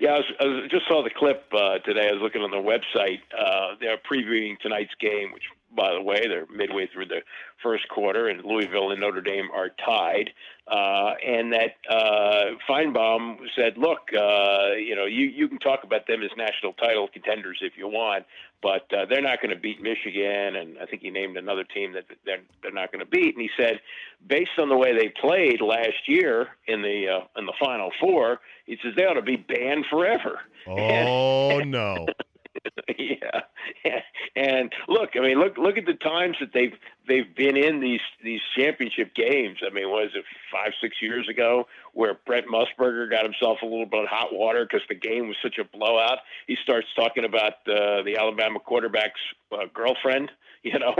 Yeah, 0.00 0.10
I, 0.10 0.16
was, 0.18 0.24
I 0.40 0.44
was, 0.44 0.70
just 0.70 0.86
saw 0.86 1.02
the 1.02 1.10
clip 1.10 1.44
uh, 1.52 1.78
today. 1.78 2.08
I 2.08 2.12
was 2.12 2.22
looking 2.22 2.42
on 2.42 2.52
the 2.52 2.56
website. 2.58 3.18
Uh, 3.36 3.74
they're 3.80 3.98
previewing 3.98 4.56
tonight's 4.60 4.94
game, 5.00 5.32
which, 5.32 5.42
by 5.74 5.92
the 5.92 6.02
way, 6.02 6.26
they're 6.26 6.46
midway 6.54 6.88
through 6.92 7.06
the 7.06 7.22
first 7.62 7.88
quarter, 7.88 8.28
and 8.28 8.44
Louisville 8.44 8.90
and 8.90 9.00
Notre 9.00 9.20
Dame 9.20 9.48
are 9.52 9.70
tied. 9.84 10.30
Uh, 10.66 11.14
and 11.26 11.52
that 11.52 11.76
uh, 11.88 12.56
Finebaum 12.68 13.38
said, 13.56 13.78
"Look, 13.78 14.10
uh, 14.12 14.72
you 14.76 14.94
know, 14.94 15.06
you 15.06 15.26
you 15.26 15.48
can 15.48 15.58
talk 15.58 15.84
about 15.84 16.06
them 16.06 16.22
as 16.22 16.30
national 16.36 16.74
title 16.74 17.08
contenders 17.08 17.58
if 17.62 17.72
you 17.76 17.88
want, 17.88 18.24
but 18.62 18.92
uh, 18.92 19.06
they're 19.08 19.22
not 19.22 19.40
going 19.40 19.54
to 19.54 19.60
beat 19.60 19.82
Michigan." 19.82 20.56
And 20.56 20.78
I 20.78 20.86
think 20.86 21.02
he 21.02 21.10
named 21.10 21.36
another 21.36 21.64
team 21.64 21.92
that 21.94 22.04
they're 22.24 22.42
they're 22.62 22.72
not 22.72 22.92
going 22.92 23.04
to 23.04 23.10
beat. 23.10 23.34
And 23.34 23.42
he 23.42 23.50
said, 23.56 23.80
based 24.26 24.58
on 24.58 24.68
the 24.68 24.76
way 24.76 24.94
they 24.94 25.08
played 25.08 25.60
last 25.60 26.06
year 26.06 26.48
in 26.66 26.82
the 26.82 27.08
uh, 27.08 27.38
in 27.38 27.46
the 27.46 27.54
Final 27.58 27.90
Four, 28.00 28.40
he 28.66 28.76
says 28.82 28.92
they 28.96 29.04
ought 29.04 29.14
to 29.14 29.22
be 29.22 29.36
banned 29.36 29.86
forever. 29.90 30.40
Oh, 30.66 31.60
no. 31.60 32.06
And 34.38 34.72
look, 34.86 35.10
I 35.16 35.20
mean, 35.20 35.40
look 35.40 35.58
look 35.58 35.76
at 35.78 35.84
the 35.84 35.94
times 35.94 36.36
that 36.38 36.52
they've 36.54 36.74
they've 37.08 37.34
been 37.34 37.56
in 37.56 37.80
these 37.80 38.00
these 38.22 38.40
championship 38.56 39.12
games. 39.16 39.58
I 39.66 39.74
mean, 39.74 39.88
was 39.88 40.10
it 40.14 40.24
five 40.52 40.74
six 40.80 41.02
years 41.02 41.28
ago 41.28 41.66
where 41.92 42.14
Brent 42.24 42.46
Musburger 42.46 43.10
got 43.10 43.24
himself 43.24 43.58
a 43.62 43.66
little 43.66 43.86
bit 43.86 44.04
of 44.04 44.08
hot 44.08 44.32
water 44.32 44.64
because 44.64 44.86
the 44.88 44.94
game 44.94 45.26
was 45.26 45.36
such 45.42 45.58
a 45.58 45.64
blowout? 45.64 46.18
He 46.46 46.56
starts 46.62 46.86
talking 46.94 47.24
about 47.24 47.54
uh, 47.66 48.04
the 48.04 48.16
Alabama 48.16 48.60
quarterback's 48.60 49.20
uh, 49.50 49.66
girlfriend, 49.74 50.30
you 50.62 50.78
know, 50.78 50.94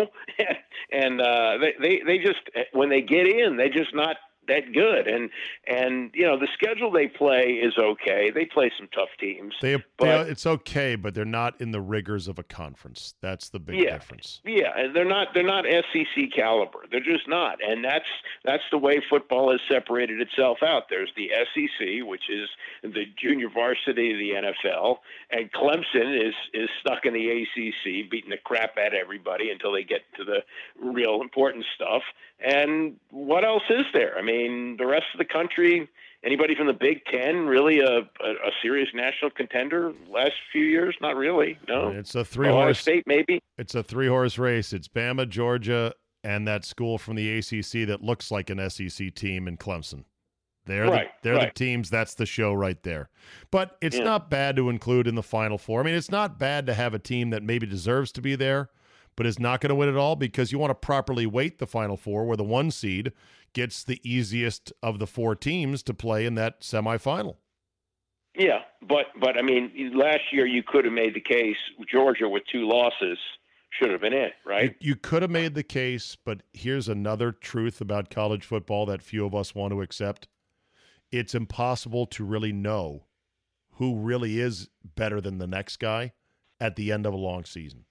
and 0.92 1.20
uh, 1.20 1.58
they, 1.58 1.74
they 1.80 2.02
they 2.04 2.18
just 2.18 2.40
when 2.72 2.88
they 2.88 3.02
get 3.02 3.28
in, 3.28 3.56
they 3.56 3.68
just 3.68 3.94
not 3.94 4.16
that 4.48 4.72
good. 4.72 5.06
And 5.06 5.30
and 5.66 6.10
you 6.14 6.26
know 6.26 6.38
the 6.38 6.48
schedule 6.54 6.90
they 6.90 7.06
play 7.06 7.52
is 7.52 7.74
okay. 7.78 8.30
They 8.30 8.44
play 8.44 8.70
some 8.76 8.88
tough 8.94 9.10
teams. 9.20 9.54
They, 9.60 9.76
but, 9.96 10.24
they 10.24 10.30
it's 10.30 10.46
okay, 10.46 10.96
but 10.96 11.14
they're 11.14 11.24
not 11.24 11.60
in 11.60 11.70
the 11.70 11.80
rigors 11.80 12.28
of 12.28 12.38
a 12.38 12.42
conference. 12.42 13.14
That's 13.20 13.48
the 13.50 13.60
big 13.60 13.80
yeah, 13.80 13.92
difference. 13.92 14.40
Yeah, 14.44 14.72
and 14.76 14.94
they're 14.94 15.04
not 15.04 15.28
they're 15.34 15.42
not 15.42 15.64
SEC 15.64 16.32
caliber. 16.34 16.80
They're 16.90 17.00
just 17.00 17.28
not. 17.28 17.58
And 17.62 17.84
that's 17.84 18.08
that's 18.44 18.64
the 18.70 18.78
way 18.78 19.02
football 19.08 19.50
has 19.50 19.60
separated 19.68 20.20
itself 20.20 20.58
out. 20.62 20.84
There's 20.90 21.12
the 21.16 21.30
SEC, 21.54 22.06
which 22.06 22.28
is 22.28 22.48
the 22.82 23.04
junior 23.20 23.48
varsity 23.48 24.12
of 24.12 24.18
the 24.18 24.52
NFL, 24.52 24.98
and 25.30 25.52
Clemson 25.52 26.28
is 26.28 26.34
is 26.54 26.68
stuck 26.80 27.06
in 27.06 27.14
the 27.14 27.28
ACC, 27.28 28.10
beating 28.10 28.30
the 28.30 28.38
crap 28.38 28.76
out 28.78 28.88
of 28.88 28.94
everybody 28.94 29.50
until 29.50 29.72
they 29.72 29.84
get 29.84 30.02
to 30.16 30.24
the 30.24 30.42
real 30.80 31.20
important 31.20 31.64
stuff. 31.74 32.02
And 32.40 32.96
what 33.10 33.44
else 33.44 33.64
is 33.68 33.86
there? 33.92 34.16
I 34.16 34.22
mean, 34.22 34.37
the 34.78 34.86
rest 34.86 35.06
of 35.14 35.18
the 35.18 35.24
country, 35.24 35.88
anybody 36.24 36.54
from 36.54 36.66
the 36.66 36.72
Big 36.72 37.04
Ten, 37.10 37.46
really 37.46 37.80
a, 37.80 37.98
a, 37.98 38.00
a 38.00 38.50
serious 38.62 38.88
national 38.94 39.30
contender 39.32 39.92
last 40.10 40.32
few 40.52 40.64
years? 40.64 40.94
Not 41.00 41.16
really. 41.16 41.58
No. 41.68 41.88
It's 41.88 42.14
a 42.14 42.24
three 42.24 42.48
Ohio 42.48 42.64
horse 42.64 42.80
State, 42.80 43.04
maybe. 43.06 43.40
It's 43.56 43.74
a 43.74 43.82
three 43.82 44.08
horse 44.08 44.38
race. 44.38 44.72
It's 44.72 44.88
Bama, 44.88 45.28
Georgia, 45.28 45.92
and 46.24 46.46
that 46.46 46.64
school 46.64 46.98
from 46.98 47.16
the 47.16 47.38
ACC 47.38 47.86
that 47.88 48.02
looks 48.02 48.30
like 48.30 48.50
an 48.50 48.70
SEC 48.70 49.14
team 49.14 49.48
in 49.48 49.56
Clemson. 49.56 50.04
They're 50.66 50.84
right, 50.84 51.08
the, 51.22 51.28
they're 51.30 51.38
right. 51.38 51.54
the 51.54 51.58
teams. 51.58 51.88
That's 51.88 52.12
the 52.14 52.26
show 52.26 52.52
right 52.52 52.82
there. 52.82 53.08
But 53.50 53.78
it's 53.80 53.96
Yeah. 53.96 54.04
not 54.04 54.28
bad 54.28 54.54
to 54.56 54.68
include 54.68 55.06
in 55.06 55.14
the 55.14 55.22
Final 55.22 55.56
Four. 55.56 55.80
I 55.80 55.84
mean, 55.84 55.94
it's 55.94 56.10
not 56.10 56.38
bad 56.38 56.66
to 56.66 56.74
have 56.74 56.92
a 56.92 56.98
team 56.98 57.30
that 57.30 57.42
maybe 57.42 57.66
deserves 57.66 58.12
to 58.12 58.20
be 58.20 58.34
there, 58.36 58.68
but 59.16 59.24
is 59.24 59.38
not 59.38 59.62
going 59.62 59.70
to 59.70 59.74
win 59.74 59.88
it 59.88 59.96
all 59.96 60.14
because 60.14 60.52
you 60.52 60.58
want 60.58 60.70
to 60.70 60.74
properly 60.74 61.24
weight 61.24 61.58
the 61.58 61.66
Final 61.66 61.96
Four, 61.96 62.26
where 62.26 62.36
the 62.36 62.44
one 62.44 62.70
seed 62.70 63.12
gets 63.58 63.82
the 63.82 64.00
easiest 64.08 64.72
of 64.84 65.00
the 65.00 65.06
four 65.06 65.34
teams 65.34 65.82
to 65.82 65.92
play 65.92 66.24
in 66.24 66.36
that 66.36 66.60
semifinal. 66.60 67.38
Yeah, 68.36 68.60
but 68.88 69.06
but 69.20 69.36
I 69.36 69.42
mean, 69.42 69.92
last 69.96 70.32
year 70.32 70.46
you 70.46 70.62
could 70.62 70.84
have 70.84 70.94
made 70.94 71.14
the 71.14 71.20
case 71.20 71.56
Georgia 71.90 72.28
with 72.28 72.44
two 72.52 72.68
losses 72.68 73.18
should 73.70 73.90
have 73.90 74.00
been 74.00 74.12
it, 74.12 74.34
right? 74.46 74.76
You, 74.80 74.90
you 74.90 74.96
could 74.96 75.22
have 75.22 75.30
made 75.32 75.56
the 75.56 75.64
case, 75.64 76.16
but 76.24 76.44
here's 76.52 76.88
another 76.88 77.32
truth 77.32 77.80
about 77.80 78.10
college 78.10 78.44
football 78.44 78.86
that 78.86 79.02
few 79.02 79.26
of 79.26 79.34
us 79.34 79.56
want 79.56 79.72
to 79.72 79.82
accept. 79.82 80.28
It's 81.10 81.34
impossible 81.34 82.06
to 82.06 82.24
really 82.24 82.52
know 82.52 83.06
who 83.72 83.96
really 83.96 84.38
is 84.40 84.68
better 84.94 85.20
than 85.20 85.38
the 85.38 85.48
next 85.48 85.78
guy 85.78 86.12
at 86.60 86.76
the 86.76 86.92
end 86.92 87.06
of 87.06 87.12
a 87.12 87.16
long 87.16 87.44
season. 87.44 87.86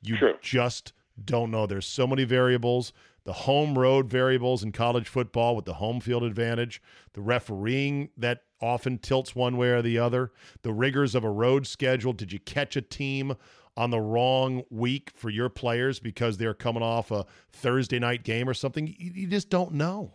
You 0.00 0.16
True. 0.16 0.34
just 0.40 0.94
don't 1.22 1.50
know. 1.50 1.66
There's 1.66 1.86
so 1.86 2.06
many 2.06 2.24
variables. 2.24 2.92
The 3.24 3.32
home 3.32 3.78
road 3.78 4.10
variables 4.10 4.62
in 4.62 4.72
college 4.72 5.08
football 5.08 5.56
with 5.56 5.64
the 5.64 5.74
home 5.74 6.00
field 6.00 6.24
advantage, 6.24 6.82
the 7.14 7.22
refereeing 7.22 8.10
that 8.18 8.42
often 8.60 8.98
tilts 8.98 9.34
one 9.34 9.56
way 9.56 9.68
or 9.68 9.82
the 9.82 9.98
other, 9.98 10.32
the 10.62 10.72
rigors 10.72 11.14
of 11.14 11.24
a 11.24 11.30
road 11.30 11.66
schedule. 11.66 12.12
Did 12.12 12.32
you 12.32 12.38
catch 12.38 12.76
a 12.76 12.82
team 12.82 13.34
on 13.76 13.90
the 13.90 14.00
wrong 14.00 14.62
week 14.70 15.10
for 15.14 15.30
your 15.30 15.48
players 15.48 16.00
because 16.00 16.36
they're 16.36 16.54
coming 16.54 16.82
off 16.82 17.10
a 17.10 17.24
Thursday 17.50 17.98
night 17.98 18.24
game 18.24 18.48
or 18.48 18.54
something? 18.54 18.86
You, 18.86 19.12
you 19.14 19.26
just 19.26 19.48
don't 19.48 19.72
know. 19.72 20.12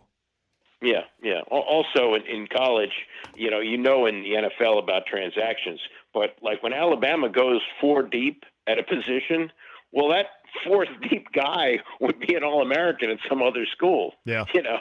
Yeah, 0.82 1.04
yeah. 1.22 1.42
Also, 1.50 2.14
in, 2.14 2.26
in 2.26 2.48
college, 2.48 2.94
you 3.36 3.52
know, 3.52 3.60
you 3.60 3.78
know 3.78 4.06
in 4.06 4.24
the 4.24 4.50
NFL 4.64 4.82
about 4.82 5.06
transactions, 5.06 5.80
but 6.14 6.38
like 6.42 6.64
when 6.64 6.74
Alabama 6.74 7.28
goes 7.28 7.62
four 7.82 8.04
deep 8.04 8.46
at 8.66 8.80
a 8.80 8.84
position, 8.84 9.52
well, 9.92 10.10
that 10.10 10.28
fourth 10.66 10.90
deep 11.10 11.32
guy 11.32 11.80
would 12.00 12.20
be 12.20 12.36
an 12.36 12.44
All 12.44 12.62
American 12.62 13.10
at 13.10 13.18
some 13.28 13.42
other 13.42 13.66
school. 13.66 14.14
Yeah. 14.26 14.46
You 14.54 14.64
know, 14.64 14.80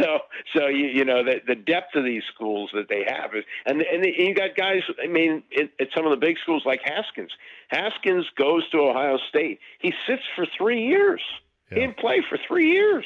so 0.00 0.18
so 0.56 0.66
you 0.66 0.86
you 0.86 1.04
know 1.04 1.22
the 1.22 1.40
the 1.46 1.54
depth 1.54 1.94
of 1.94 2.04
these 2.04 2.22
schools 2.34 2.70
that 2.74 2.88
they 2.88 3.04
have 3.06 3.34
is, 3.34 3.44
and 3.66 3.82
and 3.82 4.04
you 4.04 4.34
got 4.34 4.56
guys. 4.56 4.82
I 5.02 5.06
mean, 5.06 5.42
at, 5.56 5.70
at 5.80 5.88
some 5.94 6.04
of 6.06 6.10
the 6.10 6.16
big 6.16 6.38
schools 6.42 6.62
like 6.64 6.80
Haskins. 6.84 7.30
Haskins 7.68 8.26
goes 8.36 8.68
to 8.70 8.78
Ohio 8.78 9.18
State. 9.28 9.60
He 9.78 9.92
sits 10.06 10.22
for 10.34 10.46
three 10.58 10.86
years. 10.86 11.22
He 11.68 11.76
didn't 11.76 11.98
play 11.98 12.20
for 12.28 12.36
three 12.48 12.72
years. 12.72 13.04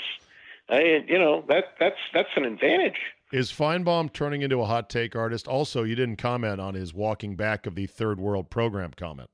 I, 0.70 1.04
you 1.06 1.18
know 1.18 1.44
that 1.48 1.74
that's 1.78 1.98
that's 2.14 2.30
an 2.36 2.44
advantage. 2.46 2.98
Is 3.32 3.50
Finebaum 3.50 4.12
turning 4.12 4.42
into 4.42 4.60
a 4.60 4.64
hot 4.64 4.88
take 4.88 5.16
artist? 5.16 5.48
Also, 5.48 5.82
you 5.82 5.94
didn't 5.94 6.16
comment 6.16 6.60
on 6.60 6.74
his 6.74 6.94
walking 6.94 7.36
back 7.36 7.66
of 7.66 7.74
the 7.74 7.86
third 7.86 8.20
world 8.20 8.48
program 8.48 8.92
comment. 8.96 9.28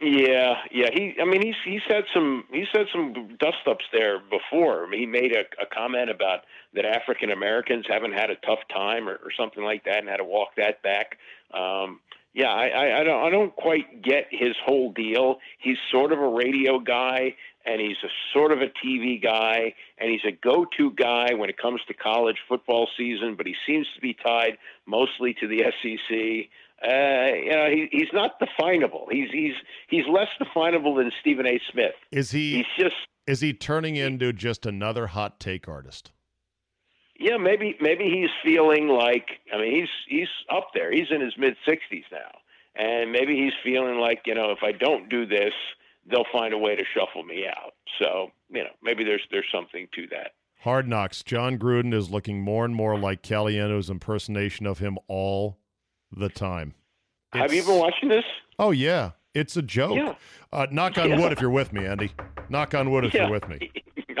Yeah, 0.00 0.54
yeah. 0.72 0.88
He, 0.92 1.14
I 1.20 1.24
mean, 1.24 1.40
he's 1.40 1.54
he's 1.64 1.82
had 1.86 2.04
some 2.12 2.44
he's 2.52 2.66
had 2.72 2.86
some 2.92 3.36
dust 3.38 3.58
ups 3.66 3.84
there 3.92 4.18
before. 4.18 4.88
He 4.92 5.06
made 5.06 5.32
a, 5.32 5.42
a 5.62 5.66
comment 5.66 6.10
about 6.10 6.40
that 6.74 6.84
African 6.84 7.30
Americans 7.30 7.86
haven't 7.88 8.12
had 8.12 8.28
a 8.30 8.34
tough 8.36 8.58
time 8.72 9.08
or, 9.08 9.14
or 9.14 9.30
something 9.38 9.62
like 9.62 9.84
that, 9.84 9.98
and 9.98 10.08
had 10.08 10.16
to 10.16 10.24
walk 10.24 10.56
that 10.56 10.82
back. 10.82 11.18
Um, 11.52 12.00
yeah, 12.34 12.48
I, 12.48 12.66
I, 12.66 13.00
I 13.00 13.04
don't 13.04 13.24
I 13.24 13.30
don't 13.30 13.54
quite 13.54 14.02
get 14.02 14.26
his 14.30 14.56
whole 14.64 14.92
deal. 14.92 15.36
He's 15.58 15.78
sort 15.92 16.12
of 16.12 16.18
a 16.18 16.28
radio 16.28 16.80
guy, 16.80 17.36
and 17.64 17.80
he's 17.80 17.96
a 18.02 18.08
sort 18.32 18.50
of 18.50 18.58
a 18.62 18.72
TV 18.84 19.22
guy, 19.22 19.74
and 19.98 20.10
he's 20.10 20.24
a 20.26 20.32
go-to 20.32 20.90
guy 20.90 21.34
when 21.34 21.48
it 21.48 21.56
comes 21.56 21.80
to 21.86 21.94
college 21.94 22.38
football 22.48 22.88
season. 22.96 23.36
But 23.36 23.46
he 23.46 23.54
seems 23.64 23.86
to 23.94 24.00
be 24.00 24.14
tied 24.14 24.58
mostly 24.86 25.34
to 25.40 25.46
the 25.46 25.62
SEC 25.82 26.50
uh, 26.86 27.34
you 27.34 27.50
know, 27.50 27.68
he, 27.70 27.88
he's 27.90 28.12
not 28.12 28.32
definable. 28.38 29.06
He's 29.10 29.30
he's 29.32 29.54
he's 29.88 30.04
less 30.12 30.28
definable 30.38 30.94
than 30.96 31.10
Stephen 31.20 31.46
A. 31.46 31.60
Smith. 31.72 31.94
Is 32.10 32.30
he 32.30 32.56
He's 32.56 32.66
just 32.78 32.96
is 33.26 33.40
he 33.40 33.52
turning 33.54 33.96
into 33.96 34.32
just 34.32 34.66
another 34.66 35.06
hot 35.08 35.40
take 35.40 35.66
artist? 35.68 36.10
yeah, 37.18 37.36
maybe 37.36 37.76
maybe 37.80 38.04
he's 38.04 38.30
feeling 38.44 38.88
like 38.88 39.28
I 39.52 39.58
mean 39.58 39.74
he's 39.74 39.88
he's 40.08 40.28
up 40.54 40.68
there. 40.74 40.92
He's 40.92 41.10
in 41.10 41.20
his 41.20 41.34
mid 41.38 41.56
sixties 41.66 42.04
now, 42.12 42.30
and 42.74 43.12
maybe 43.12 43.36
he's 43.36 43.52
feeling 43.62 43.98
like 43.98 44.22
you 44.26 44.34
know 44.34 44.50
if 44.50 44.58
I 44.62 44.72
don't 44.72 45.08
do 45.08 45.24
this, 45.26 45.52
they'll 46.10 46.26
find 46.32 46.52
a 46.52 46.58
way 46.58 46.76
to 46.76 46.82
shuffle 46.94 47.22
me 47.22 47.46
out. 47.46 47.74
So 48.00 48.30
you 48.50 48.64
know 48.64 48.70
maybe 48.82 49.04
there's 49.04 49.22
there's 49.30 49.46
something 49.52 49.88
to 49.94 50.06
that. 50.08 50.32
Hard 50.60 50.88
knocks. 50.88 51.22
Jon 51.22 51.58
Gruden 51.58 51.92
is 51.94 52.10
looking 52.10 52.40
more 52.40 52.64
and 52.64 52.74
more 52.74 52.98
like 52.98 53.22
Caliendo's 53.22 53.90
impersonation 53.90 54.66
of 54.66 54.78
him 54.78 54.98
all 55.08 55.58
the 56.16 56.28
time. 56.28 56.74
Have 57.32 57.52
you 57.52 57.62
been 57.64 57.78
watching 57.78 58.08
this? 58.08 58.24
Oh 58.58 58.70
yeah, 58.70 59.12
it's 59.34 59.56
a 59.56 59.62
joke. 59.62 59.96
Yeah. 59.96 60.14
Uh, 60.52 60.66
knock 60.70 60.96
on 60.98 61.10
Yeah. 61.10 61.18
wood 61.20 61.32
if 61.32 61.40
you're 61.40 61.50
with 61.50 61.72
me, 61.72 61.84
Andy. 61.86 62.12
Knock 62.48 62.74
on 62.74 62.90
wood 62.90 63.04
if 63.04 63.14
Yeah. 63.14 63.22
you're 63.22 63.32
with 63.32 63.48
me. 63.48 63.70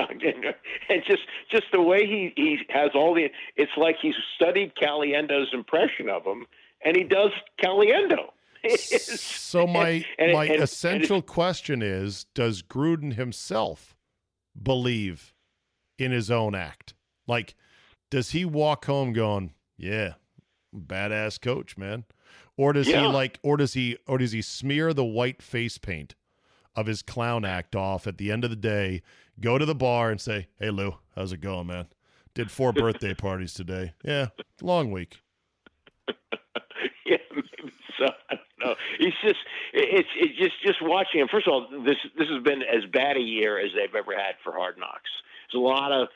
and 0.88 1.02
just 1.06 1.22
just 1.50 1.64
the 1.72 1.80
way 1.80 2.06
he 2.06 2.32
he 2.36 2.58
has 2.70 2.90
all 2.94 3.14
the 3.14 3.30
it's 3.56 3.70
like 3.76 3.96
he's 4.00 4.14
studied 4.34 4.72
Caliendo's 4.74 5.48
impression 5.52 6.08
of 6.08 6.24
him 6.24 6.46
and 6.84 6.96
he 6.96 7.04
does 7.04 7.30
Caliendo. 7.62 8.30
So 8.76 9.66
my 9.66 10.04
and- 10.18 10.32
my 10.32 10.44
and- 10.44 10.54
and 10.54 10.62
essential 10.62 11.20
question 11.22 11.82
is: 11.82 12.24
Does 12.34 12.62
Gruden 12.62 13.12
himself 13.14 13.94
believe 14.60 15.34
in 15.98 16.12
his 16.12 16.30
own 16.30 16.54
act? 16.54 16.94
Like, 17.26 17.54
does 18.10 18.30
he 18.30 18.44
walk 18.46 18.86
home 18.86 19.12
going, 19.12 19.52
"Yeah, 19.76 20.14
badass 20.74 21.40
coach, 21.40 21.76
man," 21.78 22.04
or 22.56 22.72
does 22.72 22.88
Yeah. 22.88 23.02
he 23.02 23.06
like, 23.06 23.38
or 23.42 23.56
does 23.56 23.74
he, 23.74 23.96
or 24.06 24.18
does 24.18 24.32
he 24.32 24.42
smear 24.42 24.92
the 24.92 25.04
white 25.04 25.40
face 25.42 25.78
paint 25.78 26.14
of 26.76 26.86
his 26.86 27.02
clown 27.02 27.44
act 27.44 27.74
off 27.76 28.06
at 28.06 28.18
the 28.18 28.30
end 28.30 28.44
of 28.44 28.50
the 28.50 28.56
day? 28.56 29.02
Go 29.40 29.58
to 29.58 29.64
the 29.66 29.74
bar 29.74 30.10
and 30.10 30.20
say, 30.20 30.48
"Hey 30.58 30.70
Lou, 30.70 30.96
how's 31.14 31.32
it 31.32 31.40
going, 31.40 31.66
man? 31.68 31.86
Did 32.34 32.50
four 32.50 32.72
birthday 32.72 33.14
parties 33.14 33.54
today? 33.54 33.92
Yeah, 34.04 34.28
long 34.60 34.90
week." 34.90 35.20
yeah, 37.06 37.16
maybe 37.34 37.72
so. 37.98 38.06
I 38.30 38.34
don't 38.36 38.40
know. 38.64 38.74
He's 38.98 39.14
just 39.22 39.38
it's 39.72 40.08
it's 40.16 40.38
just 40.38 40.62
just 40.64 40.82
watching 40.82 41.20
him. 41.20 41.28
First 41.28 41.46
of 41.46 41.52
all, 41.52 41.68
this 41.84 41.96
this 42.18 42.28
has 42.28 42.42
been 42.42 42.62
as 42.62 42.84
bad 42.92 43.16
a 43.16 43.20
year 43.20 43.58
as 43.58 43.70
they've 43.74 43.94
ever 43.94 44.12
had 44.16 44.34
for 44.42 44.52
Hard 44.52 44.78
Knocks. 44.78 45.10
There's 45.52 45.60
a 45.60 45.64
lot 45.64 45.92
of 45.92 46.08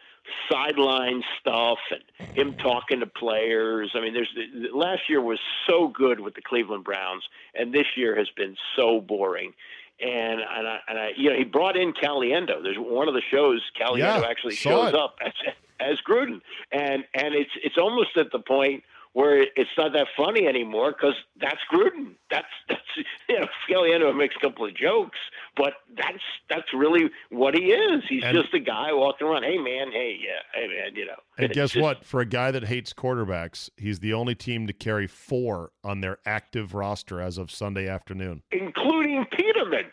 sideline 0.50 1.22
stuff 1.40 1.78
and 1.90 2.28
him 2.36 2.54
talking 2.54 3.00
to 3.00 3.06
players. 3.06 3.92
I 3.94 4.00
mean, 4.00 4.14
there's 4.14 4.32
the, 4.34 4.68
last 4.76 5.02
year 5.08 5.20
was 5.20 5.38
so 5.68 5.88
good 5.88 6.20
with 6.20 6.34
the 6.34 6.42
Cleveland 6.42 6.84
Browns, 6.84 7.24
and 7.54 7.72
this 7.72 7.86
year 7.96 8.16
has 8.16 8.28
been 8.36 8.56
so 8.76 9.00
boring. 9.00 9.52
And 10.00 10.40
and 10.40 10.68
I, 10.68 10.78
and 10.88 10.98
I 10.98 11.10
you 11.16 11.30
know 11.30 11.36
he 11.36 11.44
brought 11.44 11.76
in 11.76 11.92
Caliendo. 11.92 12.62
There's 12.62 12.76
one 12.78 13.08
of 13.08 13.14
the 13.14 13.22
shows 13.30 13.62
Caliendo 13.80 13.98
Yeah, 13.98 14.26
actually 14.28 14.54
shows 14.54 14.90
it. 14.90 14.94
up 14.94 15.16
as 15.24 15.32
as 15.80 15.98
Gruden, 16.08 16.40
and 16.70 17.04
and 17.14 17.34
it's 17.34 17.50
it's 17.62 17.76
almost 17.76 18.16
at 18.16 18.30
the 18.30 18.38
point 18.38 18.84
where 19.12 19.42
it's 19.42 19.70
not 19.76 19.92
that 19.94 20.06
funny 20.16 20.46
anymore 20.46 20.92
because 20.92 21.14
that's 21.40 21.59
Gruden. 21.72 22.14
That's 22.30 22.46
that's 22.68 22.80
you 23.28 23.38
know 23.40 23.46
Scaliano 23.68 24.16
makes 24.16 24.34
a 24.36 24.40
couple 24.40 24.66
of 24.66 24.74
jokes, 24.76 25.18
but 25.56 25.74
that's 25.96 26.22
that's 26.48 26.72
really 26.74 27.11
what 27.30 27.54
he 27.54 27.72
is. 27.72 28.02
He's 28.09 28.22
And- 28.24 28.36
just 28.36 28.52
a 28.54 28.61
guy 28.61 28.92
walking 28.92 29.26
around. 29.26 29.42
Hey 29.44 29.59
man, 29.59 29.90
hey 29.92 30.18
yeah, 30.20 30.40
hey 30.61 30.68
man, 30.68 30.94
you 30.94 31.06
know. 31.06 31.16
And 31.38 31.52
guess 31.52 31.72
just- 31.72 31.82
what? 31.82 32.04
For 32.04 32.20
a 32.20 32.26
guy 32.26 32.50
that 32.50 32.64
hates 32.64 32.92
quarterbacks, 32.92 33.70
he's 33.76 33.98
the 34.00 34.12
only 34.14 34.34
team 34.34 34.66
to 34.66 34.72
carry 34.72 35.06
four 35.06 35.70
on 35.84 36.00
their 36.00 36.18
active 36.26 36.74
roster 36.74 37.20
as 37.20 37.38
of 37.38 37.50
Sunday 37.50 37.88
afternoon. 37.88 38.42
Including 38.50 39.24
Peterman, 39.32 39.86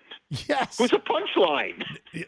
Yes. 0.48 0.78
who's 0.78 0.92
a 0.94 0.98
punchline. 1.00 1.84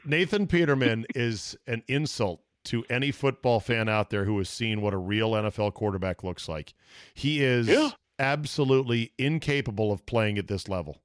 Nathan 0.06 0.48
Peterman 0.48 1.06
is 1.16 1.58
an 1.68 1.84
insult 1.88 2.42
to 2.68 2.84
any 2.90 3.12
football 3.12 3.60
fan 3.60 3.90
out 3.90 4.10
there 4.10 4.26
who 4.26 4.38
has 4.38 4.50
seen 4.50 4.82
what 4.82 4.94
a 4.94 4.98
real 4.98 5.32
NFL 5.32 5.74
quarterback 5.74 6.24
looks 6.24 6.48
like. 6.48 6.74
He 7.14 7.44
is 7.44 7.68
Yeah. 7.68 7.90
absolutely 8.20 9.12
incapable 9.18 9.92
of 9.92 10.06
playing 10.06 10.38
at 10.38 10.48
this 10.48 10.68
level. 10.68 11.02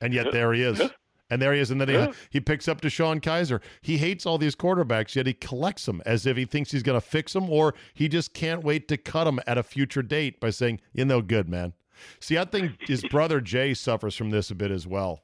And 0.00 0.12
yet 0.12 0.32
there 0.32 0.52
he 0.52 0.62
is. 0.62 0.78
Yeah. 0.78 0.88
And 1.28 1.42
there 1.42 1.52
he 1.54 1.60
is. 1.60 1.70
And 1.70 1.80
then 1.80 1.88
Yeah. 1.88 2.06
he, 2.06 2.12
he 2.30 2.40
picks 2.40 2.68
up 2.68 2.80
DeShone 2.80 3.20
Kizer. 3.20 3.60
He 3.80 3.98
hates 3.98 4.26
all 4.26 4.38
these 4.38 4.54
quarterbacks, 4.54 5.16
yet 5.16 5.26
he 5.26 5.32
collects 5.32 5.86
them 5.86 6.00
as 6.06 6.24
if 6.26 6.36
he 6.36 6.44
thinks 6.44 6.70
he's 6.70 6.82
going 6.84 7.00
to 7.00 7.04
fix 7.06 7.32
them, 7.32 7.50
or 7.50 7.74
he 7.94 8.08
just 8.08 8.32
can't 8.32 8.62
wait 8.62 8.86
to 8.88 8.96
cut 8.96 9.24
them 9.24 9.40
at 9.46 9.58
a 9.58 9.62
future 9.62 10.02
date 10.02 10.38
by 10.38 10.50
saying, 10.50 10.80
you 10.92 11.04
know, 11.04 11.20
good, 11.22 11.48
man. 11.48 11.72
See, 12.20 12.36
I 12.38 12.44
think 12.44 12.86
his 12.86 13.02
brother 13.04 13.40
Jay 13.40 13.74
suffers 13.74 14.14
from 14.14 14.30
this 14.30 14.50
a 14.50 14.54
bit 14.54 14.70
as 14.70 14.86
well. 14.86 15.22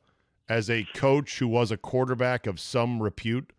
As 0.49 0.69
a 0.69 0.87
coach 0.95 1.39
who 1.39 1.47
was 1.47 1.71
a 1.71 1.77
quarterback 1.77 2.47
of 2.47 2.59
some 2.59 3.01
repute, 3.03 3.53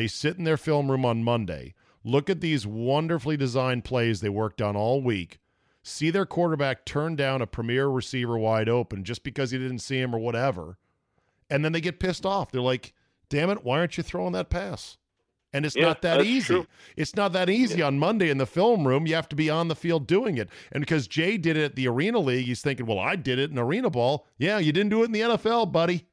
they 0.00 0.06
sit 0.06 0.38
in 0.38 0.44
their 0.44 0.56
film 0.56 0.90
room 0.90 1.04
on 1.04 1.22
Monday, 1.22 1.74
look 2.02 2.30
at 2.30 2.40
these 2.40 2.66
wonderfully 2.66 3.36
designed 3.36 3.84
plays 3.84 4.20
they 4.22 4.30
worked 4.30 4.62
on 4.62 4.74
all 4.74 5.02
week, 5.02 5.38
see 5.82 6.08
their 6.08 6.24
quarterback 6.24 6.86
turn 6.86 7.16
down 7.16 7.42
a 7.42 7.46
premier 7.46 7.86
receiver 7.86 8.38
wide 8.38 8.68
open 8.68 9.04
just 9.04 9.22
because 9.22 9.50
he 9.50 9.58
didn't 9.58 9.80
see 9.80 10.00
him 10.00 10.14
or 10.14 10.18
whatever, 10.18 10.78
and 11.50 11.62
then 11.62 11.72
they 11.72 11.82
get 11.82 12.00
pissed 12.00 12.24
off. 12.24 12.50
They're 12.50 12.62
like, 12.62 12.94
damn 13.28 13.50
it, 13.50 13.62
why 13.62 13.78
aren't 13.78 13.98
you 13.98 14.02
throwing 14.02 14.32
that 14.32 14.48
pass? 14.48 14.96
And 15.52 15.66
it's 15.66 15.76
Yeah, 15.76 15.82
not 15.88 16.02
that 16.02 16.24
easy. 16.24 16.46
true. 16.46 16.66
It's 16.96 17.16
not 17.16 17.32
that 17.32 17.50
easy 17.50 17.82
on 17.82 17.98
Monday 17.98 18.30
in 18.30 18.38
the 18.38 18.46
film 18.46 18.86
room. 18.86 19.06
You 19.06 19.16
have 19.16 19.28
to 19.30 19.36
be 19.36 19.50
on 19.50 19.66
the 19.68 19.74
field 19.74 20.06
doing 20.06 20.38
it. 20.38 20.48
And 20.70 20.80
because 20.80 21.08
Jay 21.08 21.36
did 21.36 21.56
it 21.56 21.64
at 21.64 21.74
the 21.74 21.88
Arena 21.88 22.20
League, 22.20 22.46
he's 22.46 22.62
thinking, 22.62 22.86
well, 22.86 23.00
I 23.00 23.16
did 23.16 23.38
it 23.40 23.50
in 23.50 23.58
Arena 23.58 23.90
Ball. 23.90 24.24
Yeah, 24.38 24.58
you 24.58 24.72
didn't 24.72 24.90
do 24.90 25.02
it 25.02 25.06
in 25.06 25.12
the 25.12 25.20
NFL, 25.22 25.72
buddy. 25.72 26.06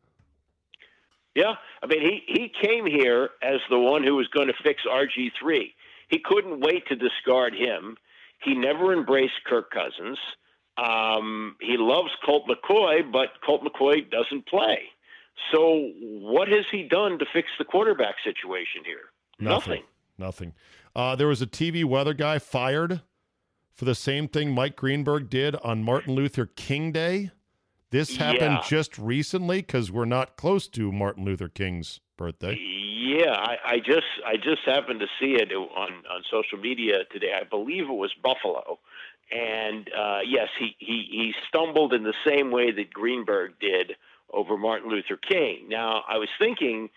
Yeah, 1.37 1.53
I 1.83 1.85
mean, 1.85 2.01
he 2.01 2.23
he 2.25 2.51
came 2.65 2.87
here 2.87 3.29
as 3.43 3.59
the 3.69 3.77
one 3.77 4.03
who 4.03 4.15
was 4.15 4.27
going 4.29 4.47
to 4.47 4.55
fix 4.63 4.81
RG 4.91 5.33
three. 5.39 5.75
He 6.09 6.17
couldn't 6.17 6.61
wait 6.61 6.87
to 6.87 6.95
discard 6.95 7.53
him. 7.53 7.95
He 8.41 8.55
never 8.55 8.91
embraced 8.91 9.43
Kirk 9.45 9.69
Cousins. 9.69 10.17
Um, 10.77 11.55
he 11.61 11.77
loves 11.77 12.09
Colt 12.25 12.49
McCoy, 12.49 13.11
but 13.11 13.29
Colt 13.45 13.63
McCoy 13.63 14.09
doesn't 14.09 14.47
play. 14.47 14.79
So, 15.53 15.91
what 15.99 16.47
has 16.47 16.65
he 16.71 16.87
done 16.87 17.19
to 17.19 17.25
fix 17.31 17.49
the 17.59 17.65
quarterback 17.65 18.15
situation 18.23 18.81
here? 18.83 19.11
Nothing. 19.39 19.83
Nothing. 20.17 20.53
Uh, 20.95 21.15
there 21.15 21.27
was 21.27 21.43
a 21.43 21.47
TV 21.47 21.85
weather 21.85 22.15
guy 22.15 22.39
fired 22.39 23.01
for 23.75 23.85
the 23.85 23.93
same 23.93 24.27
thing 24.27 24.55
Mike 24.55 24.75
Greenberg 24.75 25.29
did 25.29 25.55
on 25.57 25.83
Martin 25.83 26.15
Luther 26.15 26.47
King 26.47 26.91
Day. 26.91 27.29
This 27.89 28.17
happened 28.17 28.59
Yeah. 28.61 28.63
just 28.67 28.97
recently 28.97 29.61
because 29.61 29.91
we're 29.91 30.05
not 30.05 30.35
close 30.35 30.67
to 30.69 30.91
Martin 30.91 31.23
Luther 31.25 31.47
King's 31.47 31.99
birthday. 32.17 32.57
Yeah, 32.59 33.31
I, 33.31 33.57
I 33.65 33.77
just 33.79 34.05
I 34.25 34.35
just 34.37 34.61
happened 34.65 34.99
to 34.99 35.07
see 35.19 35.35
it 35.35 35.51
on 35.53 35.91
on 36.11 36.23
social 36.29 36.57
media 36.57 37.05
today. 37.11 37.31
I 37.39 37.43
believe 37.43 37.83
it 37.83 37.93
was 37.93 38.11
Buffalo, 38.21 38.79
and 39.31 39.89
uh, 39.97 40.19
yes, 40.27 40.49
he, 40.59 40.75
he 40.79 41.07
he 41.09 41.33
stumbled 41.47 41.93
in 41.93 42.03
the 42.03 42.13
same 42.27 42.51
way 42.51 42.71
that 42.71 42.93
Greenberg 42.93 43.53
did 43.59 43.93
over 44.31 44.57
Martin 44.57 44.89
Luther 44.89 45.15
King. 45.17 45.69
Now, 45.69 46.03
I 46.07 46.17
was 46.17 46.29
thinking 46.37 46.89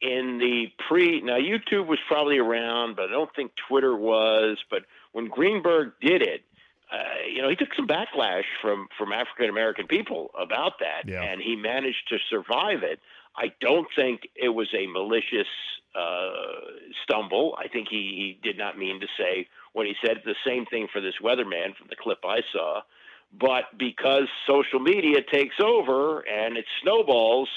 in 0.00 0.38
the 0.38 0.68
pre 0.88 1.20
now 1.20 1.36
YouTube 1.36 1.86
was 1.86 1.98
probably 2.08 2.38
around, 2.38 2.96
but 2.96 3.10
I 3.10 3.12
don't 3.12 3.34
think 3.36 3.52
Twitter 3.68 3.94
was. 3.94 4.56
But 4.70 4.84
when 5.12 5.26
Greenberg 5.28 5.92
did 6.00 6.22
it, 6.22 6.42
uh, 6.92 7.28
you 7.32 7.40
know, 7.42 7.48
he 7.48 7.56
took 7.56 7.74
some 7.74 7.86
backlash 7.86 8.44
from 8.60 8.88
from 8.98 9.12
African 9.12 9.48
American 9.48 9.86
people 9.86 10.30
about 10.38 10.78
that, 10.80 11.08
Yeah. 11.08 11.22
and 11.22 11.40
he 11.40 11.56
managed 11.56 12.08
to 12.08 12.18
survive 12.28 12.82
it. 12.82 13.00
I 13.36 13.52
don't 13.60 13.86
think 13.94 14.22
it 14.34 14.48
was 14.48 14.68
a 14.74 14.86
malicious 14.88 15.46
uh, 15.94 16.30
stumble. 17.04 17.56
I 17.58 17.68
think 17.68 17.88
he, 17.88 18.36
he 18.42 18.48
did 18.48 18.58
not 18.58 18.76
mean 18.76 19.00
to 19.00 19.06
say 19.16 19.48
what 19.72 19.86
he 19.86 19.94
said. 20.04 20.22
The 20.24 20.34
same 20.46 20.66
thing 20.66 20.88
for 20.92 21.00
this 21.00 21.14
weatherman 21.22 21.76
from 21.76 21.86
the 21.88 21.96
clip 21.96 22.18
I 22.24 22.40
saw. 22.52 22.82
But 23.32 23.64
because 23.78 24.24
social 24.48 24.80
media 24.80 25.20
takes 25.22 25.54
over 25.62 26.20
and 26.28 26.56
it 26.56 26.64
snowballs, 26.82 27.48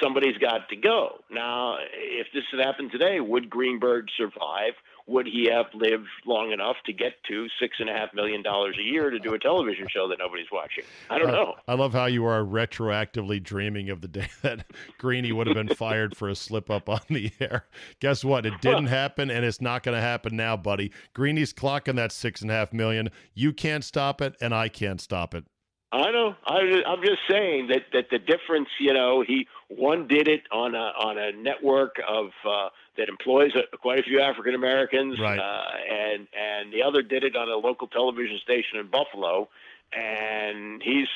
somebody's 0.00 0.38
got 0.38 0.68
to 0.68 0.76
go. 0.76 1.18
Now, 1.30 1.78
if 1.92 2.28
this 2.32 2.44
had 2.52 2.60
happened 2.64 2.92
today, 2.92 3.18
would 3.18 3.50
Greenberg 3.50 4.06
survive? 4.16 4.74
Would 5.06 5.26
he 5.26 5.48
have 5.52 5.66
lived 5.74 6.06
long 6.26 6.52
enough 6.52 6.76
to 6.86 6.92
get 6.92 7.12
to 7.28 7.46
six 7.60 7.76
and 7.80 7.88
a 7.90 7.92
half 7.92 8.14
million 8.14 8.42
dollars 8.42 8.76
a 8.78 8.82
year 8.82 9.10
to 9.10 9.18
do 9.18 9.34
a 9.34 9.38
television 9.38 9.86
show 9.90 10.08
that 10.08 10.18
nobody's 10.18 10.50
watching? 10.52 10.84
I 11.10 11.18
don't 11.18 11.30
Uh, 11.30 11.32
know. 11.32 11.54
I 11.66 11.74
love 11.74 11.92
how 11.92 12.06
you 12.06 12.24
are 12.24 12.42
retroactively 12.42 13.42
dreaming 13.42 13.90
of 13.90 14.00
the 14.00 14.08
day 14.08 14.28
that 14.42 14.66
Greeny 14.98 15.32
would 15.32 15.46
have 15.46 15.56
been 15.56 15.74
fired 15.74 16.16
for 16.16 16.28
a 16.28 16.34
slip 16.34 16.70
up 16.70 16.88
on 16.88 17.00
the 17.08 17.30
air. 17.40 17.66
Guess 18.00 18.24
what? 18.24 18.46
It 18.46 18.60
didn't 18.60 18.86
happen, 18.86 19.30
and 19.30 19.44
it's 19.44 19.60
not 19.60 19.82
going 19.82 19.96
to 19.96 20.00
happen 20.00 20.36
now, 20.36 20.56
buddy. 20.56 20.92
Greeny's 21.14 21.52
clocking 21.52 21.96
that 21.96 22.12
six 22.12 22.42
and 22.42 22.50
a 22.50 22.54
half 22.54 22.72
million. 22.72 23.10
You 23.34 23.52
can't 23.52 23.84
stop 23.84 24.20
it, 24.20 24.34
and 24.40 24.54
I 24.54 24.68
can't 24.68 25.00
stop 25.00 25.34
it. 25.34 25.44
I 25.92 26.10
know. 26.10 26.34
I, 26.46 26.82
I'm 26.86 27.02
just 27.02 27.20
saying 27.30 27.66
that, 27.68 27.82
that 27.92 28.08
the 28.10 28.18
difference, 28.18 28.68
you 28.80 28.94
know, 28.94 29.22
he 29.26 29.46
one 29.68 30.08
did 30.08 30.26
it 30.26 30.42
on 30.50 30.74
a 30.74 30.78
on 30.78 31.18
a 31.18 31.32
network 31.32 31.96
of 32.08 32.30
uh, 32.48 32.70
that 32.96 33.08
employs 33.10 33.52
a, 33.54 33.76
quite 33.76 33.98
a 33.98 34.02
few 34.02 34.20
African 34.20 34.54
Americans, 34.54 35.20
Right. 35.20 35.38
uh, 35.38 35.64
and 35.90 36.26
and 36.32 36.72
the 36.72 36.82
other 36.82 37.02
did 37.02 37.24
it 37.24 37.36
on 37.36 37.48
a 37.48 37.56
local 37.56 37.88
television 37.88 38.38
station 38.42 38.78
in 38.78 38.86
Buffalo, 38.88 39.48
and 39.92 40.82
he's 40.82 41.08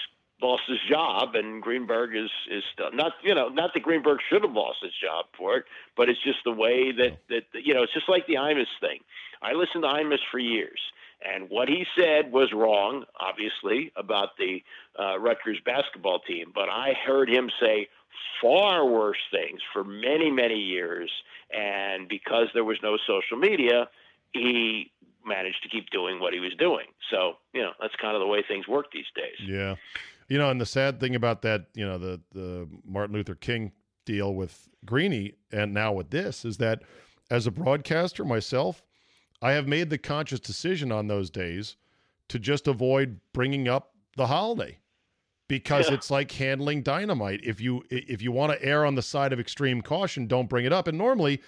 lost 0.43 0.65
his 0.69 0.79
job, 0.91 1.35
and 1.35 1.63
Greenberg 1.63 2.15
is 2.15 2.31
is 2.51 2.63
still 2.75 2.93
not 2.93 3.13
you 3.23 3.35
know 3.35 3.49
not 3.49 3.73
that 3.73 3.81
Greenberg 3.83 4.19
should 4.29 4.43
have 4.43 4.53
lost 4.53 4.79
his 4.83 4.93
job 5.03 5.25
for 5.39 5.57
it, 5.57 5.65
but 5.97 6.11
it's 6.11 6.23
just 6.23 6.39
the 6.45 6.53
way 6.53 6.93
that 6.93 7.19
that 7.31 7.45
you 7.65 7.73
know 7.73 7.83
it's 7.83 7.95
just 7.95 8.09
like 8.09 8.27
the 8.27 8.35
Imus 8.35 8.67
thing. 8.81 9.01
I 9.43 9.53
listened 9.53 9.85
to 9.85 9.89
Imus 9.89 10.19
for 10.31 10.39
years. 10.39 10.81
And 11.25 11.49
what 11.49 11.69
he 11.69 11.87
said 11.99 12.31
was 12.31 12.53
wrong, 12.53 13.05
obviously, 13.19 13.93
about 13.97 14.37
the 14.39 14.63
uh, 14.99 15.19
Rutgers 15.19 15.59
basketball 15.65 16.21
team. 16.21 16.53
But 16.55 16.69
I 16.69 16.93
heard 17.07 17.29
him 17.31 17.51
say 17.61 17.89
far 18.41 18.87
worse 18.87 19.19
things 19.31 19.61
for 19.73 19.83
many, 19.83 20.31
many 20.31 20.59
years. 20.59 21.11
And 21.51 22.09
because 22.09 22.49
there 22.55 22.65
was 22.65 22.79
no 22.83 22.99
social 23.07 23.39
media, 23.39 23.89
he 24.33 24.93
managed 25.25 25.63
to 25.63 25.69
keep 25.69 25.91
doing 25.91 26.21
what 26.21 26.33
he 26.33 26.41
was 26.41 26.53
doing. 26.59 26.87
So, 27.11 27.39
you 27.53 27.63
know, 27.63 27.73
that's 27.81 27.97
kind 27.97 28.15
of 28.15 28.21
the 28.21 28.27
way 28.27 28.45
things 28.47 28.69
work 28.69 28.87
these 28.93 29.07
days. 29.15 29.49
Yeah. 29.49 29.77
You 30.29 30.39
know, 30.39 30.51
and 30.51 30.61
the 30.61 30.67
sad 30.67 31.01
thing 31.01 31.15
about 31.15 31.43
that, 31.43 31.67
you 31.75 31.87
know, 31.87 31.99
the 31.99 32.21
the 32.33 32.69
Martin 32.85 33.15
Luther 33.15 33.35
King 33.35 33.73
deal 34.05 34.35
with 34.35 34.69
Greeny 34.85 35.35
and 35.53 35.73
now 35.73 35.93
with 35.93 36.11
this 36.11 36.45
is 36.45 36.59
that 36.59 36.83
as 37.31 37.47
a 37.47 37.51
broadcaster 37.51 38.25
myself, 38.25 38.83
I 39.43 39.53
have 39.53 39.69
made 39.69 39.91
the 39.91 39.99
conscious 39.99 40.41
decision 40.41 40.91
on 40.93 41.09
those 41.09 41.31
days 41.31 41.77
to 42.29 42.39
just 42.39 42.67
avoid 42.67 43.21
bringing 43.33 43.69
up 43.69 43.93
the 44.17 44.27
holiday 44.27 44.79
because 45.49 45.89
Yeah. 45.89 45.95
it's 45.95 46.11
like 46.11 46.33
handling 46.33 46.83
dynamite. 46.83 47.41
If 47.45 47.61
you 47.61 47.85
if 47.91 48.23
you 48.23 48.33
want 48.33 48.53
to 48.53 48.65
err 48.65 48.85
on 48.85 48.95
the 48.95 49.03
side 49.03 49.33
of 49.33 49.39
extreme 49.41 49.83
caution, 49.83 50.27
don't 50.27 50.49
bring 50.49 50.65
it 50.65 50.73
up. 50.73 50.89
And 50.89 50.99
normally 50.99 51.41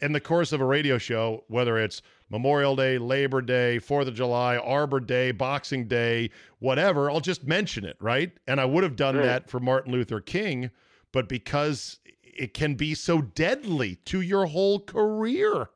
in 0.00 0.12
the 0.12 0.20
course 0.20 0.52
of 0.52 0.60
a 0.60 0.64
radio 0.64 0.98
show, 0.98 1.44
whether 1.48 1.78
it's 1.78 2.02
Memorial 2.30 2.74
Day, 2.74 2.98
Labor 2.98 3.40
Day, 3.42 3.78
Fourth 3.78 4.08
of 4.08 4.14
July, 4.14 4.56
Arbor 4.56 4.98
Day, 5.00 5.30
Boxing 5.30 5.86
Day, 5.86 6.30
whatever, 6.58 7.10
I'll 7.10 7.20
just 7.20 7.44
mention 7.46 7.84
it, 7.84 7.96
right? 8.00 8.32
And 8.46 8.60
I 8.60 8.64
would 8.64 8.82
have 8.82 8.96
done 8.96 9.16
Right. 9.16 9.24
that 9.24 9.50
for 9.50 9.60
Martin 9.60 9.92
Luther 9.92 10.20
King, 10.20 10.70
but 11.12 11.28
because 11.28 12.00
it 12.24 12.54
can 12.54 12.74
be 12.74 12.94
so 12.94 13.20
deadly 13.22 13.96
to 14.06 14.20
your 14.20 14.46
whole 14.46 14.80
career, 14.80 15.68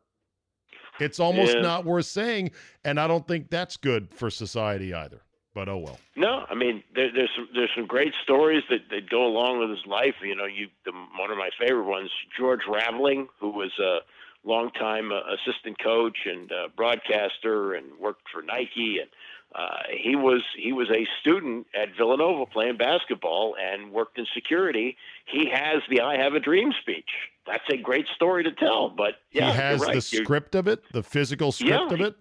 it's 1.01 1.21
almost 1.21 1.55
Yeah. 1.55 1.63
not 1.63 1.85
worth 1.85 2.07
saying. 2.07 2.51
And 2.85 2.99
I 3.01 3.07
don't 3.07 3.27
think 3.27 3.51
that's 3.51 3.77
good 3.77 4.13
for 4.15 4.31
society 4.31 4.93
either. 4.95 5.23
But 5.55 5.69
oh 5.69 5.79
well. 5.79 5.99
No, 6.15 6.45
I 6.49 6.55
mean 6.55 6.85
there, 6.95 7.11
there's 7.13 7.31
some, 7.35 7.49
there's 7.55 7.71
some 7.75 7.87
great 7.87 8.15
stories 8.23 8.63
that, 8.71 8.89
that 8.91 9.11
go 9.11 9.27
along 9.27 9.59
with 9.59 9.71
his 9.71 9.85
life. 9.87 10.15
You 10.23 10.37
know, 10.37 10.45
you 10.45 10.69
the, 10.85 10.93
one 11.19 11.31
of 11.31 11.39
my 11.39 11.51
favorite 11.59 11.87
ones, 11.87 12.11
George 12.39 12.61
Raveling, 12.69 13.29
who 13.41 13.51
was 13.51 13.73
a 13.81 13.99
longtime 14.45 15.11
uh, 15.11 15.21
assistant 15.35 15.77
coach 15.83 16.19
and 16.27 16.53
uh, 16.53 16.69
broadcaster 16.77 17.75
and 17.75 17.87
worked 17.99 18.29
for 18.33 18.41
Nike, 18.43 18.99
and 19.01 19.11
uh, 19.55 19.83
he 19.91 20.15
was 20.15 20.43
he 20.57 20.73
was 20.73 20.89
a 20.91 21.07
student 21.21 21.67
at 21.75 21.89
Villanova 21.97 22.47
playing 22.47 22.77
basketball 22.77 23.57
and 23.61 23.91
worked 23.91 24.17
in 24.19 24.27
security. 24.35 24.97
He 25.27 25.49
has 25.53 25.83
the 25.91 26.03
"I 26.03 26.19
Have 26.19 26.35
a 26.35 26.41
Dream" 26.41 26.73
speech. 26.81 27.11
That's 27.49 27.65
a 27.73 27.77
great 27.77 28.07
story 28.15 28.45
to 28.45 28.53
tell. 28.53 28.91
But 28.91 29.15
yeah, 29.33 29.51
he 29.51 29.57
has 29.57 29.81
right. 29.81 29.95
the 29.95 30.09
You're- 30.13 30.25
script 30.25 30.55
of 30.55 30.69
it, 30.69 30.83
the 30.93 31.03
physical 31.03 31.51
script 31.53 31.73
Yeah, 31.73 31.95
of 31.95 32.01
it. 32.01 32.15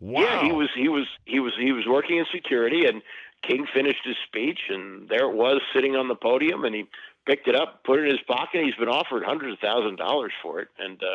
Wow. 0.00 0.22
yeah, 0.22 0.42
he 0.44 0.52
was 0.52 0.68
he 0.74 0.88
was 0.88 1.06
he 1.24 1.38
was 1.40 1.52
he 1.58 1.70
was 1.72 1.86
working 1.86 2.18
in 2.18 2.26
security, 2.32 2.86
and 2.86 3.02
King 3.42 3.66
finished 3.72 4.04
his 4.04 4.16
speech, 4.26 4.58
and 4.68 5.08
there 5.08 5.30
it 5.30 5.34
was 5.34 5.60
sitting 5.72 5.94
on 5.96 6.08
the 6.08 6.16
podium, 6.16 6.64
and 6.64 6.74
he 6.74 6.86
picked 7.24 7.46
it 7.46 7.54
up, 7.54 7.84
put 7.84 8.00
it 8.00 8.06
in 8.06 8.10
his 8.10 8.20
pocket. 8.26 8.64
He's 8.64 8.74
been 8.74 8.88
offered 8.88 9.22
hundreds 9.22 9.52
of 9.52 9.58
thousands 9.60 9.92
of 9.92 9.98
dollars 9.98 10.32
for 10.42 10.58
it, 10.60 10.68
and 10.80 11.00
uh, 11.00 11.06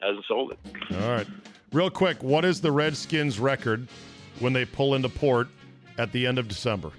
hasn't 0.00 0.24
sold 0.26 0.52
it. 0.52 0.94
All 1.02 1.10
right. 1.10 1.26
Real 1.72 1.90
quick, 1.90 2.22
what 2.22 2.44
is 2.44 2.60
the 2.60 2.70
Redskins 2.70 3.40
record 3.40 3.88
when 4.38 4.52
they 4.52 4.64
pull 4.64 4.94
into 4.94 5.08
port 5.08 5.48
at 5.98 6.12
the 6.12 6.24
end 6.26 6.38
of 6.38 6.46
December? 6.46 6.92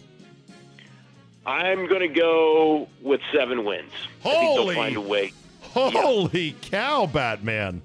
I'm 1.46 1.88
going 1.88 2.02
to 2.02 2.08
go 2.10 2.90
with 3.02 3.22
seven 3.34 3.64
wins. 3.64 3.92
I 4.26 4.30
think 4.32 4.56
they'll 4.58 4.76
find 4.76 4.98
a 4.98 5.02
way. 5.02 5.32
Holy 5.74 6.56
cow, 6.62 7.06
Batman. 7.06 7.82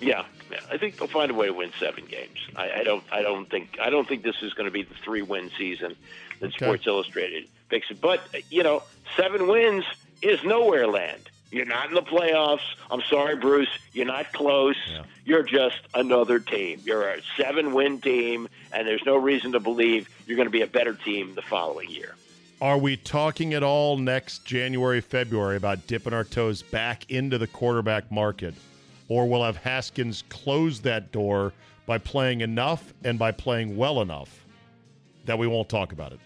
Yeah, 0.00 0.24
Yeah, 0.50 0.60
I 0.70 0.76
think 0.76 0.96
they'll 0.98 1.08
find 1.08 1.30
a 1.30 1.34
way 1.34 1.46
to 1.46 1.52
win 1.52 1.72
seven 1.78 2.04
games. 2.06 2.38
I, 2.56 2.80
I 2.80 2.84
don't. 2.84 3.04
I 3.10 3.22
don't 3.22 3.48
think. 3.48 3.78
I 3.80 3.90
don't 3.90 4.06
think 4.06 4.22
this 4.22 4.36
is 4.42 4.52
going 4.54 4.66
to 4.66 4.70
be 4.72 4.82
the 4.82 4.94
three-win 5.04 5.50
season 5.56 5.96
that 6.40 6.46
Okay. 6.48 6.56
Sports 6.66 6.86
Illustrated 6.86 7.48
picks 7.70 7.90
it. 7.90 8.00
But 8.00 8.20
you 8.50 8.62
know, 8.62 8.82
seven 9.16 9.46
wins 9.48 9.84
is 10.20 10.42
nowhere 10.44 10.86
land. 10.86 11.30
You're 11.50 11.64
not 11.66 11.88
in 11.88 11.94
the 11.94 12.02
playoffs. 12.02 12.64
I'm 12.90 13.02
sorry, 13.08 13.36
Bruce. 13.36 13.68
You're 13.92 14.06
not 14.06 14.32
close. 14.32 14.76
You're 15.24 15.44
just 15.44 15.78
another 15.94 16.40
team. 16.40 16.80
You're 16.84 17.08
a 17.08 17.20
seven-win 17.36 18.00
team, 18.00 18.48
and 18.72 18.88
there's 18.88 19.04
no 19.06 19.16
reason 19.16 19.52
to 19.52 19.60
believe 19.60 20.08
you're 20.26 20.36
going 20.36 20.48
to 20.48 20.52
be 20.52 20.62
a 20.62 20.66
better 20.66 20.94
team 20.94 21.36
the 21.36 21.42
following 21.42 21.88
year. 21.90 22.16
Are 22.60 22.78
we 22.78 22.96
talking 22.96 23.54
at 23.54 23.62
all 23.62 23.98
next 23.98 24.44
January, 24.44 25.00
February 25.00 25.56
about 25.56 25.86
dipping 25.86 26.12
our 26.12 26.24
toes 26.24 26.62
back 26.62 27.10
into 27.10 27.36
the 27.36 27.46
quarterback 27.46 28.10
market? 28.10 28.54
Or 29.08 29.28
will 29.28 29.44
have 29.44 29.56
Haskins 29.56 30.24
close 30.28 30.80
that 30.80 31.12
door 31.12 31.52
by 31.86 31.98
playing 31.98 32.40
enough 32.40 32.94
and 33.04 33.18
by 33.18 33.32
playing 33.32 33.76
well 33.76 34.00
enough 34.00 34.44
that 35.26 35.38
we 35.38 35.46
won't 35.46 35.68
talk 35.68 35.92
about 35.92 36.12
it? 36.12 36.20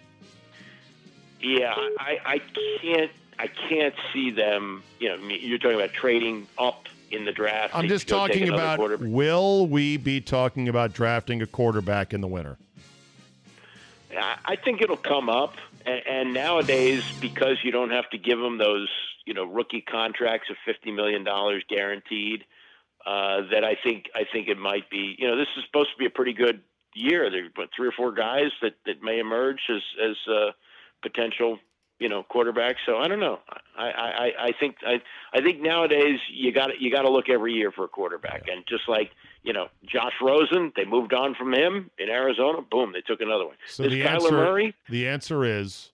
Yeah, 1.40 1.74
I, 1.98 2.18
I 2.24 2.38
can't. 2.82 3.10
I 3.40 3.46
can't 3.46 3.94
see 4.12 4.30
them. 4.30 4.82
You 4.98 5.10
know, 5.10 5.28
you're 5.28 5.58
talking 5.58 5.76
about 5.76 5.92
trading 5.92 6.48
up 6.58 6.88
in 7.12 7.24
the 7.24 7.30
draft. 7.32 7.74
I'm 7.74 7.88
just 7.88 8.08
talking 8.08 8.48
about 8.48 9.00
will 9.00 9.66
we 9.66 9.96
be 9.96 10.20
talking 10.20 10.68
about 10.68 10.92
drafting 10.92 11.40
a 11.42 11.46
quarterback 11.46 12.12
in 12.12 12.20
the 12.20 12.26
winter? 12.26 12.58
I 14.16 14.38
I 14.44 14.56
think 14.56 14.82
it'll 14.82 14.96
come 14.96 15.28
up, 15.28 15.54
and, 15.88 16.02
and 16.06 16.34
nowadays 16.34 17.02
because 17.20 17.56
you 17.64 17.72
don't 17.72 17.90
have 17.90 18.08
to 18.10 18.18
give 18.18 18.38
them 18.38 18.58
those, 18.58 18.88
you 19.26 19.34
know, 19.34 19.44
rookie 19.44 19.80
contracts 19.80 20.48
of 20.50 20.56
fifty 20.64 20.92
million 20.92 21.24
dollars 21.24 21.64
guaranteed. 21.68 22.44
Uh, 23.06 23.42
that 23.52 23.64
I 23.64 23.76
think 23.82 24.10
I 24.14 24.24
think 24.30 24.48
it 24.48 24.58
might 24.58 24.90
be. 24.90 25.16
You 25.18 25.28
know, 25.28 25.36
this 25.36 25.46
is 25.56 25.64
supposed 25.64 25.90
to 25.92 25.98
be 25.98 26.06
a 26.06 26.10
pretty 26.10 26.34
good 26.34 26.60
year. 26.94 27.30
There's 27.30 27.50
what, 27.54 27.70
three 27.74 27.88
or 27.88 27.92
four 27.92 28.12
guys 28.12 28.50
that, 28.60 28.74
that 28.86 29.02
may 29.02 29.18
emerge 29.18 29.60
as 29.70 29.82
as 30.10 30.16
uh, 30.30 30.50
potential, 31.00 31.58
you 32.00 32.08
know, 32.08 32.24
quarterbacks. 32.28 32.80
So 32.84 32.98
I 32.98 33.08
don't 33.08 33.20
know. 33.20 33.38
I, 33.76 33.86
I, 33.86 34.32
I 34.48 34.52
think 34.60 34.76
I, 34.86 35.00
I 35.32 35.40
think 35.40 35.62
nowadays 35.62 36.18
you 36.30 36.52
got 36.52 36.80
you 36.80 36.90
got 36.90 37.02
to 37.02 37.10
look 37.10 37.30
every 37.30 37.54
year 37.54 37.70
for 37.72 37.84
a 37.84 37.88
quarterback, 37.88 38.42
and 38.48 38.64
just 38.68 38.88
like 38.88 39.10
you 39.42 39.52
know, 39.52 39.68
Josh 39.86 40.12
Rosen, 40.22 40.72
they 40.76 40.84
moved 40.84 41.12
on 41.14 41.34
from 41.34 41.52
him 41.54 41.90
in 41.98 42.08
Arizona. 42.08 42.58
Boom, 42.70 42.92
they 42.92 43.00
took 43.00 43.20
another 43.20 43.46
one. 43.46 43.56
So 43.66 43.84
the 43.84 44.02
Kyler 44.02 44.06
answer, 44.14 44.32
Murray, 44.32 44.74
the 44.88 45.08
answer 45.08 45.44
is 45.44 45.92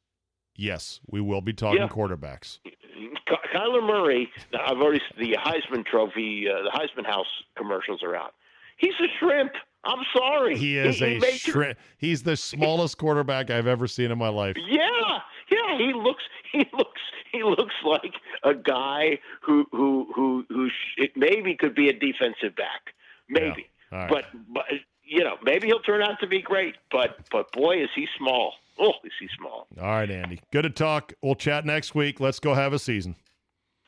yes. 0.56 1.00
We 1.06 1.20
will 1.20 1.40
be 1.40 1.52
talking 1.52 1.80
Yeah. 1.82 1.88
quarterbacks. 1.88 2.58
Ky- 2.64 3.36
Kyler 3.54 3.82
Murray. 3.86 4.30
I've 4.58 4.78
already 4.78 5.00
the 5.18 5.36
Heisman 5.36 5.84
Trophy, 5.86 6.46
uh, 6.48 6.62
the 6.62 6.70
Heisman 6.70 7.06
House 7.06 7.26
commercials 7.56 8.02
are 8.02 8.14
out. 8.16 8.34
He's 8.76 8.94
a 9.00 9.06
shrimp. 9.18 9.52
I'm 9.84 10.02
sorry. 10.16 10.56
He 10.56 10.78
is 10.78 11.00
a 11.02 11.18
made- 11.18 11.34
shrimp. 11.34 11.78
He's 11.98 12.22
the 12.22 12.36
smallest 12.36 12.96
quarterback 12.98 13.50
I've 13.50 13.66
ever 13.66 13.86
seen 13.86 14.10
in 14.10 14.18
my 14.18 14.28
life. 14.30 14.56
Yeah, 14.58 15.20
yeah. 15.50 15.78
He 15.78 15.92
looks. 15.92 16.22
He 16.52 16.66
looks. 16.72 17.00
He 17.32 17.42
looks 17.42 17.74
like 17.84 18.14
a 18.44 18.54
guy 18.54 19.18
who 19.42 19.66
who 19.72 20.06
who 20.14 20.46
who 20.48 20.68
sh- 20.70 20.94
it 20.98 21.16
maybe 21.16 21.56
could 21.56 21.74
be 21.74 21.88
a 21.88 21.92
defensive 21.92 22.54
back. 22.56 22.94
Maybe. 23.28 23.66
All 23.92 23.98
right. 23.98 24.10
But 24.10 24.24
but 24.52 24.64
you 25.02 25.22
know 25.22 25.36
maybe 25.42 25.66
he'll 25.66 25.80
turn 25.80 26.02
out 26.02 26.20
to 26.20 26.26
be 26.26 26.40
great. 26.40 26.76
But 26.90 27.18
but 27.30 27.50
boy 27.52 27.82
is 27.82 27.90
he 27.94 28.06
small. 28.18 28.54
Oh, 28.78 28.92
is 29.04 29.12
he 29.20 29.28
small? 29.38 29.68
All 29.80 29.86
right, 29.86 30.10
Andy. 30.10 30.40
Good 30.50 30.62
to 30.62 30.70
talk. 30.70 31.12
We'll 31.22 31.36
chat 31.36 31.64
next 31.64 31.94
week. 31.94 32.18
Let's 32.18 32.40
go 32.40 32.54
have 32.54 32.72
a 32.72 32.78
season. 32.78 33.14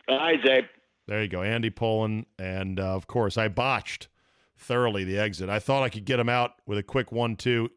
All 0.09 0.18
right, 0.18 0.41
Czabe. 0.41 0.68
There 1.09 1.22
you 1.22 1.28
go, 1.28 1.43
Andy 1.43 1.70
Pollin, 1.70 2.26
and 2.39 2.80
uh, 2.80 2.95
of 2.95 3.07
course, 3.07 3.37
I 3.39 3.49
botched 3.49 4.09
thoroughly 4.59 5.05
the 5.05 5.18
exit. 5.18 5.49
I 5.49 5.59
thought 5.59 5.82
I 5.82 5.89
could 5.89 6.05
get 6.05 6.18
him 6.18 6.28
out 6.28 6.55
with 6.66 6.78
a 6.78 6.82
quick 6.82 7.12
one-two. 7.12 7.70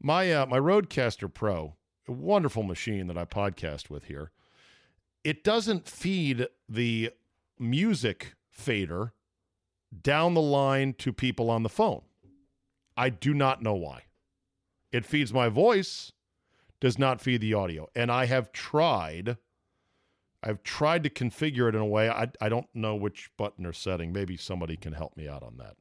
My 0.00 0.32
uh, 0.32 0.46
my 0.46 0.58
RodeCaster 0.58 1.32
Pro, 1.32 1.74
a 2.08 2.12
wonderful 2.12 2.62
machine 2.62 3.06
that 3.08 3.18
I 3.18 3.24
podcast 3.24 3.90
with 3.90 4.04
here. 4.04 4.32
It 5.22 5.44
doesn't 5.44 5.88
feed 5.88 6.48
the 6.68 7.10
music 7.58 8.34
fader 8.50 9.12
down 10.02 10.34
the 10.34 10.40
line 10.40 10.94
to 10.94 11.12
people 11.12 11.50
on 11.50 11.62
the 11.62 11.68
phone. 11.68 12.02
I 12.96 13.10
do 13.10 13.34
not 13.34 13.62
know 13.62 13.74
why. 13.74 14.04
It 14.92 15.04
feeds 15.04 15.32
my 15.32 15.48
voice, 15.48 16.12
does 16.80 16.98
not 16.98 17.20
feed 17.20 17.40
the 17.40 17.54
audio, 17.54 17.88
and 17.94 18.10
I 18.10 18.26
have 18.26 18.52
tried. 18.52 19.36
I've 20.42 20.62
tried 20.62 21.02
to 21.04 21.10
configure 21.10 21.68
it 21.68 21.74
in 21.74 21.80
a 21.80 21.86
way. 21.86 22.08
I, 22.08 22.30
I 22.40 22.48
don't 22.48 22.68
know 22.74 22.94
which 22.94 23.30
button 23.36 23.66
or 23.66 23.72
setting. 23.72 24.12
Maybe 24.12 24.36
somebody 24.36 24.76
can 24.76 24.92
help 24.92 25.16
me 25.16 25.26
out 25.26 25.42
on 25.42 25.56
that. 25.56 25.76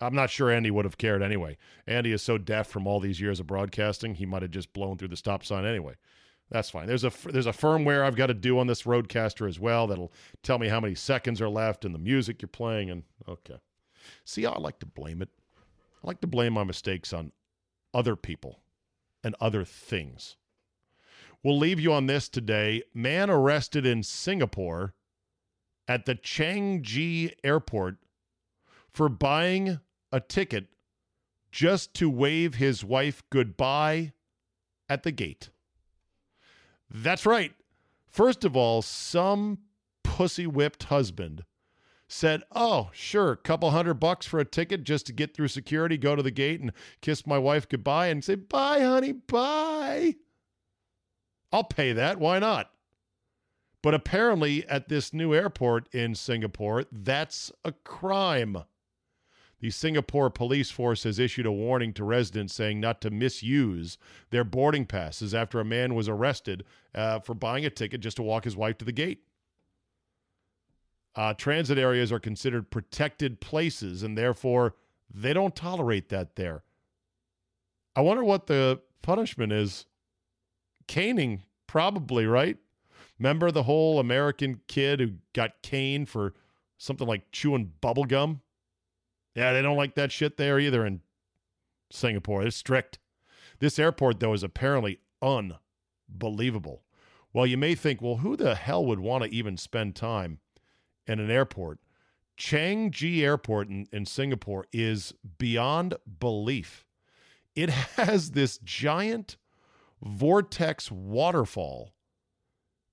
I'm 0.00 0.14
not 0.14 0.30
sure 0.30 0.50
Andy 0.50 0.70
would 0.70 0.86
have 0.86 0.96
cared 0.96 1.22
anyway. 1.22 1.58
Andy 1.86 2.12
is 2.12 2.22
so 2.22 2.38
deaf 2.38 2.68
from 2.68 2.86
all 2.86 3.00
these 3.00 3.20
years 3.20 3.38
of 3.38 3.46
broadcasting, 3.46 4.14
he 4.14 4.24
might 4.24 4.42
have 4.42 4.50
just 4.50 4.72
blown 4.72 4.96
through 4.96 5.08
the 5.08 5.16
stop 5.16 5.44
sign 5.44 5.66
anyway. 5.66 5.96
That's 6.50 6.70
fine. 6.70 6.86
There's 6.86 7.04
a 7.04 7.12
there's 7.26 7.46
a 7.46 7.52
firmware 7.52 8.04
I've 8.04 8.16
got 8.16 8.26
to 8.26 8.34
do 8.34 8.58
on 8.58 8.66
this 8.66 8.82
RodeCaster 8.82 9.48
as 9.48 9.60
well 9.60 9.86
that'll 9.86 10.12
tell 10.42 10.58
me 10.58 10.68
how 10.68 10.80
many 10.80 10.96
seconds 10.96 11.40
are 11.40 11.48
left 11.48 11.84
and 11.84 11.94
the 11.94 11.98
music 11.98 12.42
you're 12.42 12.48
playing 12.48 12.90
and 12.90 13.04
okay. 13.28 13.58
See, 14.24 14.44
I 14.46 14.58
like 14.58 14.80
to 14.80 14.86
blame 14.86 15.22
it. 15.22 15.28
I 16.02 16.06
like 16.06 16.20
to 16.22 16.26
blame 16.26 16.54
my 16.54 16.64
mistakes 16.64 17.12
on 17.12 17.32
other 17.94 18.16
people 18.16 18.60
and 19.22 19.36
other 19.40 19.64
things. 19.64 20.36
We'll 21.42 21.58
leave 21.58 21.78
you 21.80 21.92
on 21.92 22.06
this 22.06 22.28
today. 22.28 22.82
Man 22.92 23.30
arrested 23.30 23.86
in 23.86 24.02
Singapore 24.02 24.94
at 25.86 26.04
the 26.04 26.14
Changi 26.14 27.32
airport 27.44 27.96
for 28.92 29.08
buying 29.08 29.80
a 30.12 30.20
ticket 30.20 30.66
just 31.52 31.94
to 31.94 32.10
wave 32.10 32.56
his 32.56 32.84
wife 32.84 33.22
goodbye 33.30 34.12
at 34.88 35.02
the 35.02 35.12
gate. 35.12 35.50
That's 36.90 37.24
right. 37.24 37.52
First 38.06 38.44
of 38.44 38.56
all, 38.56 38.82
some 38.82 39.58
pussy 40.02 40.46
whipped 40.46 40.84
husband 40.84 41.44
said, 42.08 42.42
Oh, 42.52 42.90
sure, 42.92 43.32
a 43.32 43.36
couple 43.36 43.70
hundred 43.70 43.94
bucks 43.94 44.26
for 44.26 44.40
a 44.40 44.44
ticket 44.44 44.84
just 44.84 45.06
to 45.06 45.12
get 45.12 45.32
through 45.32 45.48
security, 45.48 45.96
go 45.96 46.16
to 46.16 46.22
the 46.22 46.30
gate 46.30 46.60
and 46.60 46.72
kiss 47.00 47.26
my 47.26 47.38
wife 47.38 47.68
goodbye 47.68 48.08
and 48.08 48.24
say, 48.24 48.34
Bye, 48.34 48.80
honey, 48.80 49.12
bye. 49.12 50.16
I'll 51.52 51.64
pay 51.64 51.92
that. 51.92 52.18
Why 52.18 52.38
not? 52.38 52.70
But 53.82 53.94
apparently, 53.94 54.66
at 54.68 54.88
this 54.88 55.14
new 55.14 55.32
airport 55.34 55.92
in 55.94 56.14
Singapore, 56.14 56.84
that's 56.92 57.50
a 57.64 57.72
crime. 57.72 58.58
The 59.60 59.70
Singapore 59.70 60.30
police 60.30 60.70
force 60.70 61.04
has 61.04 61.18
issued 61.18 61.44
a 61.44 61.52
warning 61.52 61.92
to 61.94 62.04
residents 62.04 62.54
saying 62.54 62.80
not 62.80 63.00
to 63.02 63.10
misuse 63.10 63.98
their 64.30 64.44
boarding 64.44 64.86
passes 64.86 65.34
after 65.34 65.60
a 65.60 65.64
man 65.64 65.94
was 65.94 66.08
arrested 66.08 66.64
uh, 66.94 67.20
for 67.20 67.34
buying 67.34 67.66
a 67.66 67.70
ticket 67.70 68.00
just 68.00 68.16
to 68.16 68.22
walk 68.22 68.44
his 68.44 68.56
wife 68.56 68.78
to 68.78 68.86
the 68.86 68.92
gate. 68.92 69.22
Uh, 71.14 71.34
transit 71.34 71.76
areas 71.76 72.10
are 72.10 72.20
considered 72.20 72.70
protected 72.70 73.40
places, 73.40 74.02
and 74.02 74.16
therefore 74.16 74.76
they 75.12 75.34
don't 75.34 75.54
tolerate 75.56 76.08
that 76.08 76.36
there. 76.36 76.62
I 77.94 78.00
wonder 78.00 78.24
what 78.24 78.46
the 78.46 78.80
punishment 79.02 79.52
is. 79.52 79.86
Caning, 80.86 81.42
probably, 81.66 82.26
right? 82.26 82.56
Remember 83.18 83.50
the 83.50 83.64
whole 83.64 84.00
American 84.00 84.60
kid 84.66 85.00
who 85.00 85.12
got 85.34 85.62
caned 85.62 86.08
for 86.08 86.32
something 86.78 87.06
like 87.06 87.30
chewing 87.30 87.72
bubble 87.80 88.04
gum? 88.04 88.40
Yeah, 89.34 89.52
they 89.52 89.62
don't 89.62 89.76
like 89.76 89.94
that 89.94 90.12
shit 90.12 90.36
there 90.36 90.58
either 90.58 90.84
in 90.84 91.00
Singapore. 91.90 92.42
It's 92.42 92.56
strict. 92.56 92.98
This 93.58 93.78
airport, 93.78 94.20
though, 94.20 94.32
is 94.32 94.42
apparently 94.42 95.00
unbelievable. 95.22 96.82
Well, 97.32 97.46
you 97.46 97.56
may 97.56 97.74
think, 97.74 98.02
well, 98.02 98.16
who 98.16 98.36
the 98.36 98.54
hell 98.54 98.84
would 98.86 99.00
want 99.00 99.24
to 99.24 99.30
even 99.30 99.56
spend 99.56 99.94
time 99.94 100.38
in 101.06 101.20
an 101.20 101.30
airport? 101.30 101.78
Changi 102.36 103.20
Airport 103.20 103.68
in, 103.68 103.86
in 103.92 104.06
Singapore 104.06 104.66
is 104.72 105.12
beyond 105.38 105.94
belief. 106.18 106.86
It 107.54 107.70
has 107.96 108.30
this 108.30 108.58
giant 108.58 109.36
vortex 110.02 110.90
waterfall 110.90 111.92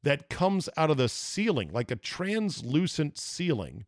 that 0.03 0.29
comes 0.29 0.69
out 0.77 0.89
of 0.89 0.97
the 0.97 1.09
ceiling, 1.09 1.71
like 1.71 1.89
a 1.91 1.95
translucent 1.95 3.17
ceiling. 3.17 3.85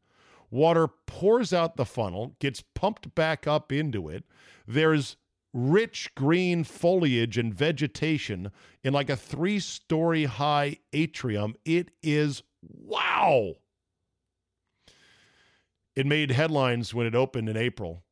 Water 0.51 0.87
pours 1.05 1.53
out 1.53 1.75
the 1.75 1.85
funnel, 1.85 2.35
gets 2.39 2.63
pumped 2.73 3.13
back 3.13 3.47
up 3.47 3.71
into 3.71 4.09
it. 4.09 4.23
There's 4.67 5.15
rich 5.53 6.13
green 6.15 6.63
foliage 6.63 7.37
and 7.37 7.53
vegetation 7.53 8.51
in 8.83 8.93
like 8.93 9.09
a 9.09 9.15
three 9.15 9.59
story 9.59 10.25
high 10.25 10.77
atrium. 10.93 11.55
It 11.65 11.91
is 12.01 12.43
wow. 12.61 13.55
It 15.95 16.05
made 16.05 16.31
headlines 16.31 16.93
when 16.93 17.07
it 17.07 17.15
opened 17.15 17.49
in 17.49 17.57
April. 17.57 18.03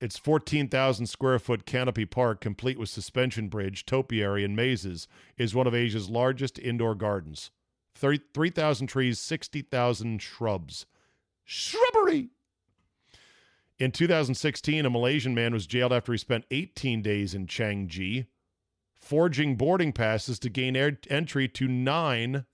Its 0.00 0.16
14,000 0.16 1.06
square 1.06 1.40
foot 1.40 1.66
canopy 1.66 2.04
park, 2.04 2.40
complete 2.40 2.78
with 2.78 2.88
suspension 2.88 3.48
bridge, 3.48 3.84
topiary, 3.84 4.44
and 4.44 4.54
mazes, 4.54 5.08
is 5.36 5.56
one 5.56 5.66
of 5.66 5.74
Asia's 5.74 6.08
largest 6.08 6.56
indoor 6.58 6.94
gardens. 6.94 7.50
30 7.96 8.20
3,000 8.32 8.86
trees, 8.86 9.18
60,000 9.18 10.22
shrubs. 10.22 10.86
Shrubbery! 11.50 12.28
In 13.78 13.90
2016, 13.90 14.84
a 14.84 14.90
Malaysian 14.90 15.34
man 15.34 15.54
was 15.54 15.66
jailed 15.66 15.94
after 15.94 16.12
he 16.12 16.18
spent 16.18 16.44
18 16.50 17.00
days 17.00 17.32
in 17.32 17.46
Changi 17.46 18.26
forging 19.00 19.56
boarding 19.56 19.90
passes 19.90 20.38
to 20.40 20.50
gain 20.50 20.76
air- 20.76 20.98
entry 21.08 21.48
to 21.48 21.66
nine 21.66 22.44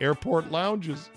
airport 0.00 0.52
lounges. 0.52 1.10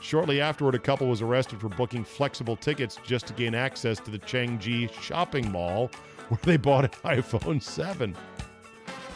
Shortly 0.00 0.40
afterward, 0.40 0.74
a 0.74 0.80
couple 0.80 1.06
was 1.06 1.22
arrested 1.22 1.60
for 1.60 1.68
booking 1.68 2.02
flexible 2.02 2.56
tickets 2.56 2.98
just 3.06 3.28
to 3.28 3.32
gain 3.32 3.54
access 3.54 4.00
to 4.00 4.10
the 4.10 4.18
Changi 4.18 4.92
shopping 5.00 5.52
mall 5.52 5.88
where 6.30 6.40
they 6.42 6.56
bought 6.56 6.84
an 6.84 6.90
iPhone 7.04 7.62
7. 7.62 8.16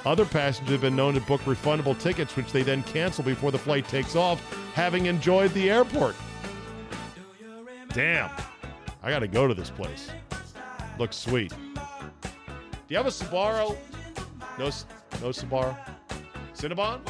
Other 0.07 0.25
passengers 0.25 0.71
have 0.71 0.83
been 0.83 0.95
known 0.95 1.15
to 1.15 1.21
book 1.23 1.41
refundable 1.41 1.99
tickets, 1.99 2.37
which 2.37 2.53
they 2.53 2.63
then 2.63 2.85
cancel 2.85 3.25
before 3.25 3.51
the 3.51 3.59
flight 3.59 3.89
takes 3.89 4.15
off, 4.15 4.41
having 4.75 5.07
enjoyed 5.07 5.53
the 5.53 5.69
airport. 5.69 6.15
Damn. 7.93 8.31
I 9.03 9.11
got 9.11 9.21
to 9.21 9.29
go 9.29 9.47
to 9.47 9.55
this 9.55 9.71
place. 9.71 10.11
Looks 10.99 11.17
sweet. 11.17 11.53
Do 11.75 11.81
you 12.89 12.97
have 12.97 13.07
a 13.07 13.11
Sbarro? 13.11 13.77
No, 14.59 14.65
no 14.65 15.31
Sbarro? 15.31 15.77
Cinnabon? 16.55 17.01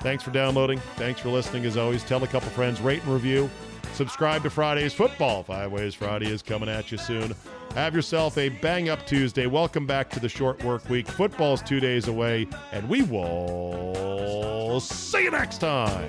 Thanks 0.00 0.22
for 0.22 0.30
downloading. 0.30 0.78
Thanks 0.96 1.20
for 1.20 1.28
listening. 1.28 1.64
As 1.64 1.76
always, 1.76 2.04
tell 2.04 2.22
a 2.22 2.26
couple 2.26 2.48
friends, 2.50 2.80
rate 2.80 3.02
and 3.02 3.12
review. 3.12 3.50
Subscribe 3.94 4.44
to 4.44 4.50
Friday's 4.50 4.94
Football. 4.94 5.42
Five 5.42 5.72
Ways 5.72 5.94
Friday 5.94 6.30
is 6.30 6.40
coming 6.40 6.68
at 6.68 6.92
you 6.92 6.98
soon. 6.98 7.34
Have 7.74 7.94
yourself 7.94 8.38
a 8.38 8.48
bang 8.48 8.88
up 8.88 9.04
Tuesday. 9.06 9.46
Welcome 9.46 9.86
back 9.86 10.08
to 10.10 10.20
the 10.20 10.28
short 10.28 10.62
work 10.62 10.88
week. 10.88 11.08
Football's 11.08 11.62
two 11.62 11.80
days 11.80 12.06
away, 12.06 12.46
and 12.72 12.88
we 12.88 13.02
will 13.02 14.78
see 14.80 15.24
you 15.24 15.32
next 15.32 15.58
time. 15.58 16.08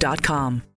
Toyota.com. 0.01 0.70